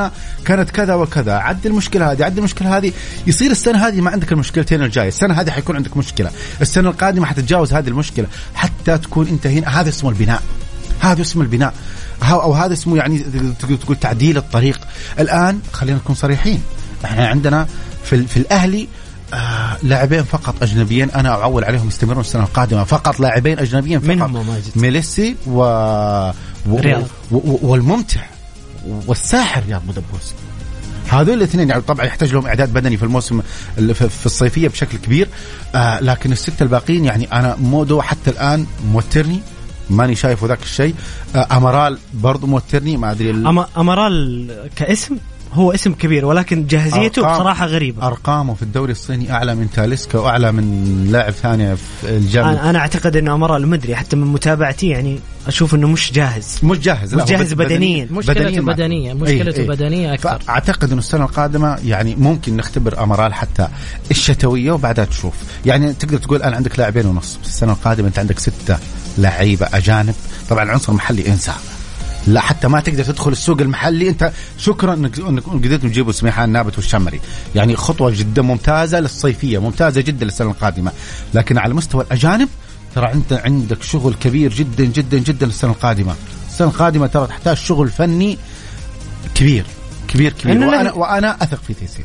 كانت 0.45 0.71
كذا 0.71 0.95
وكذا. 0.95 1.35
عد 1.35 1.67
المشكلة 1.67 2.13
هذه 2.13 2.25
عد 2.25 2.39
المشكلة 2.39 2.77
هذه. 2.77 2.93
يصير 3.27 3.51
السنة 3.51 3.89
هذه 3.89 4.01
ما 4.01 4.11
عندك 4.11 4.33
المشكلتين 4.33 4.83
الجاية. 4.83 5.09
السنة 5.09 5.35
هذه 5.35 5.51
حيكون 5.51 5.77
عندك 5.77 5.97
مشكلة. 5.97 6.31
السنة 6.61 6.91
القادمة 6.91 7.27
حتتجاوز 7.27 7.73
هذه 7.73 7.89
المشكلة. 7.89 8.27
حتى 8.55 8.99
تكون 8.99 9.29
أنت 9.29 9.47
هنا. 9.47 9.81
هذا 9.81 9.89
اسمه 9.89 10.11
البناء. 10.11 10.43
هذا 11.01 11.23
اسمه 11.23 11.43
البناء. 11.43 11.75
أو 12.23 12.53
هذا 12.53 12.73
اسمه 12.73 12.97
يعني 12.97 13.19
تقول 13.59 13.97
تعديل 13.97 14.37
الطريق. 14.37 14.81
الآن 15.19 15.61
خلينا 15.73 15.97
نكون 15.97 16.15
صريحين. 16.15 16.63
إحنا 17.05 17.29
عندنا 17.29 17.67
في, 18.05 18.27
في 18.27 18.37
الأهلي 18.37 18.89
آه 19.35 19.77
لاعبين 19.83 20.23
فقط 20.23 20.63
أجنبيين. 20.63 21.11
أنا 21.11 21.29
أعول 21.29 21.65
عليهم 21.65 21.89
يستمرون 21.89 22.21
السنة 22.21 22.43
القادمة. 22.43 22.85
فقط 22.85 23.21
لاعبين 23.21 23.59
أجنبيين 23.59 24.01
فقط. 24.01 24.09
من 24.09 24.23
هم؟ 24.23 24.63
ميليسي 24.77 25.37
و... 25.47 25.59
و... 26.67 26.79
رياض. 26.79 27.03
و... 27.31 27.37
و... 27.37 27.59
والممتع. 27.63 28.21
والساحر 29.07 29.63
رياض 29.69 29.83
بودبوس 29.87 30.33
هذول 31.11 31.35
الاثنين 31.35 31.69
يعني 31.71 31.83
طبعا 31.83 32.07
يحتاج 32.07 32.33
لهم 32.33 32.47
إعداد 32.47 32.73
بدني 32.73 32.97
في 32.97 33.03
الموسم 33.03 33.41
ال- 33.79 33.95
في 33.95 34.09
في 34.09 34.27
الصيفية 34.27 34.69
بشكل 34.69 34.99
كبير. 34.99 35.29
آه 35.75 36.01
لكن 36.01 36.33
السته 36.33 36.63
الباقيين 36.63 37.05
يعني 37.05 37.33
أنا 37.33 37.57
مودو 37.57 38.01
حتى 38.03 38.31
الآن 38.31 38.67
موترني 38.93 39.41
ماني 39.91 40.15
شايف 40.15 40.45
ذاك 40.45 40.63
الشيء. 40.63 40.95
آه 41.37 41.47
أمارال 41.57 41.99
برضو 42.15 42.47
موترني 42.47 42.97
ما 42.97 43.11
أدري 43.11 43.31
ال- 43.31 43.47
أما 43.47 43.67
أمارال 43.77 44.51
كاسم؟ 44.77 45.17
هو 45.53 45.73
اسم 45.73 45.93
كبير 45.93 46.25
ولكن 46.27 46.67
جاهزيته 46.67 47.23
أرقام- 47.23 47.27
بصراحة 47.35 47.67
غريبة. 47.67 48.07
أرقامه 48.07 48.55
في 48.55 48.63
الدوري 48.63 48.93
الصيني 48.93 49.33
أعلى 49.33 49.55
من 49.55 49.71
تاليسكا 49.71 50.19
وأعلى 50.19 50.53
من 50.53 51.07
لاعب 51.11 51.33
ثاني 51.33 51.77
في 51.77 51.83
الجامعة 52.05 52.51
أنا 52.53 52.71
أنا 52.71 52.79
أعتقد 52.79 53.17
انه 53.17 53.35
امارال 53.35 53.69
مدري 53.69 53.97
حتى 53.97 54.17
من 54.17 54.27
متابعتي 54.27 54.89
يعني 54.89 55.19
أشوف 55.47 55.75
إنه 55.75 55.89
مش 55.89 56.13
جاهز. 56.13 56.59
مش 56.63 56.79
جاهز 56.79 57.15
لا 57.15 57.23
مش 57.25 57.31
جاهز 57.31 57.53
بد- 57.53 57.63
بدنياً. 57.63 58.09
مشكلته 58.11 58.61
ما- 58.61 58.73
بدنية 58.73 59.13
مشكلته 59.15 59.57
إيه، 59.57 59.63
إيه. 59.63 59.69
بدنية 59.69 60.15
أكثر. 60.15 60.39
فأعتقد 60.39 60.91
إنه 60.91 60.99
السنة 60.99 61.25
القادمة 61.25 61.79
يعني 61.85 62.15
ممكن 62.15 62.57
نختبر 62.57 63.03
امارال 63.03 63.35
حتى 63.35 63.69
الشتوية 64.11 64.73
وبعدها 64.73 65.05
تشوف. 65.05 65.35
يعني 65.67 65.93
تقدر 65.93 66.19
تقول 66.19 66.39
الان 66.39 66.55
عندك 66.55 66.79
لاعبين 66.79 67.07
ونص 67.07 67.39
بس 67.43 67.49
السنة 67.49 67.73
القادمة 67.73 68.09
أنت 68.09 68.19
عندك 68.19 68.39
ستة 68.39 68.79
لعيبة 69.19 69.69
أجانب. 69.75 70.15
طبعا 70.51 70.63
العنصر 70.63 70.93
المحلي 70.93 71.29
انسى 71.29 71.53
لا 72.27 72.41
حتى 72.41 72.69
ما 72.69 72.81
تقدر 72.81 73.05
تدخل 73.05 73.33
السوق 73.33 73.61
المحلي. 73.61 74.09
انت 74.09 74.33
شكرا 74.59 74.95
انك 74.95 75.19
انك 75.19 75.43
قدرتوا 75.43 75.89
تجيبوا 75.89 76.13
سميحان 76.13 76.49
نابت 76.51 76.77
والشمري. 76.77 77.21
يعني 77.55 77.77
خطوة 77.77 78.11
جدا 78.17 78.43
ممتازة 78.43 79.01
للصيفية 79.01 79.59
ممتازة 79.59 80.01
جدا 80.01 80.25
للسنة 80.25 80.51
القادمة. 80.51 80.93
لكن 81.35 81.59
على 81.59 81.75
مستوى 81.75 82.05
الأجانب 82.05 82.49
ترى 82.95 83.13
انت 83.13 83.33
عندك 83.33 83.83
شغل 83.83 84.15
كبير 84.15 84.55
جدا 84.55 84.85
جدا 84.85 85.19
جدا 85.19 85.47
للسنة 85.47 85.71
القادمة. 85.71 86.15
السنة 86.51 86.69
القادمة 86.69 87.07
ترى 87.07 87.27
تحتاج 87.27 87.57
شغل 87.57 87.89
فني 87.89 88.39
كبير 89.35 89.65
كبير 90.09 90.33
كبير. 90.33 90.59
وأنا 90.59 90.83
له- 90.83 90.97
وأنا 90.99 91.37
أثق 91.43 91.59
في 91.67 91.75
تيسير. 91.75 92.05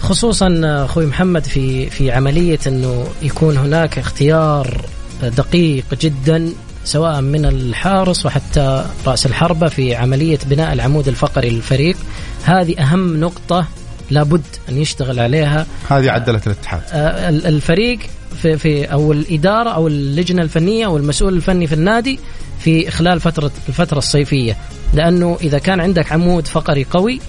خصوصا 0.00 0.60
أخوي 0.64 1.06
محمد 1.06 1.44
في 1.44 1.90
في 1.90 2.12
عملية 2.12 2.58
إنه 2.66 3.06
يكون 3.22 3.56
هناك 3.56 3.98
اختيار 3.98 4.84
دقيق 5.22 5.84
جدا 6.00 6.52
سواء 6.88 7.20
من 7.20 7.44
الحارس 7.46 8.26
وحتى 8.26 8.84
رأس 9.06 9.26
الحربة 9.26 9.68
في 9.68 9.94
عملية 9.94 10.38
بناء 10.46 10.72
العمود 10.72 11.08
الفقري 11.08 11.50
للفريق. 11.50 11.96
هذه 12.44 12.80
أهم 12.80 13.20
نقطة 13.20 13.66
لابد 14.10 14.42
أن 14.68 14.76
يشتغل 14.76 15.20
عليها. 15.20 15.66
هذه 15.88 16.10
عدلت 16.10 16.46
الاتحاد. 16.46 16.82
آه، 16.92 17.28
ال- 17.28 17.46
الفريق 17.46 17.98
في, 18.42 18.58
في 18.58 18.84
أو 18.84 19.12
الإدارة 19.12 19.70
أو 19.70 19.88
اللجنة 19.88 20.42
الفنية 20.42 20.86
أو 20.86 20.96
المسؤول 20.96 21.34
الفني 21.34 21.66
في 21.66 21.72
النادي 21.74 22.18
في 22.58 22.90
خلال 22.90 23.20
فتره 23.20 23.50
الفترة 23.68 23.98
الصيفية. 23.98 24.56
لأنه 24.94 25.38
إذا 25.42 25.58
كان 25.58 25.80
عندك 25.80 26.12
عمود 26.12 26.46
فقري 26.46 26.84
قوي 26.90 27.20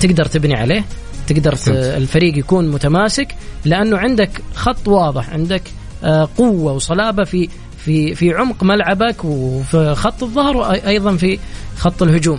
تقدر 0.00 0.24
تبني 0.24 0.54
عليه 0.54 0.84
تقدر. 1.26 1.56
الفريق 1.68 2.38
يكون 2.38 2.68
متماسك. 2.68 3.28
لأنه 3.64 3.98
عندك 3.98 4.30
خط 4.54 4.88
واضح 4.88 5.30
عندك 5.30 5.62
آه، 6.04 6.28
قوة 6.38 6.72
وصلابة 6.72 7.24
في 7.24 7.48
في 7.86 8.14
في 8.14 8.34
عمق 8.34 8.64
ملعبك 8.64 9.24
وفي 9.24 9.94
خط 9.94 10.22
الظهر 10.22 10.56
وأيضا 10.56 11.16
في 11.16 11.38
خط 11.76 12.02
الهجوم. 12.02 12.38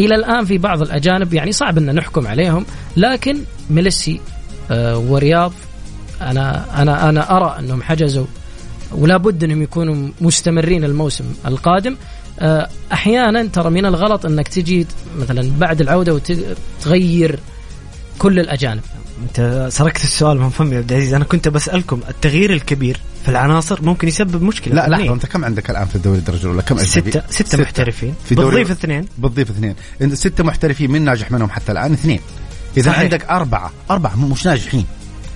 إلى 0.00 0.14
الآن 0.14 0.44
في 0.44 0.58
بعض 0.58 0.82
الأجانب 0.82 1.34
يعني 1.34 1.52
صعب 1.52 1.78
إن 1.78 1.94
نحكم 1.94 2.26
عليهم 2.26 2.66
لكن 2.96 3.38
ميليسي 3.70 4.20
آه، 4.70 4.98
ورياض 4.98 5.52
أنا 6.22 6.64
أنا 6.82 7.08
أنا 7.08 7.36
أرى 7.36 7.56
أنهم 7.58 7.82
حجزوا 7.82 8.26
ولا 8.92 9.16
بد 9.16 9.44
أنهم 9.44 9.62
يكونوا 9.62 10.08
مستمرين 10.20 10.84
الموسم 10.84 11.24
القادم. 11.46 11.96
آه، 12.40 12.68
أحيانا 12.92 13.46
ترى 13.46 13.70
من 13.70 13.86
الغلط 13.86 14.26
إنك 14.26 14.48
تجي 14.48 14.86
مثلا 15.18 15.50
بعد 15.58 15.80
العودة 15.80 16.14
وتغير 16.14 17.38
كل 18.18 18.38
الأجانب. 18.38 18.82
أنت 19.22 19.68
سرقت 19.72 20.04
السؤال 20.04 20.40
من 20.40 20.48
فمي 20.48 20.74
يا 20.74 20.78
عبد 20.78 20.92
العزيز. 20.92 21.14
أنا 21.14 21.24
كنت 21.24 21.48
بسألكم 21.48 22.00
التغيير 22.08 22.52
الكبير 22.52 23.00
في 23.24 23.28
العناصر 23.28 23.82
ممكن 23.82 24.08
يسبب 24.08 24.42
مشكلة 24.42 24.74
لا. 24.74 24.88
لحظة 24.88 25.12
أنت 25.14 25.26
كم 25.26 25.44
عندك 25.44 25.70
الآن 25.70 25.86
في 25.86 25.96
الدوري 25.96 26.18
الدرجة 26.18 26.42
الأولى؟ 26.42 26.62
كم 26.62 26.78
اجنبي؟ 26.78 27.10
ستة 27.10 27.22
ستة 27.30 27.58
محترفين. 27.62 28.14
في 28.28 28.34
دوري- 28.34 28.48
بتضيف 28.64 28.70
اثنين. 28.70 29.06
بتضيف 29.18 29.50
اثنين. 29.50 29.74
انت 30.02 30.14
ستة 30.14 30.44
محترفين 30.44 30.90
من 30.90 31.02
ناجح 31.04 31.30
منهم 31.30 31.50
حتى 31.50 31.72
الآن 31.72 31.92
اثنين. 31.92 32.20
إذا 32.76 32.90
صحيح. 32.90 33.00
عندك 33.00 33.24
أربعة 33.24 33.70
أربعة 33.90 34.16
مو- 34.16 34.28
مش 34.28 34.46
ناجحين. 34.46 34.84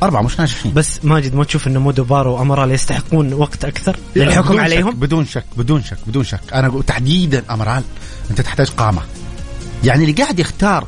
أربعة 0.03 0.23
مش 0.23 0.38
ناجحين. 0.40 0.73
بس 0.73 1.01
ماجد 1.05 1.35
ما 1.35 1.44
تشوف 1.44 1.66
إن 1.66 1.79
مودو 1.79 2.05
بارو 2.05 2.33
وامرال 2.35 2.70
يستحقون 2.70 3.33
وقت 3.33 3.64
أكثر 3.64 3.97
بدون 4.14 4.27
الحكم 4.27 4.61
عليهم؟ 4.61 4.94
بدون 4.94 5.27
شك 5.27 5.44
بدون 5.57 5.83
شك 5.83 5.99
بدون 6.07 6.25
شك. 6.25 6.40
أنا 6.55 6.66
أقول 6.66 6.83
تحديدا 6.83 7.42
امرال 7.51 7.83
أنت 8.31 8.40
تحتاج 8.40 8.68
قامه. 8.71 9.03
يعني 9.85 10.05
اللي 10.05 10.12
قاعد 10.23 10.38
يختار 10.38 10.87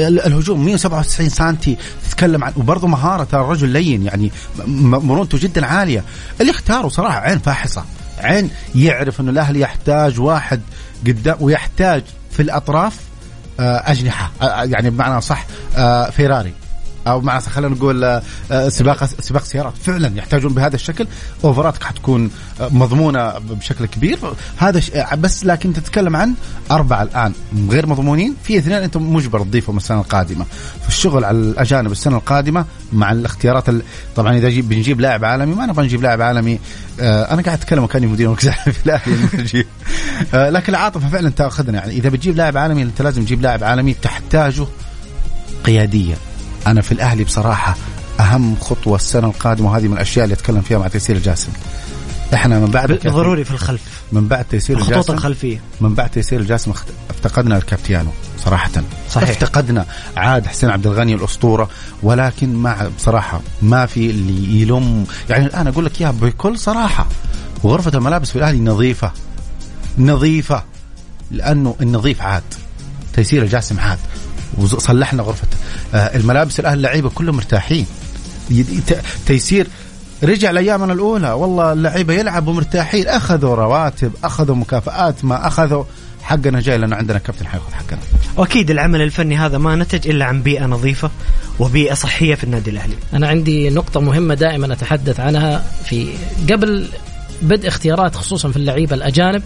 الهجوم. 0.00 0.64
197 0.64 1.28
سنتي 1.28 1.76
تتكلم 2.08 2.44
عن 2.44 2.52
وبرضه 2.56 2.88
مهارة 2.88 3.24
ترى 3.24 3.40
الرجل 3.40 3.68
لين 3.68 4.02
يعني 4.02 4.32
مرونته 4.66 5.38
جدا 5.38 5.66
عالية. 5.66 6.04
اللي 6.40 6.50
اختاره 6.50 6.88
صراحة 6.88 7.18
عين 7.20 7.38
فاحصة. 7.38 7.84
عين 8.18 8.50
يعرف 8.74 9.20
إنه 9.20 9.30
الأهلي 9.30 9.60
يحتاج 9.60 10.20
واحد 10.20 10.60
قدام 11.06 11.36
ويحتاج 11.40 12.02
في 12.30 12.42
الأطراف 12.42 12.96
آه، 13.60 13.90
أجنحة 13.90 14.30
آه، 14.42 14.64
يعني 14.64 14.90
بمعنى 14.90 15.20
صح 15.20 15.46
آه، 15.76 16.10
فيراري. 16.10 16.52
أو 17.06 17.22
صح 17.22 17.48
خلينا 17.48 17.74
نقول 17.74 18.04
آه، 18.04 18.22
آه، 18.50 18.68
سباق 18.68 19.04
سباق 19.04 19.44
سيارات. 19.44 19.72
فعلا 19.82 20.12
يحتاجون 20.16 20.54
بهذا 20.54 20.74
الشكل. 20.74 21.06
اوفراتك 21.44 21.82
حتكون 21.82 22.30
آه، 22.60 22.68
مضمونة 22.68 23.38
بشكل 23.38 23.86
كبير. 23.86 24.18
هذا 24.56 24.80
بس 25.14 25.44
لكن 25.44 25.72
تتكلم 25.72 26.16
عن 26.16 26.34
أربعة 26.70 27.02
الآن 27.02 27.32
غير 27.70 27.86
مضمونين. 27.86 28.36
في 28.44 28.58
اثنين 28.58 28.76
انت 28.76 28.96
مجبر 28.96 29.40
تضيفهم 29.40 29.76
السنة 29.76 30.00
القادمة. 30.00 30.46
فالشغل 30.84 31.24
على 31.24 31.38
الأجانب 31.38 31.92
السنة 31.92 32.16
القادمة 32.16 32.64
مع 32.92 33.12
الاختيارات 33.12 33.68
ال... 33.68 33.82
طبعا 34.16 34.36
إذا 34.36 34.48
جيب 34.48 34.68
بنجيب 34.68 35.00
لاعب 35.00 35.24
عالمي 35.24 35.54
ما 35.54 35.66
نبغى 35.66 35.84
نجيب 35.84 36.02
لاعب 36.02 36.22
عالمي. 36.22 36.58
أنا 37.00 37.42
قاعد 37.42 37.58
أتكلم 37.58 37.84
وكأني 37.84 38.06
مدير 38.06 38.28
مركز 38.28 38.48
في 38.74 38.86
الأهلي. 38.86 39.64
لكن 40.32 40.72
العاطفة 40.72 41.08
فعلا 41.08 41.30
تأخذنا. 41.30 41.78
يعني 41.78 41.92
إذا 41.92 42.08
بتجيب 42.08 42.36
لاعب 42.36 42.56
عالمي 42.56 42.82
أنت 42.82 43.02
لازم 43.02 43.24
تجيب 43.24 43.42
لاعب 43.42 43.64
عالمي 43.64 43.94
تحتاجه 43.94 44.66
قياديه 45.64 46.14
أنا 46.66 46.80
في 46.80 46.92
الأهلي 46.92 47.24
بصراحة 47.24 47.76
أهم 48.20 48.56
خطوة 48.60 48.96
السنة 48.96 49.26
القادمة 49.26 49.70
وهذه 49.70 49.88
من 49.88 49.92
الأشياء 49.92 50.24
اللي 50.24 50.34
أتكلم 50.34 50.60
فيها 50.60 50.78
مع 50.78 50.88
تيسير 50.88 51.16
الجاسم 51.16 51.52
إحنا 52.34 52.58
من 52.58 52.66
بعد 52.66 52.92
ضروري 53.06 53.44
في 53.44 53.50
الخلف. 53.50 53.82
من 54.12 54.28
بعد 54.28 54.44
تيسير 54.44 54.76
الخطوط 54.76 54.92
الجاسم 54.92 55.12
الخلفية. 55.12 55.60
من 55.80 55.94
بعد 55.94 56.10
تيسير 56.10 56.40
الجاسم 56.40 56.72
افتقدنا 57.10 57.56
الكابتيانو 57.56 58.10
صراحة. 58.44 58.70
صحيح. 59.10 59.28
افتقدنا 59.28 59.86
عاد 60.16 60.46
حسين 60.46 60.70
عبد 60.70 60.86
الغني 60.86 61.14
الأسطورة 61.14 61.68
ولكن 62.02 62.54
مع 62.54 62.88
بصراحة 62.98 63.40
ما 63.62 63.86
في 63.86 64.10
اللي 64.10 64.60
يلوم 64.62 65.06
يعني 65.30 65.46
الآن 65.46 65.66
أقول 65.66 65.84
لك 65.84 66.00
إياها 66.00 66.10
بكل 66.10 66.58
صراحة 66.58 67.06
غرفة 67.64 67.98
الملابس 67.98 68.30
في 68.30 68.36
الأهلي 68.36 68.60
نظيفة. 68.60 69.12
نظيفة. 69.98 70.64
لأنه 71.30 71.76
النظيف 71.80 72.22
عاد. 72.22 72.42
تيسير 73.12 73.42
الجاسم 73.42 73.80
عاد. 73.80 73.98
وصلحنا 74.58 75.22
غرفة. 75.22 75.46
آه، 75.94 76.16
الملابس 76.16 76.60
الأهلي 76.60 76.76
اللعيبة 76.76 77.10
كلهم 77.10 77.36
مرتاحين. 77.36 77.86
تيسير 79.26 79.66
رجع 80.22 80.50
لايامنا 80.50 80.92
الأولى. 80.92 81.32
والله 81.32 81.72
اللعيبة 81.72 82.14
يلعبوا 82.14 82.52
مرتاحين. 82.52 83.08
أخذوا 83.08 83.54
رواتب 83.54 84.12
أخذوا 84.24 84.56
مكافآت 84.56 85.24
ما 85.24 85.46
أخذوا. 85.46 85.84
حقنا 86.22 86.60
جاي 86.60 86.78
لأنه 86.78 86.96
عندنا 86.96 87.18
كابتن 87.18 87.46
حياخذ 87.46 87.72
حقنا. 87.72 87.98
واكيد 88.36 88.70
العمل 88.70 89.02
الفني 89.02 89.36
هذا 89.36 89.58
ما 89.58 89.76
نتج 89.76 90.08
إلا 90.08 90.24
عن 90.24 90.42
بيئة 90.42 90.66
نظيفة 90.66 91.10
وبيئة 91.58 91.94
صحية 91.94 92.34
في 92.34 92.44
النادي 92.44 92.70
الأهلي. 92.70 92.94
أنا 93.14 93.28
عندي 93.28 93.70
نقطة 93.70 94.00
مهمة 94.00 94.34
دائما 94.34 94.72
أتحدث 94.72 95.20
عنها 95.20 95.64
في 95.84 96.08
قبل 96.50 96.88
بدء 97.42 97.68
اختيارات 97.68 98.16
خصوصا 98.16 98.50
في 98.50 98.56
اللعيبة 98.56 98.96
الأجانب. 98.96 99.42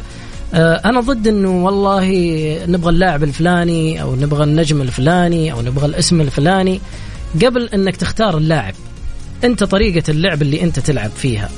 أنا 0.54 1.00
ضد 1.00 1.28
إنه 1.28 1.64
والله 1.64 2.08
نبغى 2.66 2.90
اللاعب 2.90 3.22
الفلاني 3.22 4.02
أو 4.02 4.16
نبغى 4.16 4.44
النجم 4.44 4.82
الفلاني 4.82 5.52
أو 5.52 5.62
نبغى 5.62 5.86
الاسم 5.86 6.20
الفلاني 6.20 6.80
قبل 7.44 7.68
إنك 7.74 7.96
تختار 7.96 8.38
اللاعب. 8.38 8.74
أنت 9.44 9.64
طريقة 9.64 10.10
اللعب 10.10 10.42
اللي 10.42 10.62
أنت 10.62 10.78
تلعب 10.78 11.10
فيها 11.10 11.50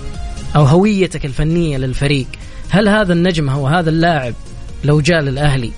أو 0.56 0.64
هويتك 0.64 1.24
الفنية 1.24 1.78
للفريق. 1.78 2.26
هل 2.68 2.88
هذا 2.88 3.12
النجم 3.12 3.48
أو 3.48 3.66
هذا 3.66 3.90
اللاعب 3.90 4.34
لو 4.84 5.00
جاء 5.00 5.20
للأهلي 5.20 5.70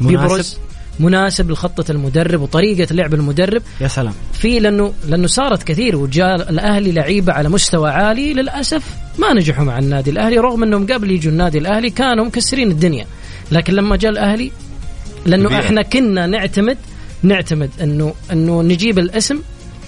مناسب؟ 0.00 0.22
بيبرز 0.22 0.58
مناسب 1.00 1.50
لخطة 1.50 1.90
المدرب 1.90 2.40
وطريقة 2.40 2.94
لعب 2.94 3.14
المدرب؟ 3.14 3.62
يا 3.80 3.88
سلام. 3.88 4.14
في 4.32 4.60
لأنه 4.60 4.92
لأنه 5.08 5.26
صارت 5.26 5.62
كثير 5.62 5.96
وجاء 5.96 6.50
الأهلي 6.50 6.92
لعيبة 6.92 7.32
على 7.32 7.48
مستوى 7.48 7.90
عالي 7.90 8.32
للأسف. 8.32 8.82
ما 9.18 9.32
نجحوا 9.32 9.64
مع 9.64 9.78
النادي 9.78 10.10
الأهلي 10.10 10.38
رغم 10.38 10.62
إنهم 10.62 10.86
قبل 10.86 11.10
يجوا 11.10 11.32
النادي 11.32 11.58
الأهلي 11.58 11.90
كانوا 11.90 12.24
مكسرين 12.24 12.70
الدنيا. 12.70 13.06
لكن 13.52 13.72
لما 13.72 13.96
جاء 13.96 14.10
الأهلي 14.10 14.52
لأنه 15.26 15.48
طبيعي. 15.48 15.60
إحنا 15.60 15.82
كنا 15.82 16.26
نعتمد 16.26 16.78
نعتمد 17.22 17.70
إنه 17.82 18.14
إنه 18.32 18.62
نجيب 18.62 18.98
الاسم 18.98 19.40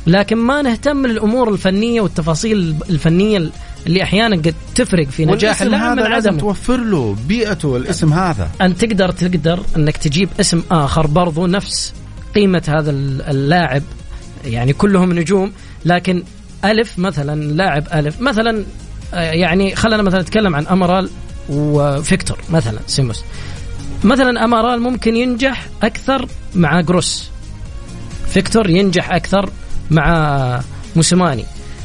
لكن 0.06 0.36
ما 0.36 0.62
نهتم 0.62 1.06
للأمور 1.06 1.52
الفنية 1.52 2.00
والتفاصيل 2.00 2.74
الفنية 2.90 3.50
اللي 3.86 4.02
أحيانا 4.02 4.36
قد 4.36 4.54
تفرق 4.74 5.08
في 5.08 5.24
نجاح 5.24 5.62
اللاعب 5.62 5.96
من 5.96 6.02
عدمه. 6.02 6.38
توفر 6.38 6.76
له 6.76 7.16
بيئته 7.28 7.76
الاسم 7.76 8.12
هذا. 8.12 8.50
أن 8.60 8.76
تقدر 8.76 9.10
تقدر 9.10 9.60
إنك 9.76 9.96
تجيب 9.96 10.28
اسم 10.40 10.62
آخر 10.70 11.06
برضو 11.06 11.46
نفس 11.46 11.94
قيمة 12.34 12.62
هذا 12.68 12.90
اللاعب 13.30 13.82
يعني 14.44 14.72
كلهم 14.72 15.12
نجوم 15.12 15.52
لكن 15.84 16.22
ألف 16.64 16.98
مثلا 16.98 17.52
لاعب 17.52 17.84
ألف 17.94 18.20
مثلا 18.20 18.64
يعني 19.14 19.74
خلينا 19.74 20.02
مثلا 20.02 20.22
نتكلم 20.22 20.56
عن 20.56 20.66
أمرال 20.66 21.10
وفيكتور 21.48 22.38
مثلا 22.50 22.78
سيموس 22.86 23.24
مثلا 24.04 24.44
امارال 24.44 24.80
ممكن 24.80 25.16
ينجح 25.16 25.66
أكثر 25.82 26.28
مع 26.54 26.80
جروس 26.80 27.30
فيكتور 28.26 28.70
ينجح 28.70 29.12
أكثر 29.12 29.50
مع 29.90 30.60
موسيماني 30.96 31.44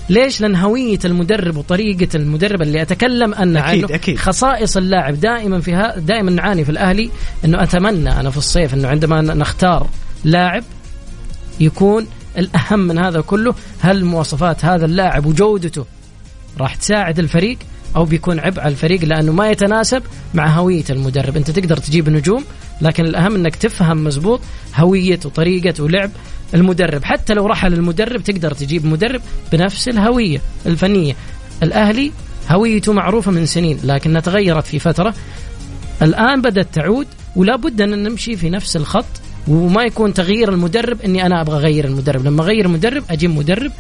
ليش؟ 0.10 0.42
لأن 0.42 0.56
هوية 0.56 1.00
المدرب 1.06 1.58
وطريقة 1.58 2.08
المدرب 2.16 2.62
اللي 2.62 2.82
أتكلم 2.82 3.34
أن 3.34 3.58
أكيد، 3.58 3.84
عنه 3.84 3.96
أكيد. 3.96 4.18
خصائص 4.18 4.78
اللاعب 4.78 5.20
دائما 5.20 5.62
فيها 5.62 6.00
دائما 6.00 6.32
نعاني 6.32 6.66
في 6.66 6.72
الأهلي 6.72 7.10
إنه 7.46 7.64
أتمنى 7.64 8.20
أنا 8.20 8.30
في 8.30 8.38
الصيف 8.38 8.74
إنه 8.74 8.88
عندما 8.88 9.22
نختار 9.22 9.88
لاعب 10.24 10.64
يكون 11.60 12.08
الأهم 12.38 12.80
من 12.80 12.98
هذا 12.98 13.22
كله 13.22 13.56
هل 13.80 14.06
مواصفات 14.06 14.66
هذا 14.66 14.86
اللاعب 14.86 15.26
وجودته 15.26 15.86
راح 16.60 16.76
تساعد 16.76 17.20
الفريق 17.20 17.58
أو 17.96 18.06
بيكون 18.06 18.40
عبء 18.40 18.62
على 18.62 18.72
الفريق 18.72 19.06
لأنه 19.06 19.32
ما 19.32 19.50
يتناسب 19.50 20.04
مع 20.34 20.48
هوية 20.48 20.84
المدرب. 20.90 21.38
أنت 21.38 21.52
تقدر 21.52 21.78
تجيب 21.78 22.10
نجوم 22.10 22.44
لكن 22.82 23.06
الأهم 23.06 23.36
إنك 23.36 23.56
تفهم 23.56 24.04
مزبوط 24.04 24.42
هوية 24.76 25.20
وطريقة 25.26 25.84
ولعب 25.84 26.12
المدرب. 26.54 27.04
حتى 27.04 27.34
لو 27.34 27.46
رحل 27.46 27.74
المدرب 27.74 28.24
تقدر 28.24 28.54
تجيب 28.54 28.86
مدرب 28.86 29.22
بنفس 29.52 29.88
الهوية 29.88 30.42
الفنية. 30.66 31.16
الأهلي 31.64 32.12
هويته 32.50 32.94
معروفة 32.94 33.32
من 33.32 33.46
سنين 33.46 33.80
لكنها 33.84 34.22
تغيرت 34.22 34.66
في 34.66 34.80
فترة. 34.80 35.14
الآن 36.02 36.42
بدأت 36.42 36.68
تعود 36.74 37.08
ولا 37.36 37.56
بد 37.56 37.82
أن 37.82 38.04
نمشي 38.04 38.36
في 38.36 38.50
نفس 38.50 38.76
الخط. 38.76 39.06
وما 39.50 39.84
يكون 39.84 40.14
تغيير 40.14 40.50
المدرب 40.50 41.02
إني 41.02 41.26
أنا 41.26 41.42
أبغى 41.42 41.58
أغير 41.58 41.86
المدرب. 41.86 42.26
لما 42.26 42.44
أغير 42.44 42.66
المدرب 42.66 43.04
أجيب 43.10 43.30
مدرب 43.30 43.72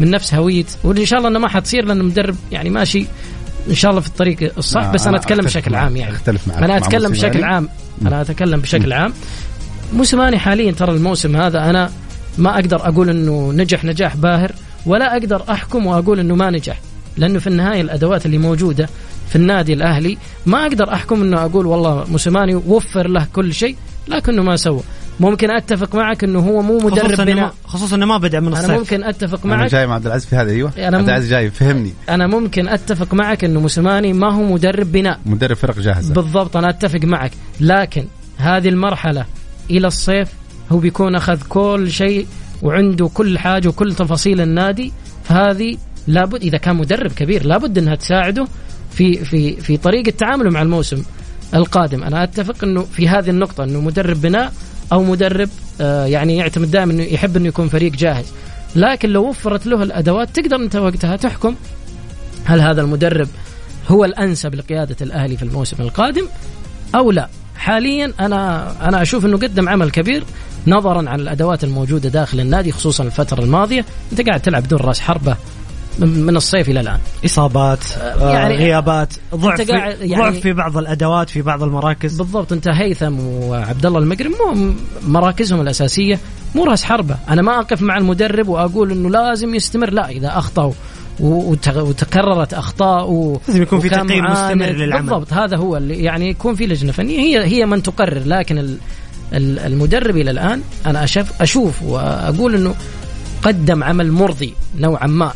من 0.00 0.10
نفس 0.10 0.34
هوية. 0.34 0.64
وان 0.84 1.04
شاء 1.04 1.18
الله 1.18 1.30
إنه 1.30 1.38
ما 1.38 1.48
حتصير 1.48 1.84
لأن 1.84 2.00
المدرب 2.00 2.36
يعني 2.52 2.70
ماشي 2.70 3.06
إن 3.70 3.74
شاء 3.74 3.90
الله 3.90 4.00
في 4.00 4.08
الطريق 4.08 4.52
الصح 4.58 4.92
بس 4.92 5.06
أنا 5.06 5.16
أتكلم 5.16 5.44
بشكل. 5.44 5.74
عام 5.74 5.96
يعني. 5.96 6.12
أختلف 6.12 6.48
معك. 6.48 6.62
أنا 6.62 6.76
أتكلم. 6.76 7.12
بشكل 7.12 7.44
عام. 7.44 7.68
أنا 8.02 8.20
أتكلم 8.20 8.60
بشكل 8.60 8.92
عام. 8.92 9.12
موسيماني 9.92 10.38
حاليا 10.38 10.72
ترى 10.72 10.92
الموسم 10.92 11.36
هذا 11.36 11.70
أنا 11.70 11.90
ما 12.38 12.54
أقدر 12.54 12.88
أقول 12.88 13.10
إنه 13.10 13.52
نجح 13.52 13.84
نجاح 13.84 14.16
باهر 14.16 14.52
ولا 14.86 15.12
أقدر 15.12 15.42
أحكم 15.50 15.86
وأقول 15.86 16.20
إنه 16.20 16.34
ما 16.34 16.50
نجح. 16.50 16.80
لأنه 17.16 17.38
في 17.38 17.46
النهاية 17.46 17.80
الأدوات 17.80 18.26
اللي 18.26 18.38
موجودة 18.38 18.88
في 19.28 19.36
النادي 19.36 19.72
الأهلي 19.72 20.18
ما 20.46 20.62
أقدر 20.62 20.92
أحكم 20.92 21.22
إنه 21.22 21.44
أقول 21.44 21.66
والله 21.66 22.04
موسيماني 22.08 22.54
وفر 22.54 23.08
له 23.08 23.26
كل 23.32 23.54
شيء 23.54 23.76
لكنه 24.08 24.42
ما 24.42 24.56
سوى. 24.56 24.80
ممكن 25.20 25.50
أتفق 25.50 25.94
معك 25.94 26.24
إنه 26.24 26.38
هو 26.38 26.62
مو 26.62 26.78
مدرب 26.78 27.06
خصوصا 27.06 27.24
بناء. 27.24 27.44
ما- 27.44 27.52
خصوصا 27.64 27.96
إنه 27.96 28.06
ما 28.06 28.18
بدأ 28.18 28.40
من 28.40 28.46
أنا 28.48 28.58
الصيف 28.60 28.78
ممكن 28.78 29.04
أتفق 29.04 29.40
أنا 29.46 29.56
معك. 29.56 29.70
جاي 29.70 29.86
مع 29.86 29.94
عبد 29.94 30.06
العزيز 30.06 30.26
في 30.26 30.36
هذا 30.36 30.50
أيوه. 30.50 30.72
أنا 30.78 30.90
م- 30.90 31.00
عبد 31.00 31.08
العزيز 31.08 31.30
جاي 31.30 31.50
فهمني. 31.50 31.92
أنا 32.08 32.26
ممكن 32.26 32.68
أتفق 32.68 33.14
معك 33.14 33.44
إنه 33.44 33.60
موسيماني 33.60 34.12
ما 34.12 34.32
هو 34.32 34.42
مدرب 34.42 34.92
بناء. 34.92 35.20
مدرب 35.26 35.56
فرق 35.56 35.78
جاهزة. 35.80 36.14
بالضبط 36.14 36.56
أنا 36.56 36.68
أتفق 36.70 37.00
معك. 37.04 37.30
لكن 37.60 38.06
هذه 38.36 38.68
المرحلة 38.68 39.24
إلى 39.70 39.86
الصيف 39.86 40.28
هو 40.72 40.78
بيكون 40.78 41.14
أخذ 41.14 41.38
كل 41.48 41.90
شيء 41.90 42.26
وعنده 42.62 43.08
كل 43.14 43.38
حاجة 43.38 43.68
وكل 43.68 43.94
تفاصيل 43.94 44.40
النادي. 44.40 44.92
فهذه 45.24 45.76
لابد 46.06 46.42
إذا 46.42 46.58
كان 46.58 46.76
مدرب 46.76 47.12
كبير 47.12 47.46
لابد 47.46 47.78
إنها 47.78 47.94
تساعده 47.94 48.46
في 48.90 49.24
في 49.24 49.56
في 49.56 49.76
طريقة 49.76 50.10
تعامله 50.10 50.50
مع 50.50 50.62
الموسم 50.62 51.02
القادم. 51.54 52.02
أنا 52.02 52.22
أتفق 52.24 52.64
إنه 52.64 52.82
في 52.82 53.08
هذه 53.08 53.30
النقطة 53.30 53.64
إنه 53.64 53.80
مدرب 53.80 54.20
بناء 54.20 54.52
أو 54.92 55.02
مدرب 55.02 55.48
آه 55.80 56.04
يعني 56.06 56.36
يعتمد 56.36 56.70
دائما 56.70 56.92
إنه 56.92 57.02
يحب 57.02 57.36
إنه 57.36 57.48
يكون 57.48 57.68
فريق 57.68 57.92
جاهز. 57.92 58.24
لكن 58.76 59.08
لو 59.08 59.28
وفرت 59.28 59.66
له 59.66 59.82
الأدوات 59.82 60.40
تقدر 60.40 60.56
أنت 60.56 60.76
وقتها 60.76 61.16
تحكم 61.16 61.54
هل 62.44 62.60
هذا 62.60 62.80
المدرب 62.82 63.28
هو 63.88 64.04
الأنسب 64.04 64.54
لقيادة 64.54 64.96
الأهلي 65.00 65.36
في 65.36 65.42
الموسم 65.42 65.82
القادم 65.82 66.24
أو 66.94 67.10
لا. 67.10 67.28
حاليا 67.56 68.12
أنا 68.20 68.72
أنا 68.88 69.02
أشوف 69.02 69.24
إنه 69.24 69.36
قدم 69.36 69.68
عمل 69.68 69.90
كبير 69.90 70.24
نظرا 70.66 71.08
عن 71.10 71.20
الأدوات 71.20 71.64
الموجودة 71.64 72.08
داخل 72.08 72.40
النادي 72.40 72.72
خصوصا 72.72 73.04
الفترة 73.04 73.40
الماضية. 73.40 73.84
أنت 74.12 74.20
قاعد 74.20 74.40
تلعب 74.40 74.68
دور 74.68 74.84
رأس 74.84 75.00
حربة. 75.00 75.36
من 75.98 76.36
الصيف 76.36 76.68
إلى 76.68 76.80
الآن. 76.80 76.98
إصابات 77.24 77.78
آه 77.98 78.32
يعني 78.32 78.54
غيابات 78.56 79.12
ضعف 79.34 79.68
يعني- 79.68 80.16
ضعف 80.16 80.36
في 80.40 80.52
بعض 80.52 80.76
الأدوات 80.78 81.30
في 81.30 81.42
بعض 81.42 81.62
المراكز. 81.62 82.16
بالضبط 82.16 82.52
أنت 82.52 82.68
هيثم 82.68 83.20
وعبد 83.20 83.86
الله 83.86 83.98
المقرم 83.98 84.30
مو 84.32 84.72
مراكزهم 85.06 85.60
الأساسية 85.60 86.18
مو 86.54 86.64
راس 86.64 86.84
حربة. 86.84 87.16
أنا 87.28 87.42
ما 87.42 87.58
أقف 87.60 87.82
مع 87.82 87.98
المدرب 87.98 88.48
وأقول 88.48 88.90
إنه 88.92 89.10
لازم 89.10 89.54
يستمر. 89.54 89.90
لا 89.90 90.08
إذا 90.08 90.28
أخطأوا 90.38 90.72
وت- 91.20 91.68
وتكررت 91.68 92.54
أخطاء 92.54 93.38
لازم 93.48 93.62
يكون 93.62 93.80
في 93.80 93.88
تقييم. 93.88 94.24
مستمر 94.24 94.66
للعمل. 94.66 95.02
بالضبط 95.02 95.32
هذا 95.32 95.56
هو 95.56 95.76
اللي 95.76 96.02
يعني 96.02 96.28
يكون 96.28 96.54
في 96.54 96.66
لجنة 96.66 96.92
فنية. 96.92 97.18
هي 97.18 97.44
هي 97.44 97.66
من 97.66 97.82
تقرر 97.82 98.22
لكن 98.26 98.58
ال- 98.58 98.78
ال- 99.32 99.58
المدرب 99.58 100.16
إلى 100.16 100.30
الآن 100.30 100.62
أنا 100.86 101.04
أشوف 101.04 101.42
أشوف 101.42 101.82
وأقول 101.82 102.54
إنه 102.54 102.74
قدم 103.42 103.84
عمل 103.84 104.12
مرضي 104.12 104.54
نوعا 104.78 105.06
ما. 105.06 105.32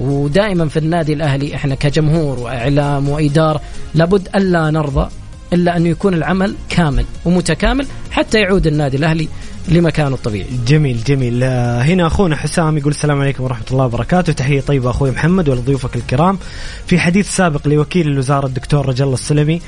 ودائما 0.00 0.68
في 0.68 0.78
النادي 0.78 1.12
الأهلي 1.12 1.54
إحنا 1.54 1.74
كجمهور 1.74 2.38
وإعلام 2.38 3.08
وإدارة 3.08 3.60
لابد 3.94 4.28
ألا 4.34 4.70
نرضى 4.70 5.10
إلا 5.52 5.76
انه 5.76 5.88
يكون 5.88 6.14
العمل 6.14 6.54
كامل 6.68 7.04
ومتكامل 7.24 7.86
حتى 8.10 8.38
يعود 8.38 8.66
النادي 8.66 8.96
الأهلي 8.96 9.28
لمكانه 9.68 10.14
الطبيعي. 10.14 10.46
جميل 10.66 11.04
جميل. 11.06 11.40
آه، 11.42 11.82
هنا 11.82 12.06
أخونا 12.06 12.36
حسام 12.36 12.78
يقول 12.78 12.92
السلام 12.92 13.20
عليكم 13.20 13.44
ورحمة 13.44 13.64
الله 13.70 13.84
وبركاته. 13.84 14.32
تحية 14.32 14.60
طيبة 14.60 14.90
أخوي 14.90 15.10
محمد 15.10 15.48
ولضيوفك 15.48 15.96
الكرام. 15.96 16.38
في 16.86 16.98
حديث 16.98 17.30
سابق 17.36 17.68
لوكيل 17.68 18.08
الوزارة 18.08 18.46
الدكتور 18.46 18.88
رجل 18.88 19.04
الله 19.04 19.14
السلمي 19.14 19.60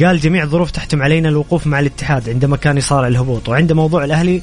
قال 0.00 0.20
جميع 0.20 0.42
الظروف 0.42 0.70
تحتم 0.70 1.02
علينا 1.02 1.28
الوقوف 1.28 1.66
مع 1.66 1.80
الاتحاد 1.80 2.28
عندما 2.28 2.56
كان 2.56 2.76
يصارع 2.76 3.08
الهبوط 3.08 3.48
وعند 3.48 3.72
موضوع 3.72 4.04
الأهلي 4.04 4.42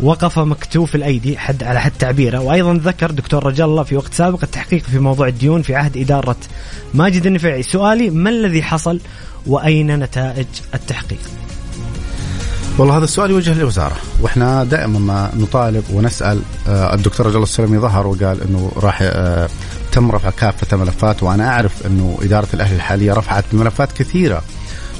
وقف 0.00 0.38
مكتوف 0.38 0.94
الأيدي 0.94 1.38
حد 1.38 1.62
على 1.62 1.80
حد 1.80 1.92
تعبيره. 1.98 2.40
وأيضا 2.40 2.80
ذكر 2.84 3.10
دكتور 3.10 3.46
رجل 3.46 3.64
الله 3.64 3.82
في 3.82 3.96
وقت 3.96 4.14
سابق 4.14 4.38
التحقيق 4.42 4.82
في 4.82 4.98
موضوع 4.98 5.28
الديون 5.28 5.62
في 5.62 5.74
عهد 5.74 5.96
إدارة 5.96 6.36
ماجد 6.94 7.26
النفيعي 7.26 7.62
سؤالي 7.62 8.10
ما 8.10 8.30
الذي 8.30 8.62
حصل 8.62 9.00
وأين 9.46 9.98
نتائج 9.98 10.46
التحقيق؟ 10.74 11.18
والله 12.78 12.96
هذا 12.96 13.04
السؤال 13.04 13.30
يوجه 13.30 13.54
للوزارة. 13.54 13.96
وإحنا 14.20 14.64
دائما 14.64 14.98
ما 14.98 15.30
نطالب 15.36 15.84
ونسأل 15.92 16.40
آه، 16.68 16.94
الدكتور 16.94 17.26
رجل 17.26 17.34
الله 17.34 17.46
السلمي 17.46 17.78
ظهر 17.78 18.06
وقال 18.06 18.42
إنه 18.42 18.72
راح 18.76 18.98
آه، 19.02 19.48
تم 19.92 20.10
رفع 20.10 20.30
كافة 20.30 20.66
الملفات. 20.72 21.22
وأنا 21.22 21.48
أعرف 21.48 21.86
إنه 21.86 22.18
إدارة 22.22 22.48
الأهلي 22.54 22.76
الحالية 22.76 23.12
رفعت 23.12 23.44
ملفات 23.52 23.92
كثيرة. 23.92 24.42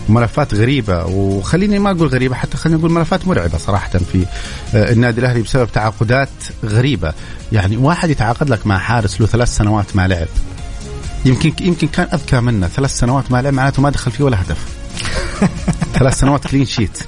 وملفات 0.09 0.55
غريبة 0.55 1.05
وخليني 1.05 1.79
ما 1.79 1.91
أقول 1.91 2.09
غريبة 2.09 2.35
حتى 2.35 2.57
خليني 2.57 2.81
أقول 2.81 2.91
ملفات 2.91 3.27
مرعبة 3.27 3.59
صراحة 3.59 3.99
في 3.99 4.27
آه، 4.75 4.93
النادي 4.93 5.21
الأهلي 5.21 5.43
بسبب 5.43 5.73
تعاقدات 5.73 6.29
غريبة. 6.65 7.13
يعني 7.53 7.77
واحد 7.77 8.11
يتعاقد 8.11 8.51
لك 8.51 8.67
مع 8.67 8.79
حارس 8.79 9.21
له 9.21 9.27
ثلاث 9.27 9.57
سنوات 9.57 9.97
ما 9.97 10.09
لعب. 10.09 10.29
يمكن 11.25 11.53
يمكن 11.61 11.89
كان 11.89 12.09
أذكى 12.13 12.41
منا 12.41 12.69
ثلاث 12.69 12.99
سنوات 12.99 13.31
ما 13.31 13.43
لعب 13.43 13.53
معناته 13.53 13.83
ما 13.83 13.91
دخل 13.91 14.11
فيه 14.11 14.25
ولا 14.25 14.43
هدف. 14.43 14.67
ثلاث 15.99 16.19
سنوات 16.19 16.47
كلين 16.47 16.65
شيت 16.65 16.99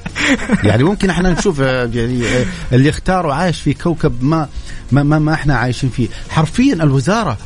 يعني 0.64 0.82
ممكن 0.82 1.10
إحنا 1.10 1.30
نشوف 1.30 1.60
آه، 1.60 1.90
يعني 1.94 2.26
آه، 2.26 2.44
اللي 2.72 2.90
اختاره 2.90 3.32
عايش 3.32 3.60
في 3.60 3.74
كوكب 3.74 4.24
ما 4.24 4.48
ما 4.92 5.02
ما, 5.02 5.18
ما 5.18 5.34
إحنا 5.34 5.56
عايشين 5.56 5.90
فيه. 5.90 6.08
حرفيا 6.30 6.74
الوزارة 6.74 7.38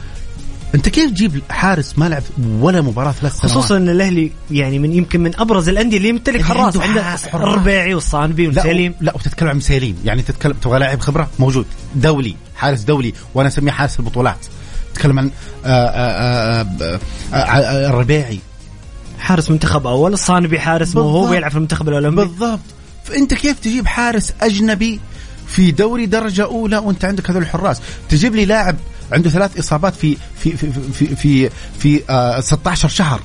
انت 0.75 0.89
كيف 0.89 1.11
تجيب 1.11 1.43
حارس 1.51 1.99
ما 1.99 2.09
لعب 2.09 2.23
ولا 2.61 2.81
مباراة 2.81 3.13
ثلاث 3.13 3.33
سنوات؟ 3.33 3.57
خصوصا 3.57 3.77
إن 3.77 3.89
الأهلي 3.89 4.33
يعني 4.51 4.79
من 4.79 4.93
يمكن 4.93 5.21
من 5.21 5.41
أبرز 5.41 5.69
الأندية 5.69 5.97
اللي 5.97 6.09
يمتلك 6.09 6.35
اللي 6.35 6.45
حراس 6.45 6.77
عنده. 6.77 7.17
الربيعي 7.35 7.95
والصانبي 7.95 8.47
لا 8.47 8.63
وسليم 8.63 8.95
لا 9.01 9.15
وتتكلم 9.15 9.49
عن 9.49 9.57
مسيلين 9.57 9.97
يعني 10.05 10.23
تتكلم 10.23 10.53
تبغى 10.53 10.79
لاعب 10.79 11.01
خبرة؟ 11.01 11.29
موجود. 11.39 11.67
دولي 11.95 12.37
حارس 12.57 12.81
دولي 12.81 13.15
وأنا 13.35 13.49
أسميه 13.49 13.73
حارس 13.73 14.01
البطولات. 14.01 14.47
تتكلم 14.95 15.19
عن 15.19 15.31
آه، 15.65 15.69
آه، 15.69 16.67
آه، 17.35 17.89
الربيعي 17.89 18.39
حارس 19.19 19.51
منتخب 19.51 19.87
أول 19.87 20.13
الصانبي 20.13 20.61
حارس 20.61 20.97
موهوب 20.97 21.13
بالضبط. 21.15 21.37
يلعب 21.37 21.51
في 21.51 21.57
المنتخب 21.57 21.89
الأولمبي. 21.89 22.25
بالضبط. 22.25 22.61
فأنت 23.05 23.35
كيف 23.35 23.59
تجيب 23.61 23.87
حارس 23.87 24.33
أجنبي 24.41 25.01
في 25.47 25.71
دوري 25.71 26.07
درجة 26.07 26.45
أولى 26.45 26.79
وأنت 26.79 27.05
عندك 27.05 27.31
هذول 27.31 27.43
الحراس؟ 27.43 27.81
تجيب 28.09 28.35
لي 28.35 28.45
لاعب 28.45 28.77
عنده 29.13 29.31
ثلاث 29.31 29.59
إصابات 29.59 29.95
في 29.95 30.17
في 30.39 30.57
في 30.57 30.73
في 30.93 31.17
في, 31.17 31.51
في 31.79 32.03
آه 32.11 32.41
16 32.41 32.89
شهر. 32.89 33.21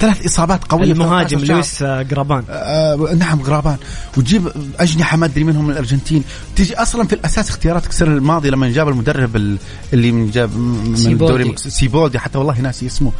ثلاث 0.00 0.26
إصابات 0.26 0.64
قوية 0.64 0.92
المهاجم 0.92 1.38
16 1.38 1.44
شهر. 1.46 1.54
لويس 1.54 1.82
آه، 1.82 2.02
قرابان 2.02 2.44
آه 2.50 3.14
نعم 3.18 3.42
غرابان. 3.42 3.76
وتجيب 4.16 4.52
أجنحة 4.78 5.16
ما 5.16 5.26
أدري 5.26 5.44
منهم 5.44 5.64
من 5.64 5.70
الأرجنتين. 5.70 6.24
تجي 6.56 6.74
أصلا 6.74 7.06
في 7.06 7.12
الأساس 7.14 7.48
اختياراتك 7.50 7.90
السنة 7.90 8.12
الماضية 8.16 8.50
لما 8.50 8.70
جاب 8.70 8.88
المدرب 8.88 9.36
ال- 9.36 9.58
اللي 9.92 10.12
من 10.12 10.30
جاب 10.30 10.56
من. 10.56 10.94
الدوري 11.06 11.54
سيبولدي 11.56 12.18
حتى 12.18 12.38
والله 12.38 12.60
ناسي 12.60 12.86
اسمه. 12.86 13.12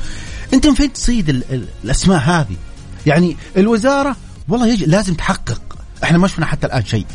أنت 0.54 0.66
من 0.66 0.74
فين 0.74 0.92
تصيد 0.92 1.28
ال- 1.28 1.44
ال- 1.52 1.68
الأسماء 1.84 2.18
هذه؟ 2.18 2.56
يعني 3.06 3.36
الوزارة 3.56 4.16
والله 4.48 4.66
يجي 4.66 4.86
لازم 4.86 5.14
تحقق. 5.14 5.60
إحنا 6.04 6.18
ما 6.18 6.28
شفنا 6.28 6.46
حتى 6.46 6.66
الآن 6.66 6.84
شيء. 6.84 7.06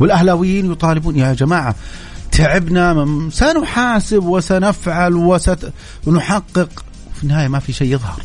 والأهلاويين 0.00 0.72
يطالبون 0.72 1.16
يا 1.18 1.32
جماعة 1.34 1.74
تعبنا 2.36 3.08
سنحاسب 3.32 4.24
وسنفعل 4.24 5.14
وست... 5.14 5.72
ونحقق. 6.06 6.84
في 7.14 7.22
النهاية 7.22 7.48
ما 7.48 7.58
في 7.58 7.72
شيء 7.72 7.94
يظهر. 7.94 8.22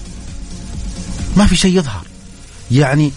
ما 1.38 1.46
في 1.46 1.56
شيء 1.56 1.78
يظهر. 1.78 2.06
يعني 2.72 3.12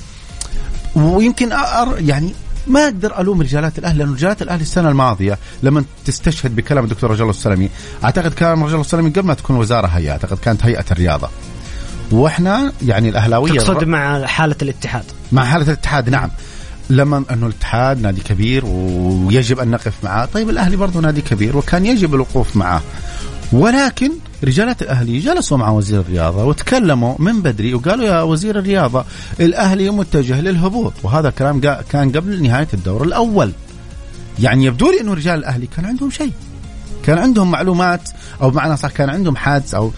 ويمكن 0.96 1.52
أر 1.52 1.94
يعني 1.98 2.32
ما 2.66 2.84
أقدر 2.84 3.20
ألوم 3.20 3.42
رجالات 3.42 3.78
الاهلي 3.78 3.98
لأنه 3.98 4.12
رجالات 4.12 4.42
الاهلي 4.42 4.62
السنة 4.62 4.88
الماضية 4.88 5.38
لما 5.62 5.84
تستشهد 6.04 6.56
بكلام 6.56 6.84
الدكتور 6.84 7.10
رجل 7.10 7.20
الله 7.20 7.30
السلمي 7.30 7.68
أعتقد 8.04 8.34
كان 8.34 8.62
رجل 8.62 8.68
الله 8.68 8.80
السلمي 8.80 9.10
قبل 9.10 9.26
ما 9.26 9.34
تكون 9.34 9.56
وزارة 9.56 9.86
هي 9.86 10.10
أعتقد 10.10 10.38
كانت 10.38 10.64
هيئة 10.64 10.84
الرياضة. 10.90 11.28
وإحنا 12.10 12.72
يعني 12.82 13.08
الأهلاوية 13.08 13.52
تقصد 13.52 13.84
مع 13.84 14.26
حالة 14.26 14.56
الاتحاد. 14.62 15.04
مع 15.32 15.44
حالة 15.44 15.64
الاتحاد 15.64 16.08
نعم. 16.10 16.30
لما 16.90 17.24
أنه 17.30 17.46
الاتحاد 17.46 18.00
نادي 18.02 18.20
كبير 18.20 18.64
ويجب 18.66 19.58
أن 19.58 19.70
نقف 19.70 20.04
معاه 20.04 20.24
طيب 20.24 20.50
الأهلي 20.50 20.76
برضه 20.76 21.00
نادي 21.00 21.20
كبير 21.20 21.56
وكان 21.56 21.86
يجب 21.86 22.14
الوقوف 22.14 22.56
معاه 22.56 22.80
ولكن 23.52 24.10
رجالات 24.44 24.82
الأهلي 24.82 25.18
جلسوا 25.18 25.56
مع 25.58 25.70
وزير 25.70 26.00
الرياضة 26.00 26.44
وتكلموا 26.44 27.14
من 27.18 27.42
بدري 27.42 27.74
وقالوا 27.74 28.04
يا 28.04 28.22
وزير 28.22 28.58
الرياضة 28.58 29.04
الأهلي 29.40 29.90
متجه 29.90 30.40
للهبوط. 30.40 30.92
وهذا 31.02 31.30
كلام 31.30 31.60
جا- 31.60 31.84
كان 31.90 32.12
قبل 32.12 32.42
نهاية 32.42 32.68
الدور 32.74 33.02
الأول. 33.04 33.52
يعني 34.40 34.64
يبدو 34.64 34.90
لي 34.90 35.00
إنه 35.00 35.14
رجال 35.14 35.38
الأهلي 35.38 35.66
كان 35.66 35.84
عندهم 35.84 36.10
شيء. 36.10 36.32
كان 37.04 37.18
عندهم 37.18 37.50
معلومات 37.50 38.08
أو 38.42 38.50
بمعنى 38.50 38.76
صح 38.76 38.90
كان 38.90 39.10
عندهم 39.10 39.36
حادث 39.36 39.74
أو 39.74 39.92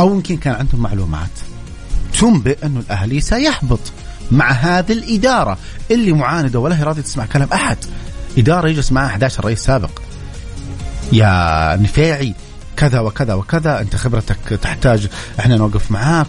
أو 0.00 0.14
يمكن 0.14 0.36
كان 0.36 0.54
عندهم 0.54 0.80
معلومات. 0.80 1.30
تنبئ 2.20 2.58
انه 2.66 2.80
الأهلي 2.80 3.20
سيحبط 3.20 3.80
مع 4.30 4.50
هذه 4.50 4.92
الإدارة 4.92 5.58
اللي 5.90 6.12
معاندة 6.12 6.58
ولا 6.58 6.78
هي 6.78 6.82
راضيه 6.82 7.02
تسمع 7.02 7.26
كلام 7.26 7.48
أحد. 7.52 7.76
إدارة 8.38 8.68
يجلس 8.68 8.92
معها 8.92 9.06
11 9.06 9.44
رئيس 9.44 9.60
سابق. 9.60 9.90
يا 11.12 11.76
نفيعي 11.76 12.34
كذا 12.76 13.00
وكذا 13.00 13.34
وكذا 13.34 13.80
أنت 13.80 13.96
خبرتك 13.96 14.58
تحتاج 14.62 15.08
إحنا 15.40 15.56
نوقف 15.56 15.90
معاك. 15.90 16.26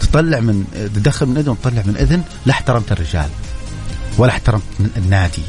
تطلع 0.00 0.40
من 0.40 0.64
تدخل 0.94 1.26
من 1.26 1.36
إذن 1.36 1.56
تطلع 1.62 1.82
من 1.86 1.96
إذن. 1.96 2.22
لا 2.46 2.52
احترمت 2.52 2.92
الرجال 2.92 3.28
ولا 4.18 4.32
احترمت 4.32 4.62
النادي. 4.96 5.42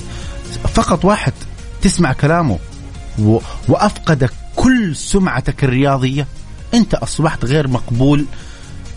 فقط 0.74 1.06
واحد 1.06 1.34
تسمع 1.82 2.14
كلامه 2.14 2.60
و... 3.20 3.40
وافقدك 3.68 4.32
كل 4.56 4.96
سمعتك 4.96 5.64
الرياضية. 5.64 6.28
أنت 6.74 6.94
أصبحت 6.94 7.46
غير 7.46 7.68
مقبول. 7.68 8.26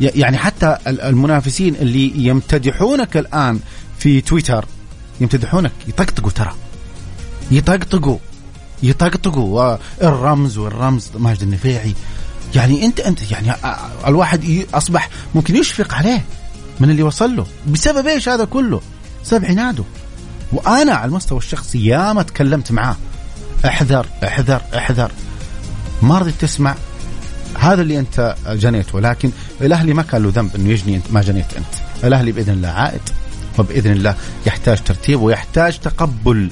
يعني 0.01 0.39
حتى 0.39 0.77
المنافسين 0.87 1.75
اللي 1.75 2.13
يمتدحونك 2.27 3.17
الآن 3.17 3.61
في 3.99 4.21
تويتر 4.21 4.65
يمتدحونك 5.21 5.73
يطقطقوا 5.89 6.31
ترى. 6.31 6.55
يطقطقوا 7.51 8.19
يطقطقوا. 8.83 9.77
الرمز 10.03 10.59
والرمز 10.59 11.09
ماجد 11.15 11.43
النفيعي 11.43 11.95
يعني 12.55 12.85
أنت 12.85 13.01
أنت 13.01 13.31
يعني 13.31 13.53
الواحد 14.07 14.67
أصبح 14.75 15.09
ممكن 15.35 15.57
يشفق 15.57 15.95
عليه 15.95 16.25
من 16.81 16.91
اللي 16.91 17.03
وصل 17.03 17.37
له. 17.37 17.47
بسبب 17.67 18.07
إيش 18.07 18.29
هذا 18.29 18.45
كله؟ 18.45 18.81
بسبب 19.25 19.45
عناده. 19.45 19.85
وأنا 20.53 20.95
على 20.95 21.09
المستوى 21.09 21.39
الشخصي 21.39 21.87
ياما 21.87 22.23
تكلمت 22.23 22.73
معاه. 22.73 22.97
احذر 23.67 24.07
احذر 24.25 24.63
احذر. 24.77 25.11
ما 26.03 26.19
رضيت 26.19 26.35
تسمع 26.41 26.75
هذا 27.59 27.83
اللي 27.83 27.99
أنت 27.99 28.37
جنيته 28.49 29.01
لكن 29.01 29.31
الأهلي 29.61 29.95
ما 29.95 30.03
كان 30.03 30.23
له 30.23 30.33
ذنب 30.35 30.57
إنه 30.57 30.71
يجني 30.71 30.97
انت 30.97 31.05
ما 31.11 31.23
جنيت 31.23 31.55
أنت. 31.57 32.05
الأهلي 32.05 32.33
بإذن 32.33 32.53
الله 32.53 32.69
عائد 32.69 33.01
وبإذن 33.59 33.93
الله 33.93 34.15
يحتاج 34.47 34.81
ترتيب 34.85 35.21
ويحتاج 35.21 35.79
تقبل 35.79 36.51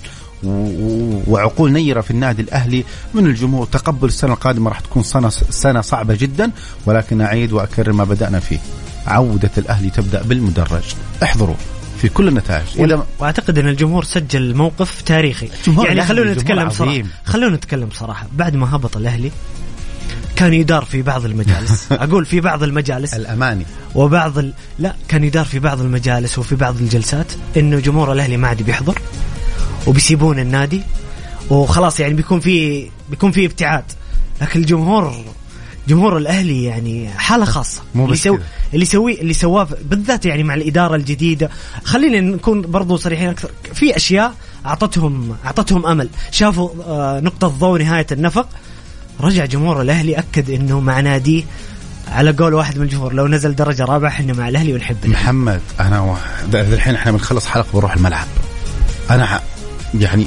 وعقول 1.27 1.73
نيرة 1.73 2.01
في 2.01 2.11
النادي 2.11 2.43
الأهلي 2.43 2.85
من 3.15 3.27
الجمهور. 3.27 3.67
تقبل 3.67 4.09
السنة 4.09 4.33
القادمة 4.33 4.71
راح 4.71 4.81
تكون 4.81 5.03
سنه 5.03 5.29
سنة 5.51 5.81
صعبة 5.81 6.15
جدا 6.15 6.51
ولكن 6.87 7.21
أعيد 7.21 7.53
وأكرر 7.53 7.93
ما 7.93 8.05
بدأنا 8.05 8.41
فيه. 8.41 8.59
عودة 9.07 9.51
الأهلي 9.59 9.91
تبدأ 9.91 10.23
بالمدرج. 10.23 10.85
احضروا 11.23 11.55
في 12.03 12.09
كل 12.09 12.29
النتائج. 12.29 12.67
اذا 12.79 13.07
وأعتقد 13.19 13.59
إن 13.59 13.69
الجمهور 13.69 14.05
سجل 14.05 14.55
موقف 14.55 15.03
تاريخي. 15.03 15.49
يعني 15.85 16.03
خلونا 16.03 16.33
نتكلم 16.33 16.71
صراحة 16.71 17.03
خلونا 17.25 17.57
نتكلم 17.57 17.89
صراحة. 17.95 18.27
بعد 18.33 18.57
ما 18.57 18.77
هبط 18.77 18.97
الأهلي 18.97 19.31
كان 20.37 20.55
يدار 20.55 20.85
في 20.85 21.03
بعض 21.03 21.25
المجالس. 21.25 21.87
أقول 21.92 22.27
في 22.27 22.40
بعض 22.40 22.62
المجالس. 22.62 23.14
الأماني. 23.14 23.66
وبعض 23.94 24.38
ال... 24.38 24.53
لا 24.79 24.94
كان 25.09 25.25
يدار 25.25 25.44
في 25.44 25.59
بعض 25.59 25.81
المجالس 25.81 26.38
وفي 26.38 26.55
بعض 26.55 26.77
الجلسات 26.77 27.27
إنه 27.57 27.79
جمهور 27.79 28.12
الأهلي 28.12 28.37
ما 28.37 28.49
عاد 28.49 28.62
بيحضر 28.62 28.99
وبيسيبون 29.87 30.38
النادي 30.38 30.83
وخلاص 31.51 32.01
يعني 32.01 32.14
بيكون 32.14 32.40
في 32.40 32.88
بيكون 33.11 33.31
في 33.31 33.46
ابتعاد. 33.46 33.85
لكن 34.40 34.61
الجمهور 34.61 35.25
جمهور 35.88 36.16
الأهلي 36.16 36.64
يعني 36.64 37.09
حالة 37.09 37.44
خاصة. 37.44 37.83
مو 37.94 38.05
اللي 38.05 38.14
يسوي 38.14 38.40
اللي 38.72 38.83
يسويه 38.83 39.20
اللي 39.20 39.35
سواه 39.35 39.68
بالذات 39.85 40.27
يعني 40.27 40.42
مع 40.42 40.55
الإدارة 40.55 40.96
الجديدة. 40.96 41.51
خلينا 41.85 42.20
نكون 42.20 42.62
برضو 42.62 42.96
صريحين 42.96 43.29
أكثر. 43.29 43.51
في 43.75 43.96
أشياء 43.96 44.35
اعطتهم 44.66 45.37
أعطتهم 45.44 45.87
أمل. 45.87 46.09
شافوا 46.31 46.70
آه، 46.87 47.20
نقطة 47.20 47.49
ضوء 47.49 47.79
نهاية 47.79 48.07
النفق. 48.12 48.49
رجع 49.21 49.45
جمهور 49.45 49.83
الأهلي 49.83 50.19
أكد 50.19 50.51
إنه 50.51 50.81
مع 50.81 51.01
ناديه 51.01 51.45
على 52.09 52.31
قول 52.31 52.55
واحد 52.55 52.79
من 52.79 52.85
الجمهور 52.85 53.13
لو 53.13 53.29
نزل 53.29 53.55
درجة 53.55 53.85
رابعة 53.85 54.09
إحنا 54.09 54.33
مع 54.33 54.49
الأهلي 54.49 54.75
ونحب 54.75 54.97
محمد 55.05 55.61
أنا 55.81 56.17
الحين 56.55 56.95
إحنا 56.95 57.13
بنخلص 57.13 57.47
حلقة 57.47 57.67
ونروح 57.73 57.95
الملعب. 57.95 58.27
أنا 59.11 59.41
يعني 59.95 60.27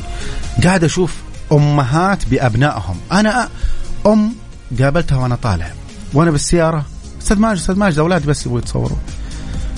قاعد 0.63 0.83
أشوف 0.83 1.15
أمهات 1.51 2.25
بأبنائهم. 2.27 2.97
أنا 3.11 3.49
أم 4.05 4.33
قابلتها 4.79 5.17
وأنا 5.17 5.35
طالع. 5.35 5.71
وأنا 6.13 6.31
بالسيارة 6.31 6.85
أستاذ 7.21 7.37
ماجد 7.37 7.59
أستاذ 7.59 7.75
ماجد 7.75 7.99
أولادي 7.99 8.27
بس 8.27 8.45
يبغوا 8.45 8.59
يتصوروا. 8.59 8.97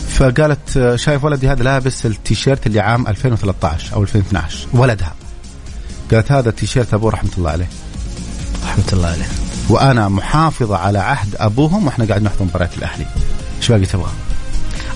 فقالت 0.09 0.95
شايف 0.95 1.23
ولدي 1.23 1.49
هذا 1.49 1.63
لابس 1.63 2.05
التيشيرت 2.05 2.67
اللي 2.67 2.79
عام 2.79 3.07
2013 3.07 3.93
أو 3.93 4.03
2012 4.03 4.67
ولدها. 4.73 5.13
قالت 6.11 6.31
هذا 6.31 6.49
التيشيرت 6.49 6.93
أبوه 6.93 7.11
رحمة 7.11 7.31
الله 7.37 7.51
عليه. 7.51 7.67
رحمة 8.71 8.93
الله 8.93 9.07
عليه. 9.07 9.25
وأنا 9.69 10.07
محافظة 10.07 10.77
على 10.77 10.99
عهد 10.99 11.35
أبوهم 11.35 11.85
وإحنا 11.85 12.05
قاعد 12.05 12.23
نحضر 12.23 12.45
مباريات 12.45 12.77
الأهلي. 12.77 13.05
إيش 13.57 13.71
باقي 13.71 13.85
تبغى؟ 13.85 14.11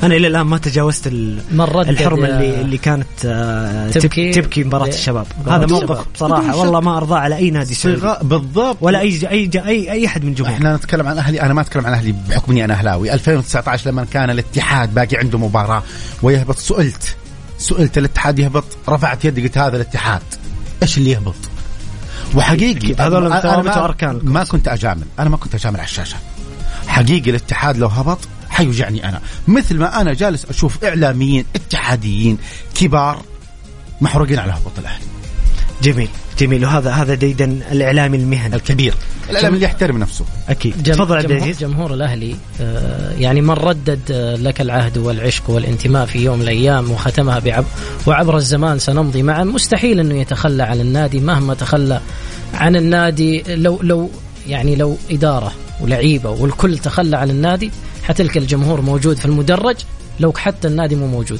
أنا 0.03 0.15
إلى 0.15 0.27
الآن 0.27 0.41
ما 0.41 0.57
تجاوزت 0.57 1.07
الحرمة 1.07 2.27
اللي 2.27 2.61
اللي 2.61 2.77
كانت 2.77 3.07
آه، 3.25 3.89
تبكي؟ 3.89 4.31
تبكي 4.31 4.63
مباراة 4.63 4.87
الشباب. 4.87 5.27
هذا 5.47 5.65
موقف 5.65 6.05
بصراحة. 6.13 6.55
والله 6.55 6.79
ما 6.79 6.97
أرضاه 6.97 7.17
على 7.17 7.35
أي 7.35 7.49
نادي 7.51 7.73
سعودي 7.73 8.15
بالضبط. 8.21 8.77
ولا 8.81 8.99
أي 8.99 9.19
أي 9.29 9.49
اي 9.55 9.91
أي 9.91 10.05
أحد 10.05 10.23
من 10.23 10.29
الجمهور 10.29 10.53
إحنا 10.53 10.75
نتكلم 10.75 11.07
عن 11.07 11.17
أهلي 11.17 11.41
أنا 11.41 11.53
ما 11.53 11.61
أتكلم 11.61 11.85
عن 11.85 11.93
أهلي 11.93 12.15
بحكم 12.29 12.51
اني 12.51 12.65
أنا 12.65 12.73
أهلاوي. 12.73 13.13
2019 13.13 13.89
لما 13.89 14.05
كان 14.05 14.29
الاتحاد 14.29 14.93
باقي 14.93 15.17
عنده 15.17 15.37
مباراة 15.37 15.83
ويهبط 16.21 16.57
سئلت 16.57 17.15
سئلت 17.57 17.97
الاتحاد 17.97 18.39
يهبط 18.39 18.65
رفعت 18.89 19.25
يدي 19.25 19.43
قلت 19.43 19.57
هذا 19.57 19.75
الاتحاد. 19.75 20.21
إيش 20.83 20.97
اللي 20.97 21.11
يهبط؟ 21.11 21.35
وحقيقي 22.35 22.93
هذول 22.93 23.31
اركان 23.67 24.19
ما 24.23 24.43
كنت 24.43 24.67
أجامل. 24.67 25.05
أنا 25.19 25.29
ما 25.29 25.37
كنت 25.37 25.55
أجامل 25.55 25.77
على 25.77 25.85
الشاشة. 25.87 26.17
حقيقي 26.87 27.29
الاتحاد 27.29 27.77
لو 27.77 27.87
هبط 27.87 28.19
حيوجعني 28.49 29.09
أنا. 29.09 29.21
مثل 29.47 29.77
ما 29.77 30.01
أنا 30.01 30.13
جالس 30.13 30.45
أشوف 30.45 30.83
إعلاميين 30.83 31.45
اتحاديين 31.55 32.37
كبار 32.75 33.21
محروقين 34.01 34.39
على 34.39 34.51
هبوط 34.51 34.79
الأهلي. 34.79 35.05
جميل. 35.83 36.09
جميل. 36.39 36.65
وهذا 36.65 36.91
هذا 36.91 37.13
ديدا 37.13 37.59
الإعلامي 37.71 38.17
المهني. 38.17 38.55
الكبير. 38.55 38.93
الإعلامي 39.29 39.55
اللي 39.55 39.65
يحترم 39.65 39.97
نفسه. 39.97 40.25
أكيد. 40.49 40.83
تفضل 40.83 41.17
عبد 41.17 41.31
العزيز. 41.31 41.59
جمهور 41.59 41.93
الأهلي 41.93 42.35
آه، 42.61 43.11
يعني 43.11 43.41
من 43.41 43.51
ردد 43.51 43.99
آه، 44.11 44.35
لك 44.35 44.61
العهد 44.61 44.97
والعشق 44.97 45.49
والانتماء 45.49 46.05
في 46.05 46.19
يوم 46.19 46.35
من 46.35 46.41
الأيام 46.41 46.91
وختمها 46.91 47.39
بعب 47.39 47.65
وعبر 48.07 48.37
الزمان 48.37 48.79
سنمضي 48.79 49.23
معا. 49.23 49.43
مستحيل 49.43 49.99
أنه 49.99 50.15
يتخلى 50.15 50.63
عن 50.63 50.81
النادي 50.81 51.19
مهما 51.19 51.53
تخلى 51.53 52.01
عن 52.53 52.75
النادي. 52.75 53.43
لو 53.47 53.79
لو 53.81 54.09
يعني 54.47 54.75
لو 54.75 54.97
إدارة 55.11 55.51
ولعيبة 55.81 56.29
والكل 56.29 56.77
تخلى 56.77 57.17
عن 57.17 57.29
النادي 57.29 57.71
حتلقى 58.03 58.39
الجمهور 58.39 58.81
موجود 58.81 59.17
في 59.17 59.25
المدرج. 59.25 59.75
لو 60.19 60.33
حتى 60.37 60.67
النادي 60.67 60.95
مو 60.95 61.07
موجود. 61.07 61.39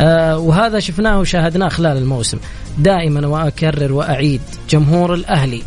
آه 0.00 0.38
وهذا 0.38 0.78
شفناه 0.78 1.20
وشاهدناه 1.20 1.68
خلال 1.68 1.96
الموسم. 1.96 2.38
دائما 2.78 3.26
وأكرر 3.26 3.92
وأعيد 3.92 4.40
جمهور 4.70 5.14
الأهلي 5.14 5.62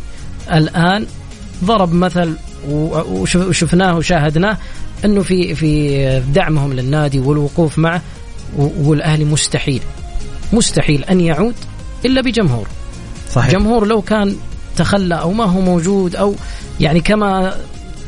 الآن 0.52 1.06
ضرب 1.64 1.92
مثل 1.92 2.34
وشفناه 2.68 3.96
وشاهدناه 3.96 4.56
إنه 5.04 5.22
في 5.22 5.54
في 5.54 6.22
دعمهم 6.34 6.72
للنادي 6.72 7.20
والوقوف 7.20 7.78
معه 7.78 8.02
والأهلي 8.58 9.24
مستحيل 9.24 9.82
مستحيل 10.52 11.04
أن 11.04 11.20
يعود 11.20 11.54
إلا 12.04 12.20
بجمهور. 12.20 12.66
صحيح. 13.30 13.52
جمهور 13.52 13.86
لو 13.86 14.02
كان 14.02 14.36
تخلى 14.76 15.14
أو 15.14 15.32
ما 15.32 15.44
هو 15.44 15.60
موجود 15.60 16.16
أو 16.16 16.34
يعني 16.80 17.00
كما 17.00 17.56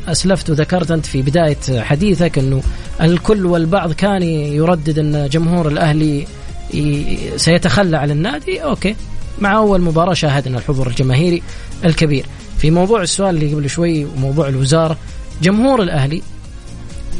أسلفت 0.07 0.49
وذكرت 0.49 0.91
أنت 0.91 1.05
في 1.05 1.21
بداية 1.21 1.81
حديثك 1.81 2.37
أنه 2.37 2.61
الكل 3.01 3.45
والبعض 3.45 3.91
كان 3.91 4.23
يردد 4.23 4.99
أن 4.99 5.29
جمهور 5.31 5.67
الأهلي 5.67 6.27
سيتخلى 7.35 7.97
عن 7.97 8.11
النادي. 8.11 8.63
أوكي. 8.63 8.95
مع 9.39 9.57
أول 9.57 9.81
مباراة 9.81 10.13
شاهدنا 10.13 10.57
الحضور 10.57 10.87
الجماهيري 10.87 11.43
الكبير. 11.85 12.25
في 12.57 12.71
موضوع 12.71 13.01
السؤال 13.01 13.35
اللي 13.35 13.53
قبل 13.53 13.69
شوي 13.69 14.05
وموضوع 14.05 14.47
الوزارة 14.47 14.97
جمهور 15.41 15.81
الأهلي 15.81 16.21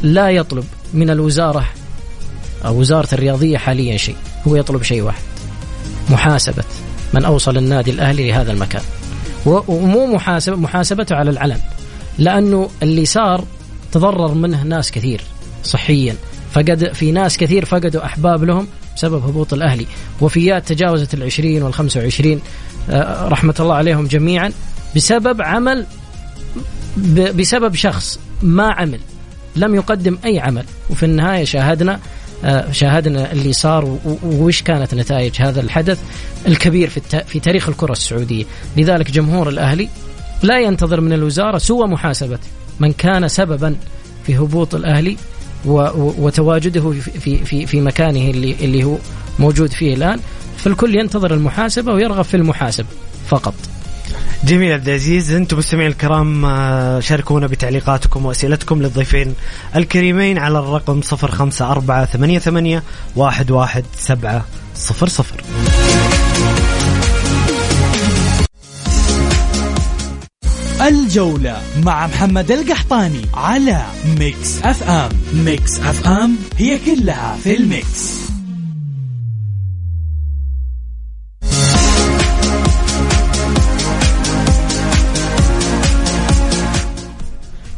لا 0.02 0.30
يطلب 0.30 0.64
من 0.94 1.10
الوزارة 1.10 1.64
أو 2.64 2.78
وزارة 2.78 3.08
الرياضية 3.12 3.58
حاليا 3.58 3.96
شيء. 3.96 4.16
هو 4.48 4.56
يطلب 4.56 4.82
شيء 4.82 5.02
واحد 5.02 5.22
محاسبة 6.10 6.64
من 7.14 7.24
أوصل 7.24 7.56
النادي 7.56 7.90
الأهلي 7.90 8.28
لهذا 8.28 8.52
المكان. 8.52 8.82
ومو 9.46 10.06
محاسبة 10.06 10.56
محاسبته 10.56 11.16
على 11.16 11.30
العلن. 11.30 11.58
لأنه 12.18 12.70
اللي 12.82 13.04
صار 13.04 13.44
تضرر 13.92 14.34
منه 14.34 14.62
ناس 14.62 14.90
كثير 14.90 15.20
صحيا. 15.64 16.16
فقد 16.52 16.92
في 16.92 17.12
ناس 17.12 17.36
كثير 17.36 17.64
فقدوا 17.64 18.04
أحباب 18.04 18.44
لهم 18.44 18.66
بسبب 18.96 19.24
هبوط 19.24 19.52
الأهلي. 19.52 19.86
وفيات 20.20 20.68
تجاوزت 20.68 21.14
العشرين 21.14 21.62
والخمسة 21.62 22.00
وعشرين 22.00 22.40
آه، 22.90 23.28
رحمة 23.28 23.54
الله 23.60 23.74
عليهم 23.74 24.06
جميعا 24.06 24.52
بسبب 24.96 25.42
عمل 25.42 25.86
بسبب 27.34 27.74
شخص 27.74 28.18
ما 28.42 28.72
عمل 28.72 29.00
لم 29.56 29.74
يقدم 29.74 30.18
أي 30.24 30.40
عمل. 30.40 30.64
وفي 30.90 31.02
النهاية 31.02 31.44
شاهدنا 31.44 32.00
آه، 32.44 32.72
شاهدنا 32.72 33.32
اللي 33.32 33.52
صار 33.52 33.98
وش 34.22 34.62
كانت 34.62 34.94
نتائج 34.94 35.32
هذا 35.38 35.60
الحدث 35.60 35.98
الكبير 36.48 36.88
في 36.88 37.00
في 37.26 37.40
تاريخ 37.40 37.68
الكرة 37.68 37.92
السعودية. 37.92 38.44
لذلك 38.76 39.10
جمهور 39.10 39.48
الأهلي 39.48 39.88
لا 40.44 40.58
ينتظر 40.60 41.00
من 41.00 41.12
الوزارة 41.12 41.58
سوى 41.58 41.86
محاسبة 41.88 42.38
من 42.80 42.92
كان 42.92 43.28
سببا 43.28 43.76
في 44.26 44.36
هبوط 44.38 44.74
و- 45.98 46.12
وتواجده 46.26 46.90
في 46.90 47.00
في 47.20 47.44
في, 47.44 47.66
في 47.66 47.80
مكانه 47.80 48.30
اللي 48.30 48.56
اللي 48.60 48.84
هو 48.84 48.96
موجود 49.38 49.70
فيه 49.72 49.94
الآن. 49.94 50.20
فالكل 50.56 50.94
ينتظر 50.94 51.34
المحاسبة 51.34 51.92
ويرغب 51.92 52.24
في 52.24 52.36
المحاسبة 52.36 52.86
فقط. 53.28 53.54
جميل 54.44 54.72
عبد 54.72 54.88
العزيز 54.88 55.32
أنتم 55.32 55.58
مستمعين 55.58 55.90
الكرام 55.90 56.44
آه، 56.44 57.00
شاركونا 57.00 57.46
بتعليقاتكم 57.46 58.26
وأسئلتكم 58.26 58.82
للضيفين 58.82 59.34
الكريمين 59.76 60.38
على 60.38 60.58
الرقم 60.58 61.00
054 61.12 62.06
88 62.06 62.82
11700 63.16 64.44
الجولة 70.88 71.62
مع 71.84 72.06
محمد 72.06 72.50
القحطاني 72.50 73.20
على 73.34 73.82
Mix 74.18 74.62
FM. 74.62 75.08
Mix 75.34 75.80
FM 75.80 76.36
هي 76.58 76.78
كلها 76.78 77.36
في 77.44 77.56
ال 77.56 77.68
Mix. 77.68 78.14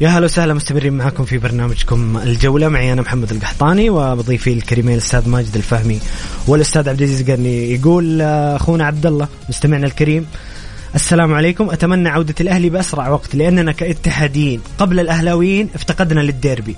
يا 0.00 0.08
هلا 0.08 0.24
وسهلا 0.24 0.54
مستمرين 0.54 0.92
معكم 0.92 1.24
في 1.24 1.38
برنامجكم 1.38 2.16
الجولة. 2.16 2.68
معي 2.68 2.92
أنا 2.92 3.02
محمد 3.02 3.32
القحطاني 3.32 3.90
وبضيفي 3.90 4.52
الكريمين 4.52 4.92
الأستاذ 4.94 5.28
ماجد 5.28 5.56
الفهمي 5.56 6.00
والأستاذ 6.46 6.88
عبد 6.88 7.02
العزيز 7.02 7.30
قرني 7.30 7.72
يقول 7.72 8.22
آه، 8.22 8.56
أخونا 8.56 8.86
عبد 8.86 9.06
الله 9.06 9.28
مستمعنا 9.48 9.86
الكريم 9.86 10.26
السلام 10.96 11.34
عليكم. 11.34 11.70
أتمنى 11.70 12.08
عودة 12.08 12.34
الأهلي 12.40 12.70
بأسرع 12.70 13.08
وقت 13.08 13.34
لأننا 13.34 13.72
كإتحاديين 13.72 14.60
قبل 14.78 15.00
الأهلاويين 15.00 15.68
افتقدنا 15.74 16.20
للديربي 16.20 16.76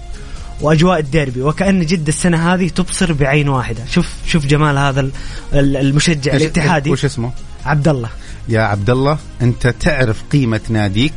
وأجواء 0.61 0.99
الديربي 0.99 1.43
وكأن 1.43 1.87
جده 1.87 2.09
السنة 2.09 2.55
هذه 2.55 2.69
تبصر 2.69 3.12
بعين 3.12 3.49
واحدة. 3.49 3.85
شوف 3.91 4.12
شوف 4.27 4.47
جمال 4.47 4.79
هذا 4.79 5.01
ال- 5.01 5.11
ال- 5.55 5.77
المشجع 5.77 6.33
الاتحادي. 6.33 6.91
وش 6.91 7.05
اسمه؟ 7.05 7.31
عبد 7.66 7.89
الله 7.89 8.09
يا 8.49 8.61
عبد 8.61 8.91
الله 8.91 9.19
أنت 9.43 9.66
تعرف 9.66 10.23
قيمة 10.33 10.61
ناديك؟ 10.69 11.12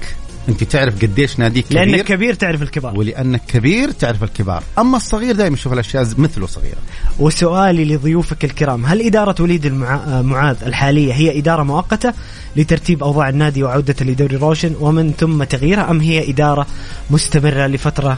أنت 0.50 0.64
تعرف 0.64 1.02
قديش 1.02 1.40
ناديك 1.40 1.66
كبير؟ 1.66 1.86
لأنك 1.86 2.06
كبير 2.06 2.34
تعرف 2.34 2.62
الكبار. 2.62 2.98
ولأنك 2.98 3.42
كبير 3.48 3.92
تعرف 3.92 4.24
الكبار. 4.24 4.64
أما 4.80 4.98
الصغير 4.98 5.36
دائما 5.36 5.54
يشوف 5.56 5.74
الأشياء 5.74 6.08
مثله 6.18 6.48
صغيرة. 6.48 6.78
وسؤالي 7.20 7.86
لضيوفك 7.86 8.46
الكرام 8.46 8.86
هل 8.86 9.06
إدارة 9.06 9.36
وليد 9.40 9.66
المعا... 9.66 10.22
معاذ 10.22 10.56
الحالية 10.66 11.14
هي 11.14 11.40
إدارة 11.40 11.64
مؤقتة؟ 11.64 12.14
لترتيب 12.56 13.04
أوضاع 13.04 13.30
النادي 13.30 13.64
وعودته 13.64 14.06
لدوري 14.06 14.36
روشن 14.36 14.76
ومن 14.80 15.14
ثم 15.20 15.44
تغييرها 15.44 15.92
أم 15.92 16.00
هي 16.00 16.30
إدارة 16.30 16.68
مستمرة 17.10 17.68
لفترة 17.68 18.18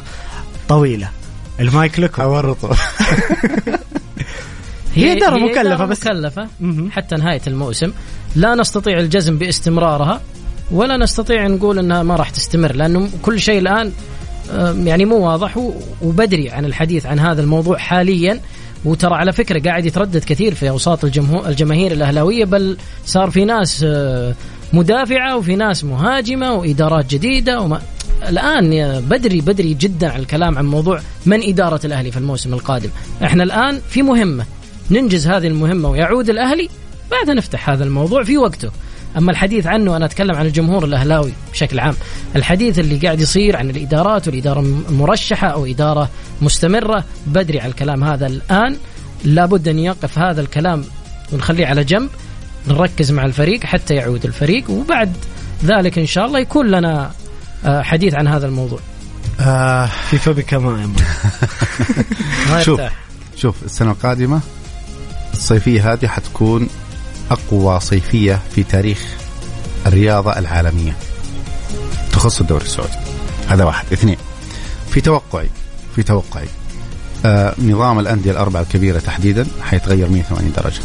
طويلة؟ 0.70 1.10
المايك 1.60 2.00
لكم. 2.00 2.22
أورطة. 2.22 2.76
هي 4.96 5.18
إدارة 5.18 5.36
هي 5.38 5.44
مكلفة 5.44 5.86
بس. 5.86 6.00
مكلفة. 6.08 6.48
حتى 6.92 7.16
نهاية 7.16 7.42
الموسم. 7.48 7.92
لا 8.36 8.56
نستطيع 8.56 9.00
الجزم 9.00 9.38
باستمرارها 9.38 10.22
ولا 10.72 10.98
نستطيع 10.98 11.48
نقول 11.48 11.80
إنها 11.80 12.04
ما 12.04 12.16
راح 12.16 12.30
تستمر 12.30 12.76
لأنه 12.76 13.10
كل 13.22 13.40
شيء 13.40 13.60
الآن 13.60 13.92
آم، 14.52 14.88
يعني 14.88 15.06
مو 15.06 15.16
واضح 15.18 15.58
وبدري 16.02 16.50
عن 16.50 16.66
الحديث 16.66 17.06
عن 17.06 17.20
هذا 17.20 17.42
الموضوع 17.42 17.78
حاليا. 17.78 18.40
وترى 18.86 19.16
على 19.16 19.34
فكرة 19.34 19.60
قاعد 19.60 19.86
يتردد 19.86 20.24
كثير 20.24 20.54
في 20.54 20.70
أوساط 20.70 21.06
الجمهور 21.06 21.48
الجماهير 21.48 21.92
الأهلاوية 21.92 22.46
بل 22.46 22.78
صار 23.06 23.30
في 23.30 23.46
ناس 23.46 23.84
آه، 23.88 24.34
مدافعة 24.74 25.38
وفي 25.38 25.56
ناس 25.56 25.84
مهاجمة 25.84 26.54
وإدارات 26.54 27.14
جديدة 27.14 27.62
وما 27.62 27.82
الآن 28.30 29.00
بدري 29.02 29.42
بدري 29.42 29.74
جدا 29.74 30.10
على 30.10 30.22
الكلام 30.22 30.58
عن 30.58 30.66
موضوع 30.66 31.02
من 31.26 31.44
إدارة 31.44 31.80
الأهلي 31.86 32.12
في 32.12 32.18
الموسم 32.18 32.54
القادم. 32.54 32.90
إحنا 33.24 33.44
الآن 33.44 33.82
في 33.90 34.02
مهمة 34.02 34.46
ننجز 34.92 35.28
هذه 35.28 35.48
المهمة 35.48 35.90
ويعود 35.90 36.30
الأهلي 36.30 36.70
بعدها 37.12 37.34
نفتح 37.34 37.70
هذا 37.70 37.84
الموضوع 37.84 38.24
في 38.24 38.38
وقته. 38.38 38.72
أما 39.18 39.32
الحديث 39.32 39.68
عنه 39.68 39.97
أنا 39.97 40.05
أتكلم 40.05 40.36
عن 40.36 40.45
الجمهور 40.45 40.86
الأهلاوي 40.86 41.34
بشكل 41.51 41.80
عام. 41.80 41.95
الحديث 42.36 42.80
اللي 42.80 42.97
قاعد 42.97 43.20
يصير 43.22 43.57
عن 43.57 43.70
الإدارات 43.70 44.28
والإدارة 44.28 44.61
م- 44.61 44.84
مرشحة 44.89 45.47
أو 45.47 45.66
إدارة 45.66 46.09
مستمرة 46.41 47.03
بدري 47.28 47.59
على 47.59 47.70
الكلام 47.70 48.03
هذا 48.03 48.28
الآن. 48.28 48.76
لابد 49.24 49.68
أن 49.68 49.80
يقف 49.80 50.20
هذا 50.20 50.41
الكلام 50.41 50.84
ونخليه 51.34 51.68
على 51.68 51.84
جنب 51.84 52.09
نركز 52.68 53.11
مع 53.11 53.26
الفريق 53.26 53.64
حتى 53.64 53.93
يعود 53.95 54.26
الفريق 54.26 54.70
وبعد 54.70 55.11
ذلك 55.66 55.99
إن 55.99 56.05
شاء 56.05 56.26
الله 56.26 56.39
يكون 56.39 56.72
لنا 56.72 57.11
آه، 57.66 57.82
حديث 57.82 58.14
عن 58.14 58.28
هذا 58.28 58.45
الموضوع. 58.47 58.80
آه 59.39 59.86
في 60.09 60.18
فبك 60.18 60.53
ما 62.49 62.64
شوف. 62.64 62.82
شوف 63.36 63.55
السنة 63.66 63.91
القادمة 63.91 64.39
الصيفية 65.34 65.93
هذه 65.93 66.07
حتكون 66.07 66.70
أقوى 67.34 67.80
صيفية 67.80 68.40
في 68.56 68.64
تاريخ 68.64 69.06
الرياضة 69.86 70.32
العالمية. 70.32 70.96
تخص 72.12 72.40
الدوري 72.42 72.66
السعودي. 72.66 72.94
هذا 73.48 73.64
واحد. 73.64 73.86
اثنين 73.94 74.18
في 74.90 75.02
توقعي 75.02 75.50
في 75.96 76.04
توقعي 76.04 76.48
آه 77.26 77.56
نظام 77.60 78.00
الأندية 78.00 78.32
الأربعة 78.32 78.62
الكبيرة 78.62 79.00
تحديدا 79.00 79.48
حيتغير 79.62 80.10
180 80.10 80.54
درجة. 80.58 80.82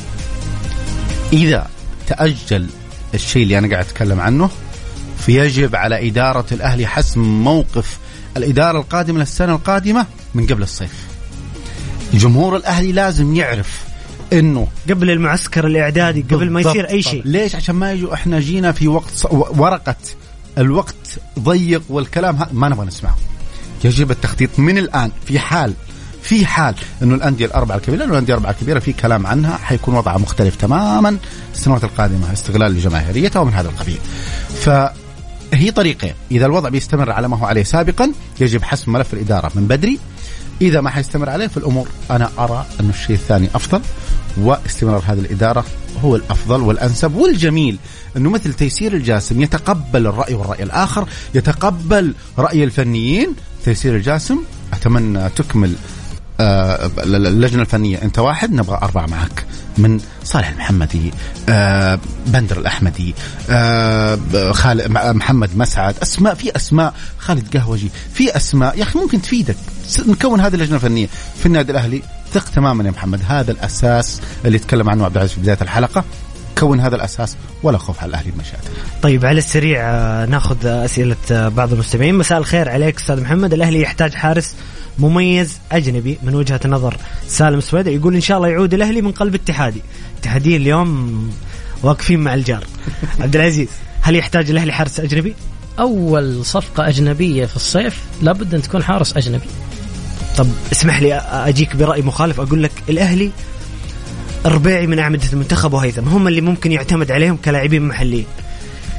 إذا 1.33 1.67
تأجل 2.07 2.67
الشيء 3.15 3.43
اللي 3.43 3.59
أنا 3.59 3.71
قاعد 3.71 3.85
أتكلم 3.85 4.21
عنه 4.21 4.51
فيجب 5.19 5.77
على 5.77 6.09
إدارة 6.09 6.47
الأهلي 6.53 6.87
حسم 6.87 7.21
موقف 7.21 7.99
الإدارة 8.37 8.79
القادمة 8.79 9.19
للسنة 9.19 9.55
القادمة 9.55 10.07
من 10.35 10.47
قبل 10.47 10.63
الصيف. 10.63 10.93
جمهور 12.15 12.57
الأهلي 12.57 12.93
لازم 12.93 13.37
يعرف 13.37 13.88
إنه 14.33 14.68
قبل 14.91 15.11
المعسكر 15.11 15.66
الإعدادي 15.66 16.22
قبل 16.22 16.51
ما. 16.51 16.61
يصير 16.61 16.91
أي 16.91 17.03
شيء. 17.03 17.22
ليش؟ 17.24 17.55
عشان 17.55 17.74
ما 17.74 17.93
يجوا 17.93 18.14
إحنا 18.14 18.41
جينا 18.41 18.72
في 18.72 18.89
وقت 18.89 19.26
ورقة. 19.31 19.97
الوقت 20.59 21.18
ضيق 21.39 21.83
والكلام. 21.89 22.39
ما 22.53 22.68
نبغى 22.68 22.87
نسمعه. 22.87 23.16
يجب 23.85 24.11
التخطيط 24.11 24.59
من 24.59 24.79
الآن. 24.79 25.11
في 25.26 25.39
حال 25.39 25.74
في 26.22 26.47
حال 26.47 26.74
إنه 27.03 27.14
الأندية 27.14 27.47
الأربعة 27.47 27.76
الكبيرة 27.76 27.99
لأنه 27.99 28.12
الأندية 28.12 28.33
الأربعة 28.33 28.51
الكبيرة 28.51 28.79
في 28.79 28.93
كلام 28.93 29.26
عنها 29.26 29.57
حيكون 29.57 29.95
وضعها 29.95 30.18
مختلف 30.18 30.57
تماما. 30.57 31.16
السنوات 31.55 31.85
القادمة 31.85 32.33
استغلال 32.33 32.72
لجماهيريتها 32.72 33.41
ومن 33.41 33.53
هذا 33.53 33.68
القبيل. 33.68 33.99
فهي 34.49 35.70
طريقين. 35.70 36.12
إذا 36.31 36.47
الوضع 36.47 36.68
بيستمر 36.68 37.11
على 37.11 37.29
ما 37.29 37.37
هو 37.37 37.47
عليه 37.47 37.62
سابقا 37.62 38.12
يجب 38.41 38.62
حسم 38.62 38.93
ملف 38.93 39.14
الإدارة 39.14 39.51
من 39.55 39.66
بدري. 39.66 39.99
إذا 40.61 40.81
ما 40.81 40.91
حيستمر 40.91 41.31
عليه 41.31 41.47
في 41.47 41.57
الأمور 41.57 41.89
أنا 42.11 42.31
أرى 42.39 42.67
أنه 42.81 42.91
الشيء 42.91 43.17
الثاني 43.17 43.49
أفضل 43.55 43.81
واستمرار 44.37 45.03
هذه 45.07 45.19
الإدارة 45.19 45.65
هو 46.03 46.17
الأفضل 46.17 46.61
والأنسب 46.61 47.15
والجميل. 47.15 47.79
أنه 48.17 48.31
مثل 48.31 48.55
تيسير 48.55 48.93
الجاسم 48.93 49.43
يتقبل 49.43 50.07
الرأي 50.07 50.35
والرأي 50.35 50.63
الآخر 50.63 51.09
يتقبل 51.35 52.15
رأي 52.39 52.65
الفنيين. 52.65 53.35
تيسير 53.65 53.97
الجاسم 53.97 54.39
أتمنى 54.73 55.29
تكمل 55.29 55.75
اللجنه 56.41 57.62
الفنيه 57.62 58.03
انت 58.03 58.18
واحد 58.18 58.53
نبغى 58.53 58.78
أربعة 58.82 59.07
معك. 59.07 59.45
من 59.78 60.01
صالح 60.24 60.49
المحمدي 60.49 61.12
آه، 61.49 61.99
بندر 62.26 62.59
الأحمدي 62.59 63.14
آه، 63.51 64.18
خالد 64.53 64.91
محمد 64.91 65.57
مسعد. 65.57 65.95
أسماء 66.03 66.34
في 66.34 66.57
أسماء. 66.57 66.95
خالد 67.18 67.57
قهوجي 67.57 67.91
في 68.14 68.36
أسماء. 68.36 68.78
يا 68.78 68.82
أخي 68.82 68.99
ممكن 68.99 69.22
تفيدك. 69.22 69.57
نكون 70.07 70.41
هذه 70.41 70.55
اللجنة 70.55 70.76
الفنية. 70.76 71.09
في 71.39 71.47
النادي 71.47 71.72
الأهلي 71.72 72.03
ثق 72.32 72.45
تماما 72.49 72.84
يا 72.84 72.91
محمد. 72.91 73.20
هذا 73.28 73.53
الأساس 73.53 74.20
اللي 74.45 74.59
تكلم 74.59 74.91
عنه 74.91 75.05
عبد 75.05 75.16
العزيز 75.16 75.34
في 75.34 75.41
بداية 75.41 75.59
الحلقة. 75.62 76.05
كون 76.59 76.80
هذا 76.80 76.97
الأساس 76.97 77.36
ولا 77.62 77.78
خوف 77.78 78.01
على 78.01 78.11
الأهلي 78.11 78.30
بمشيئته 78.30 78.70
طيب 79.03 79.26
على 79.26 79.39
السريع 79.39 79.80
آه، 79.80 80.26
ناخذ 80.26 80.66
آه، 80.66 80.84
أسئلة 80.84 81.16
آه، 81.30 81.49
بعض 81.49 81.72
المستمعين. 81.72 82.14
مساء 82.14 82.39
الخير 82.39 82.68
عليك 82.68 83.01
أستاذ 83.01 83.20
محمد. 83.20 83.53
الأهلي 83.53 83.80
يحتاج 83.80 84.14
حارس 84.14 84.55
مميز 84.99 85.59
أجنبي 85.73 86.19
من 86.23 86.35
وجهة 86.35 86.61
نظر 86.67 86.97
سالم 87.27 87.61
سويدة 87.61 87.91
يقول 87.91 88.15
إن 88.15 88.21
شاء 88.21 88.37
الله 88.37 88.49
يعود 88.49 88.75
الأهلي 88.75 89.03
من 89.03 89.13
قلب 89.13 89.35
اتحادي. 89.35 89.83
اتحاديين 90.21 90.61
اليوم 90.61 91.31
واقفين 91.83 92.21
مع 92.21 92.35
الجار. 92.35 92.65
عبد 93.21 93.37
العزيز 93.37 93.69
هل 94.01 94.17
يحتاج 94.17 94.51
الأهلي 94.51 94.73
حارس 94.73 95.01
أجنبي؟ 95.01 95.35
أول 95.79 96.45
صفقة 96.45 96.89
أجنبية 96.89 97.47
في 97.47 97.57
الصيف 97.57 98.03
لابد 98.23 98.55
أن 98.55 98.63
تكون 98.63 98.83
حارس 98.83 99.17
أجنبي. 99.17 99.47
طب 100.37 100.47
اسمح 100.73 101.03
لي 101.03 101.15
أجيك 101.15 101.77
برأي 101.77 102.03
مخالف 102.03 102.41
أقول 102.41 102.63
لك 102.63 102.73
الأهلي 102.89 103.31
الربيعي 104.47 104.87
من 104.87 104.99
أعمدة 104.99 105.33
المنتخب 105.33 105.73
وهيثم 105.73 106.09
هم 106.09 106.29
اللي 106.29 106.41
ممكن 106.41 106.73
يعتمد 106.73 107.11
عليهم 107.11 107.37
كلاعبين 107.37 107.83
محليين. 107.83 108.27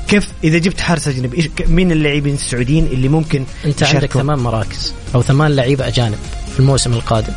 كيف 0.09 0.27
إذا 0.43 0.57
جبت 0.57 0.81
حارس 0.81 1.09
ك- 1.09 1.67
مين 1.67 1.91
اللاعبين 1.91 2.33
السعوديين 2.33 2.85
اللي 2.85 3.07
ممكن 3.07 3.43
أنت 3.65 3.83
عندك؟ 3.83 4.11
ثمان 4.13 4.39
مراكز 4.39 4.93
أو 5.15 5.21
ثمان 5.21 5.55
لعيبة 5.55 5.87
أجانب 5.87 6.17
في 6.53 6.59
الموسم 6.59 6.93
القادم 6.93 7.33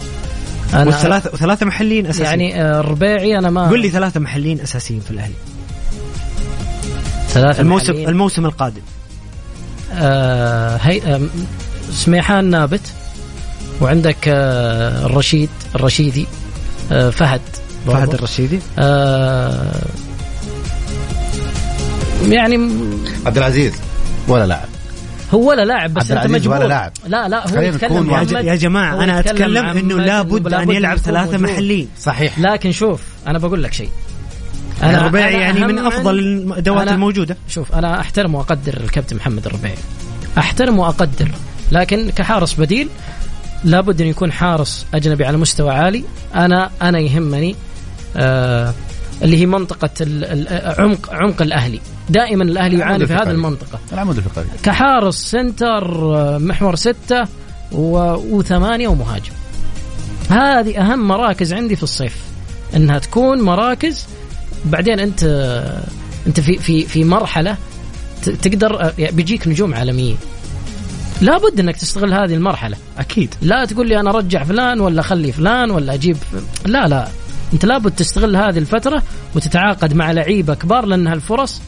أنا 0.75 0.87
وثلاثة 0.87 1.31
وثلاثة 1.33 1.67
محليين 1.67 2.07
أساسيين 2.07 2.27
يعني 2.29 2.63
آه، 2.63 2.81
الربيعي 2.81 3.39
أنا 3.39 3.51
ما 3.51 3.69
قل 3.71 3.81
لي 3.81 3.91
ثلاثة 3.91 4.21
محليين 4.21 4.61
أساسيين 4.61 5.01
في 5.01 5.11
الأهلي 5.11 5.35
ثلاثة 7.29 7.61
الموسم 7.61 7.91
محليين. 7.91 8.09
الموسم 8.09 8.47
القادم 8.47 8.81
آه 9.93 10.77
هي 10.77 11.03
آه 11.15 11.21
سميحان 11.93 12.45
نابت 12.51 12.81
وعندك 13.81 14.17
آه، 14.29 15.07
الرشيد 15.07 15.49
الرشيدي 15.75 16.27
آه، 16.93 17.11
فهد. 17.11 17.41
فهد 17.87 18.15
الرشيدي 18.15 18.59
آه، 18.79 19.83
يعني 22.29 22.69
عبد 23.27 23.39
العزيز 23.39 23.73
ولا 24.29 24.47
لاعب؟ 24.47 24.69
هو 25.35 25.49
ولا 25.51 25.65
لاعب 25.65 25.95
بس 25.95 26.03
عبد 26.03 26.11
انت 26.13 26.21
العزيز 26.27 26.37
مجبور. 26.47 26.57
ولا 26.59 26.69
لاعب. 26.69 26.93
لا 27.07 27.29
لا 27.29 27.51
هو 27.51 27.61
يتكلم 27.61 28.11
يا, 28.47 28.55
جماعة 28.55 29.05
أنا 29.05 29.21
أتكلم 29.21 29.67
إنه 29.67 29.97
لابد 29.97 30.53
أن 30.55 30.71
يلعب 30.71 30.99
ثلاثة. 30.99 31.39
محليين. 31.39 31.89
صحيح. 32.01 32.39
لكن 32.39 32.73
شوف 32.73 33.01
أنا 33.27 33.39
بقول 33.39 33.63
لك 33.63 33.73
شيء. 33.73 33.89
الربيعي 34.83 35.35
يعني 35.35 35.61
من 35.67 35.79
أفضل 35.79 36.19
الادوات 36.19 36.89
أنا- 36.89 36.93
الموجودة. 36.93 37.37
شوف 37.49 37.73
أنا 37.73 38.01
أحترم 38.01 38.35
وأقدر 38.35 38.77
الكابتن 38.85 39.17
محمد 39.17 39.47
الربيعي 39.47 39.75
أحترم 40.39 40.79
وأقدر. 40.79 41.29
لكن 41.73 42.11
كحارس 42.11 42.55
بديل 42.55 42.89
لابد 43.65 44.01
أن 44.01 44.07
يكون 44.07 44.33
حارس 44.33 44.87
أجنبي 44.95 45.25
على 45.25 45.37
مستوى 45.37 45.71
عالي. 45.71 46.05
أنا 46.35 46.71
أنا 46.83 46.99
يهمني 46.99 47.57
آه 48.17 48.75
اللي 49.23 49.37
هي 49.41 49.47
منطقة 49.47 49.91
ال- 50.01 50.25
ال- 50.25 50.81
عمق 50.81 51.11
عمق 51.13 51.43
الأهلي. 51.43 51.81
دائما 52.11 52.45
الأهلي 52.45 52.79
يعاني 52.79 53.07
في 53.07 53.15
هذه. 53.15 53.31
المنطقة. 53.31 53.79
العمود 53.93 54.17
الفقري 54.17 54.47
كحارس 54.63 55.15
سنتر 55.15 55.85
آه، 56.17 56.39
محور 56.39 56.77
ستة 56.77 57.25
و... 57.73 57.99
وثمانية 58.37 58.89
ومهاجم. 58.89 59.33
هذه 60.31 60.81
أهم 60.81 61.09
مراكز 61.09 61.53
عندي 61.53 61.77
في 61.77 61.83
الصيف 61.83 62.17
أنها 62.77 62.99
تكون 62.99 63.41
مراكز. 63.41 64.07
بعدين 64.65 65.01
أنت 65.01 65.25
أنت 66.27 66.41
في 66.41 66.59
في 66.59 66.87
في 66.87 67.05
مرحلة 67.05 67.57
ت- 68.25 68.29
تقدر 68.31 68.83
آه، 68.83 68.93
يعني 68.99 69.17
بيجيك 69.17 69.49
نجوم 69.49 69.75
عالميين. 69.75 70.17
لابد 71.21 71.61
إنك 71.61 71.77
تستغل 71.77 72.13
هذه 72.15 72.35
المرحلة. 72.35 72.77
أكيد. 72.99 73.35
لا 73.43 73.65
تقول 73.65 73.89
لي 73.89 74.01
أنا 74.01 74.11
أرجع 74.11 74.45
فلان 74.45 74.81
ولا 74.81 75.01
أخلي 75.01 75.33
فلان 75.33 75.71
ولا 75.71 75.95
أجيب 75.95 76.17
لا 76.67 76.89
لا. 76.89 77.09
أنت 77.53 77.65
لابد 77.65 77.93
تستغل 77.93 78.37
هذه 78.37 78.59
الفترة 78.59 79.03
وتتعاقد 79.35 79.95
مع 79.95 80.11
لعيبة 80.13 80.55
كبار 80.55 80.87
لانها 80.87 81.15
الفرص 81.15 81.61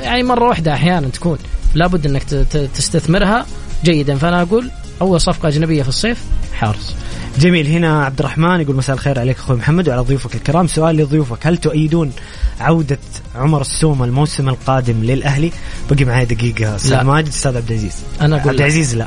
يعني 0.00 0.22
مرة 0.22 0.48
واحدة 0.48 0.72
أحيانا 0.74 1.08
تكون. 1.08 1.38
لابد 1.74 2.06
إنك 2.06 2.22
ت- 2.22 2.34
ت- 2.34 2.70
تستثمرها 2.74 3.46
جيدا. 3.84 4.16
فأنا 4.16 4.42
أقول 4.42 4.70
أول 5.00 5.20
صفقة 5.20 5.48
أجنبية 5.48 5.82
في 5.82 5.88
الصيف 5.88 6.24
حارس. 6.54 6.94
جميل. 7.38 7.66
هنا 7.66 8.04
عبد 8.04 8.18
الرحمن 8.18 8.60
يقول 8.60 8.76
مساء 8.76 8.94
الخير 8.96 9.18
عليك 9.20 9.36
أخوي 9.38 9.56
محمد 9.56 9.88
وعلى 9.88 10.00
ضيوفك 10.00 10.34
الكرام. 10.34 10.66
سؤال 10.66 10.96
لضيوفك. 10.96 11.46
هل 11.46 11.56
تؤيدون 11.56 12.12
عودة 12.60 12.98
عمر 13.34 13.60
السومه 13.60 14.04
الموسم 14.04 14.48
القادم 14.48 15.02
للأهلي؟ 15.02 15.52
بقي 15.90 16.04
معي 16.04 16.24
دقيقة. 16.24 16.76
أستاذ 16.76 16.90
لا. 16.90 17.02
ماجد 17.02 17.28
أستاذ 17.28 17.56
عبد 17.56 17.70
العزيز. 17.70 17.94
أنا 18.20 18.36
عبد 18.36 18.44
أقول 18.46 18.56
لك، 18.56 18.60
العزيز 18.60 18.94
لا. 18.96 19.06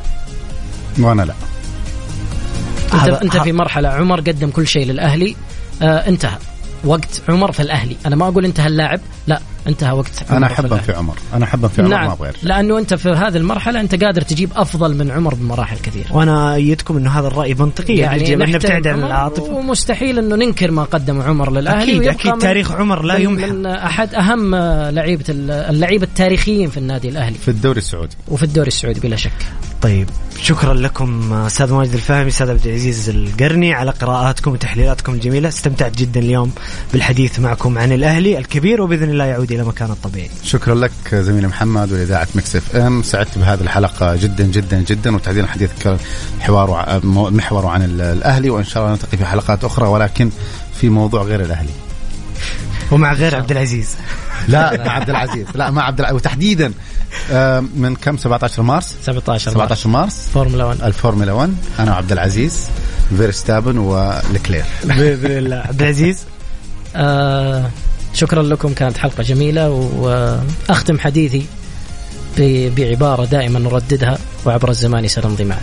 وأنا 0.99 1.21
لا. 1.21 1.33
انت, 2.93 3.07
أنت 3.07 3.38
في 3.38 3.51
مرحلة. 3.51 3.89
عمر 3.89 4.19
قدم 4.19 4.49
كل 4.49 4.67
شيء 4.67 4.85
للأهلي. 4.85 5.35
آه 5.81 5.85
انتهى. 5.85 6.38
وقت 6.83 7.21
عمر 7.29 7.51
في 7.51 7.59
الأهلي. 7.59 7.97
أنا 8.05 8.15
ما 8.15 8.27
أقول 8.27 8.45
انتهى 8.45 8.67
اللاعب. 8.67 8.99
لا. 9.27 9.41
انتهى 9.68 9.91
وقت 9.91 10.32
أنا 10.32 10.47
في 10.47 10.53
احبه. 10.53 10.78
في 10.78 10.93
عمر. 10.93 11.15
أنا 11.34 11.45
احبه 11.45 11.68
في 11.68 11.82
عمر 11.82 11.91
ما 11.91 11.97
نعم 11.97 12.09
أبغى 12.11 12.28
يرجع. 12.28 12.39
لأنه 12.43 12.78
أنت 12.80 12.93
في 12.93 13.09
هذه 13.09 13.38
المرحلة 13.38 13.80
أنت 13.80 14.03
قادر 14.03 14.22
تجيب 14.22 14.49
أفضل 14.55 14.95
من 14.97 15.11
عمر 15.11 15.36
بمراحل 15.36 15.78
كثيرة. 15.80 16.13
وأنا 16.15 16.55
أيدكم 16.55 16.97
أنه 16.97 17.09
هذا 17.20 17.28
الرأي 17.28 17.53
منطقي 17.53 17.95
يعني 17.95 18.22
يعني 18.22 18.34
انه 18.34 18.45
نحترم 18.45 18.55
نبتعد 18.55 18.88
عن 18.88 19.03
العاطفة. 19.03 19.53
ومستحيل 19.53 20.18
أنه 20.20 20.36
ننكر 20.36 20.72
ما 20.72 20.84
قدم 20.84 21.22
عمر 21.22 21.51
للأهلي 21.51 22.09
أكيد 22.09 22.30
أكيد. 22.30 22.38
تاريخ 22.41 22.72
عمر 22.72 23.01
لا 23.03 23.15
يمحى. 23.18 23.47
من 23.51 23.65
أحد 23.65 24.15
أهم 24.15 24.55
لعيبة 24.95 25.26
ال- 25.30 25.51
اللعيبة 25.51 26.03
التاريخيين 26.03 26.70
في 26.70 26.78
النادي 26.78 27.09
الأهلي. 27.09 27.38
في 27.38 27.47
الدوري 27.47 27.78
السعودي. 27.78 28.15
وفي 28.28 28.43
الدوري 28.43 28.68
السعودي 28.68 28.99
بلا 28.99 29.15
شك. 29.15 29.32
طيب 29.82 30.09
شكرا 30.41 30.73
لكم 30.73 31.34
أستاذ 31.34 31.73
ماجد 31.73 31.93
الفهمي 31.93 32.28
أستاذ 32.28 32.49
عبد 32.49 32.67
العزيز 32.67 33.09
القرني 33.09 33.73
على 33.73 33.91
قراءاتكم 33.91 34.51
وتحليلاتكم 34.51 35.13
الجميلة. 35.13 35.49
استمتعت 35.49 35.95
جدا 35.97 36.19
اليوم 36.19 36.51
بالحديث 36.93 37.39
معكم 37.39 37.78
عن 37.78 37.91
الأهلي 37.91 38.38
الكبير 38.38 38.82
وبإذن 38.82 39.09
الله 39.09 39.25
يعود 39.25 39.51
إلى 39.51 39.63
مكانه 39.63 39.93
الطبيعي. 39.93 40.30
شكرا 40.43 40.75
لك 40.75 40.91
زميلي 41.15 41.47
محمد 41.47 41.91
واذاعه 41.91 42.28
Mix 42.36 42.55
FM. 42.55 43.03
سعدت 43.03 43.38
بهذه 43.38 43.61
الحلقة 43.61 44.15
جدا 44.15 44.43
جدا 44.43 44.82
جدا 44.88 45.15
وتحديدا 45.15 45.43
الحديث 45.43 45.69
كان 45.84 45.97
حوار 46.39 46.69
وع- 46.69 46.99
مو- 47.03 47.30
محور 47.30 47.65
عن 47.65 47.82
ال- 47.84 48.01
الأهلي 48.01 48.49
وإن 48.49 48.63
شاء 48.63 48.84
الله 48.84 48.93
نلتقي 48.95 49.17
في 49.17 49.25
حلقات 49.25 49.63
أخرى 49.63 49.88
ولكن 49.88 50.30
في 50.82 50.89
موضوع 50.89 51.21
غير 51.23 51.41
الأهلي. 51.41 51.69
ومع 52.91 53.13
غير 53.13 53.36
عبد 53.36 53.51
العزيز. 53.51 53.95
لا 54.47 54.86
مع 54.86 54.91
عبد 54.91 55.09
العزيز. 55.09 55.45
لا 55.55 55.71
مع 55.71 55.84
عبد 55.84 55.99
العزيز 55.99 56.15
وتحديدا 56.15 56.65
آه، 56.67 56.71
من 57.76 57.95
كم؟ 57.95 58.18
17 58.18 58.64
مارس؟ 58.64 58.95
17 59.03 59.51
17 59.51 59.89
مارس. 59.89 60.28
فورمولا 60.34 60.66
1 60.66 60.82
الفورمولا 60.84 61.34
1 61.34 61.53
أنا 61.80 61.91
وعبد 61.91 62.12
العزيز 62.12 62.68
فيرستابن 63.18 63.78
ولكلير 63.78 64.66
بإذن 64.84 65.32
الله. 65.38 65.55
عبد 65.55 65.82
العزيز 65.82 66.24
آه 66.95 67.70
شكرا 68.14 68.43
لكم. 68.43 68.74
كانت 68.74 68.97
حلقة 68.97 69.24
جميلة 69.24 69.70
وأختم 69.70 70.99
حديثي 70.99 71.45
بعبارة 72.78 73.26
دائما 73.26 73.60
نرددها 73.60 74.18
وعبر 74.45 74.70
الزمان 74.70 75.08
سنمضي 75.08 75.43
معا. 75.43 75.62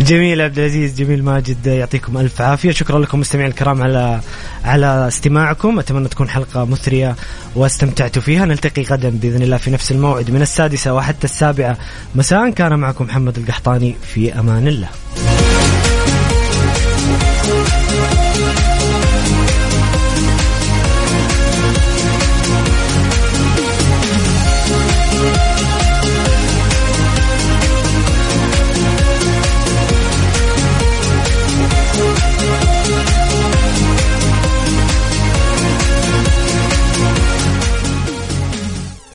جميل 0.00 0.40
عبد 0.40 0.58
العزيز 0.58 0.94
جميل 0.94 1.24
ماجد 1.24 1.66
يعطيكم 1.66 2.18
ألف 2.18 2.40
عافية. 2.40 2.70
شكرا 2.70 2.98
لكم 2.98 3.20
مستمعين 3.20 3.50
الكرام 3.50 3.82
على 3.82 4.20
على 4.64 5.08
استماعكم. 5.08 5.78
أتمنى 5.78 6.08
تكون 6.08 6.28
حلقة 6.28 6.64
مثرية 6.64 7.16
واستمتعتوا 7.54 8.22
فيها. 8.22 8.44
نلتقي 8.44 8.82
غدا 8.82 9.10
بإذن 9.10 9.42
الله 9.42 9.56
في 9.56 9.70
نفس 9.70 9.92
الموعد 9.92 10.30
من 10.30 10.42
السادسة 10.42 10.94
وحتى 10.94 11.24
السابعة. 11.24 11.78
مساء 12.14 12.50
كان 12.50 12.78
معكم 12.78 13.04
محمد 13.04 13.38
القحطاني. 13.38 13.96
في 14.14 14.38
أمان 14.38 14.68
الله. 14.68 14.88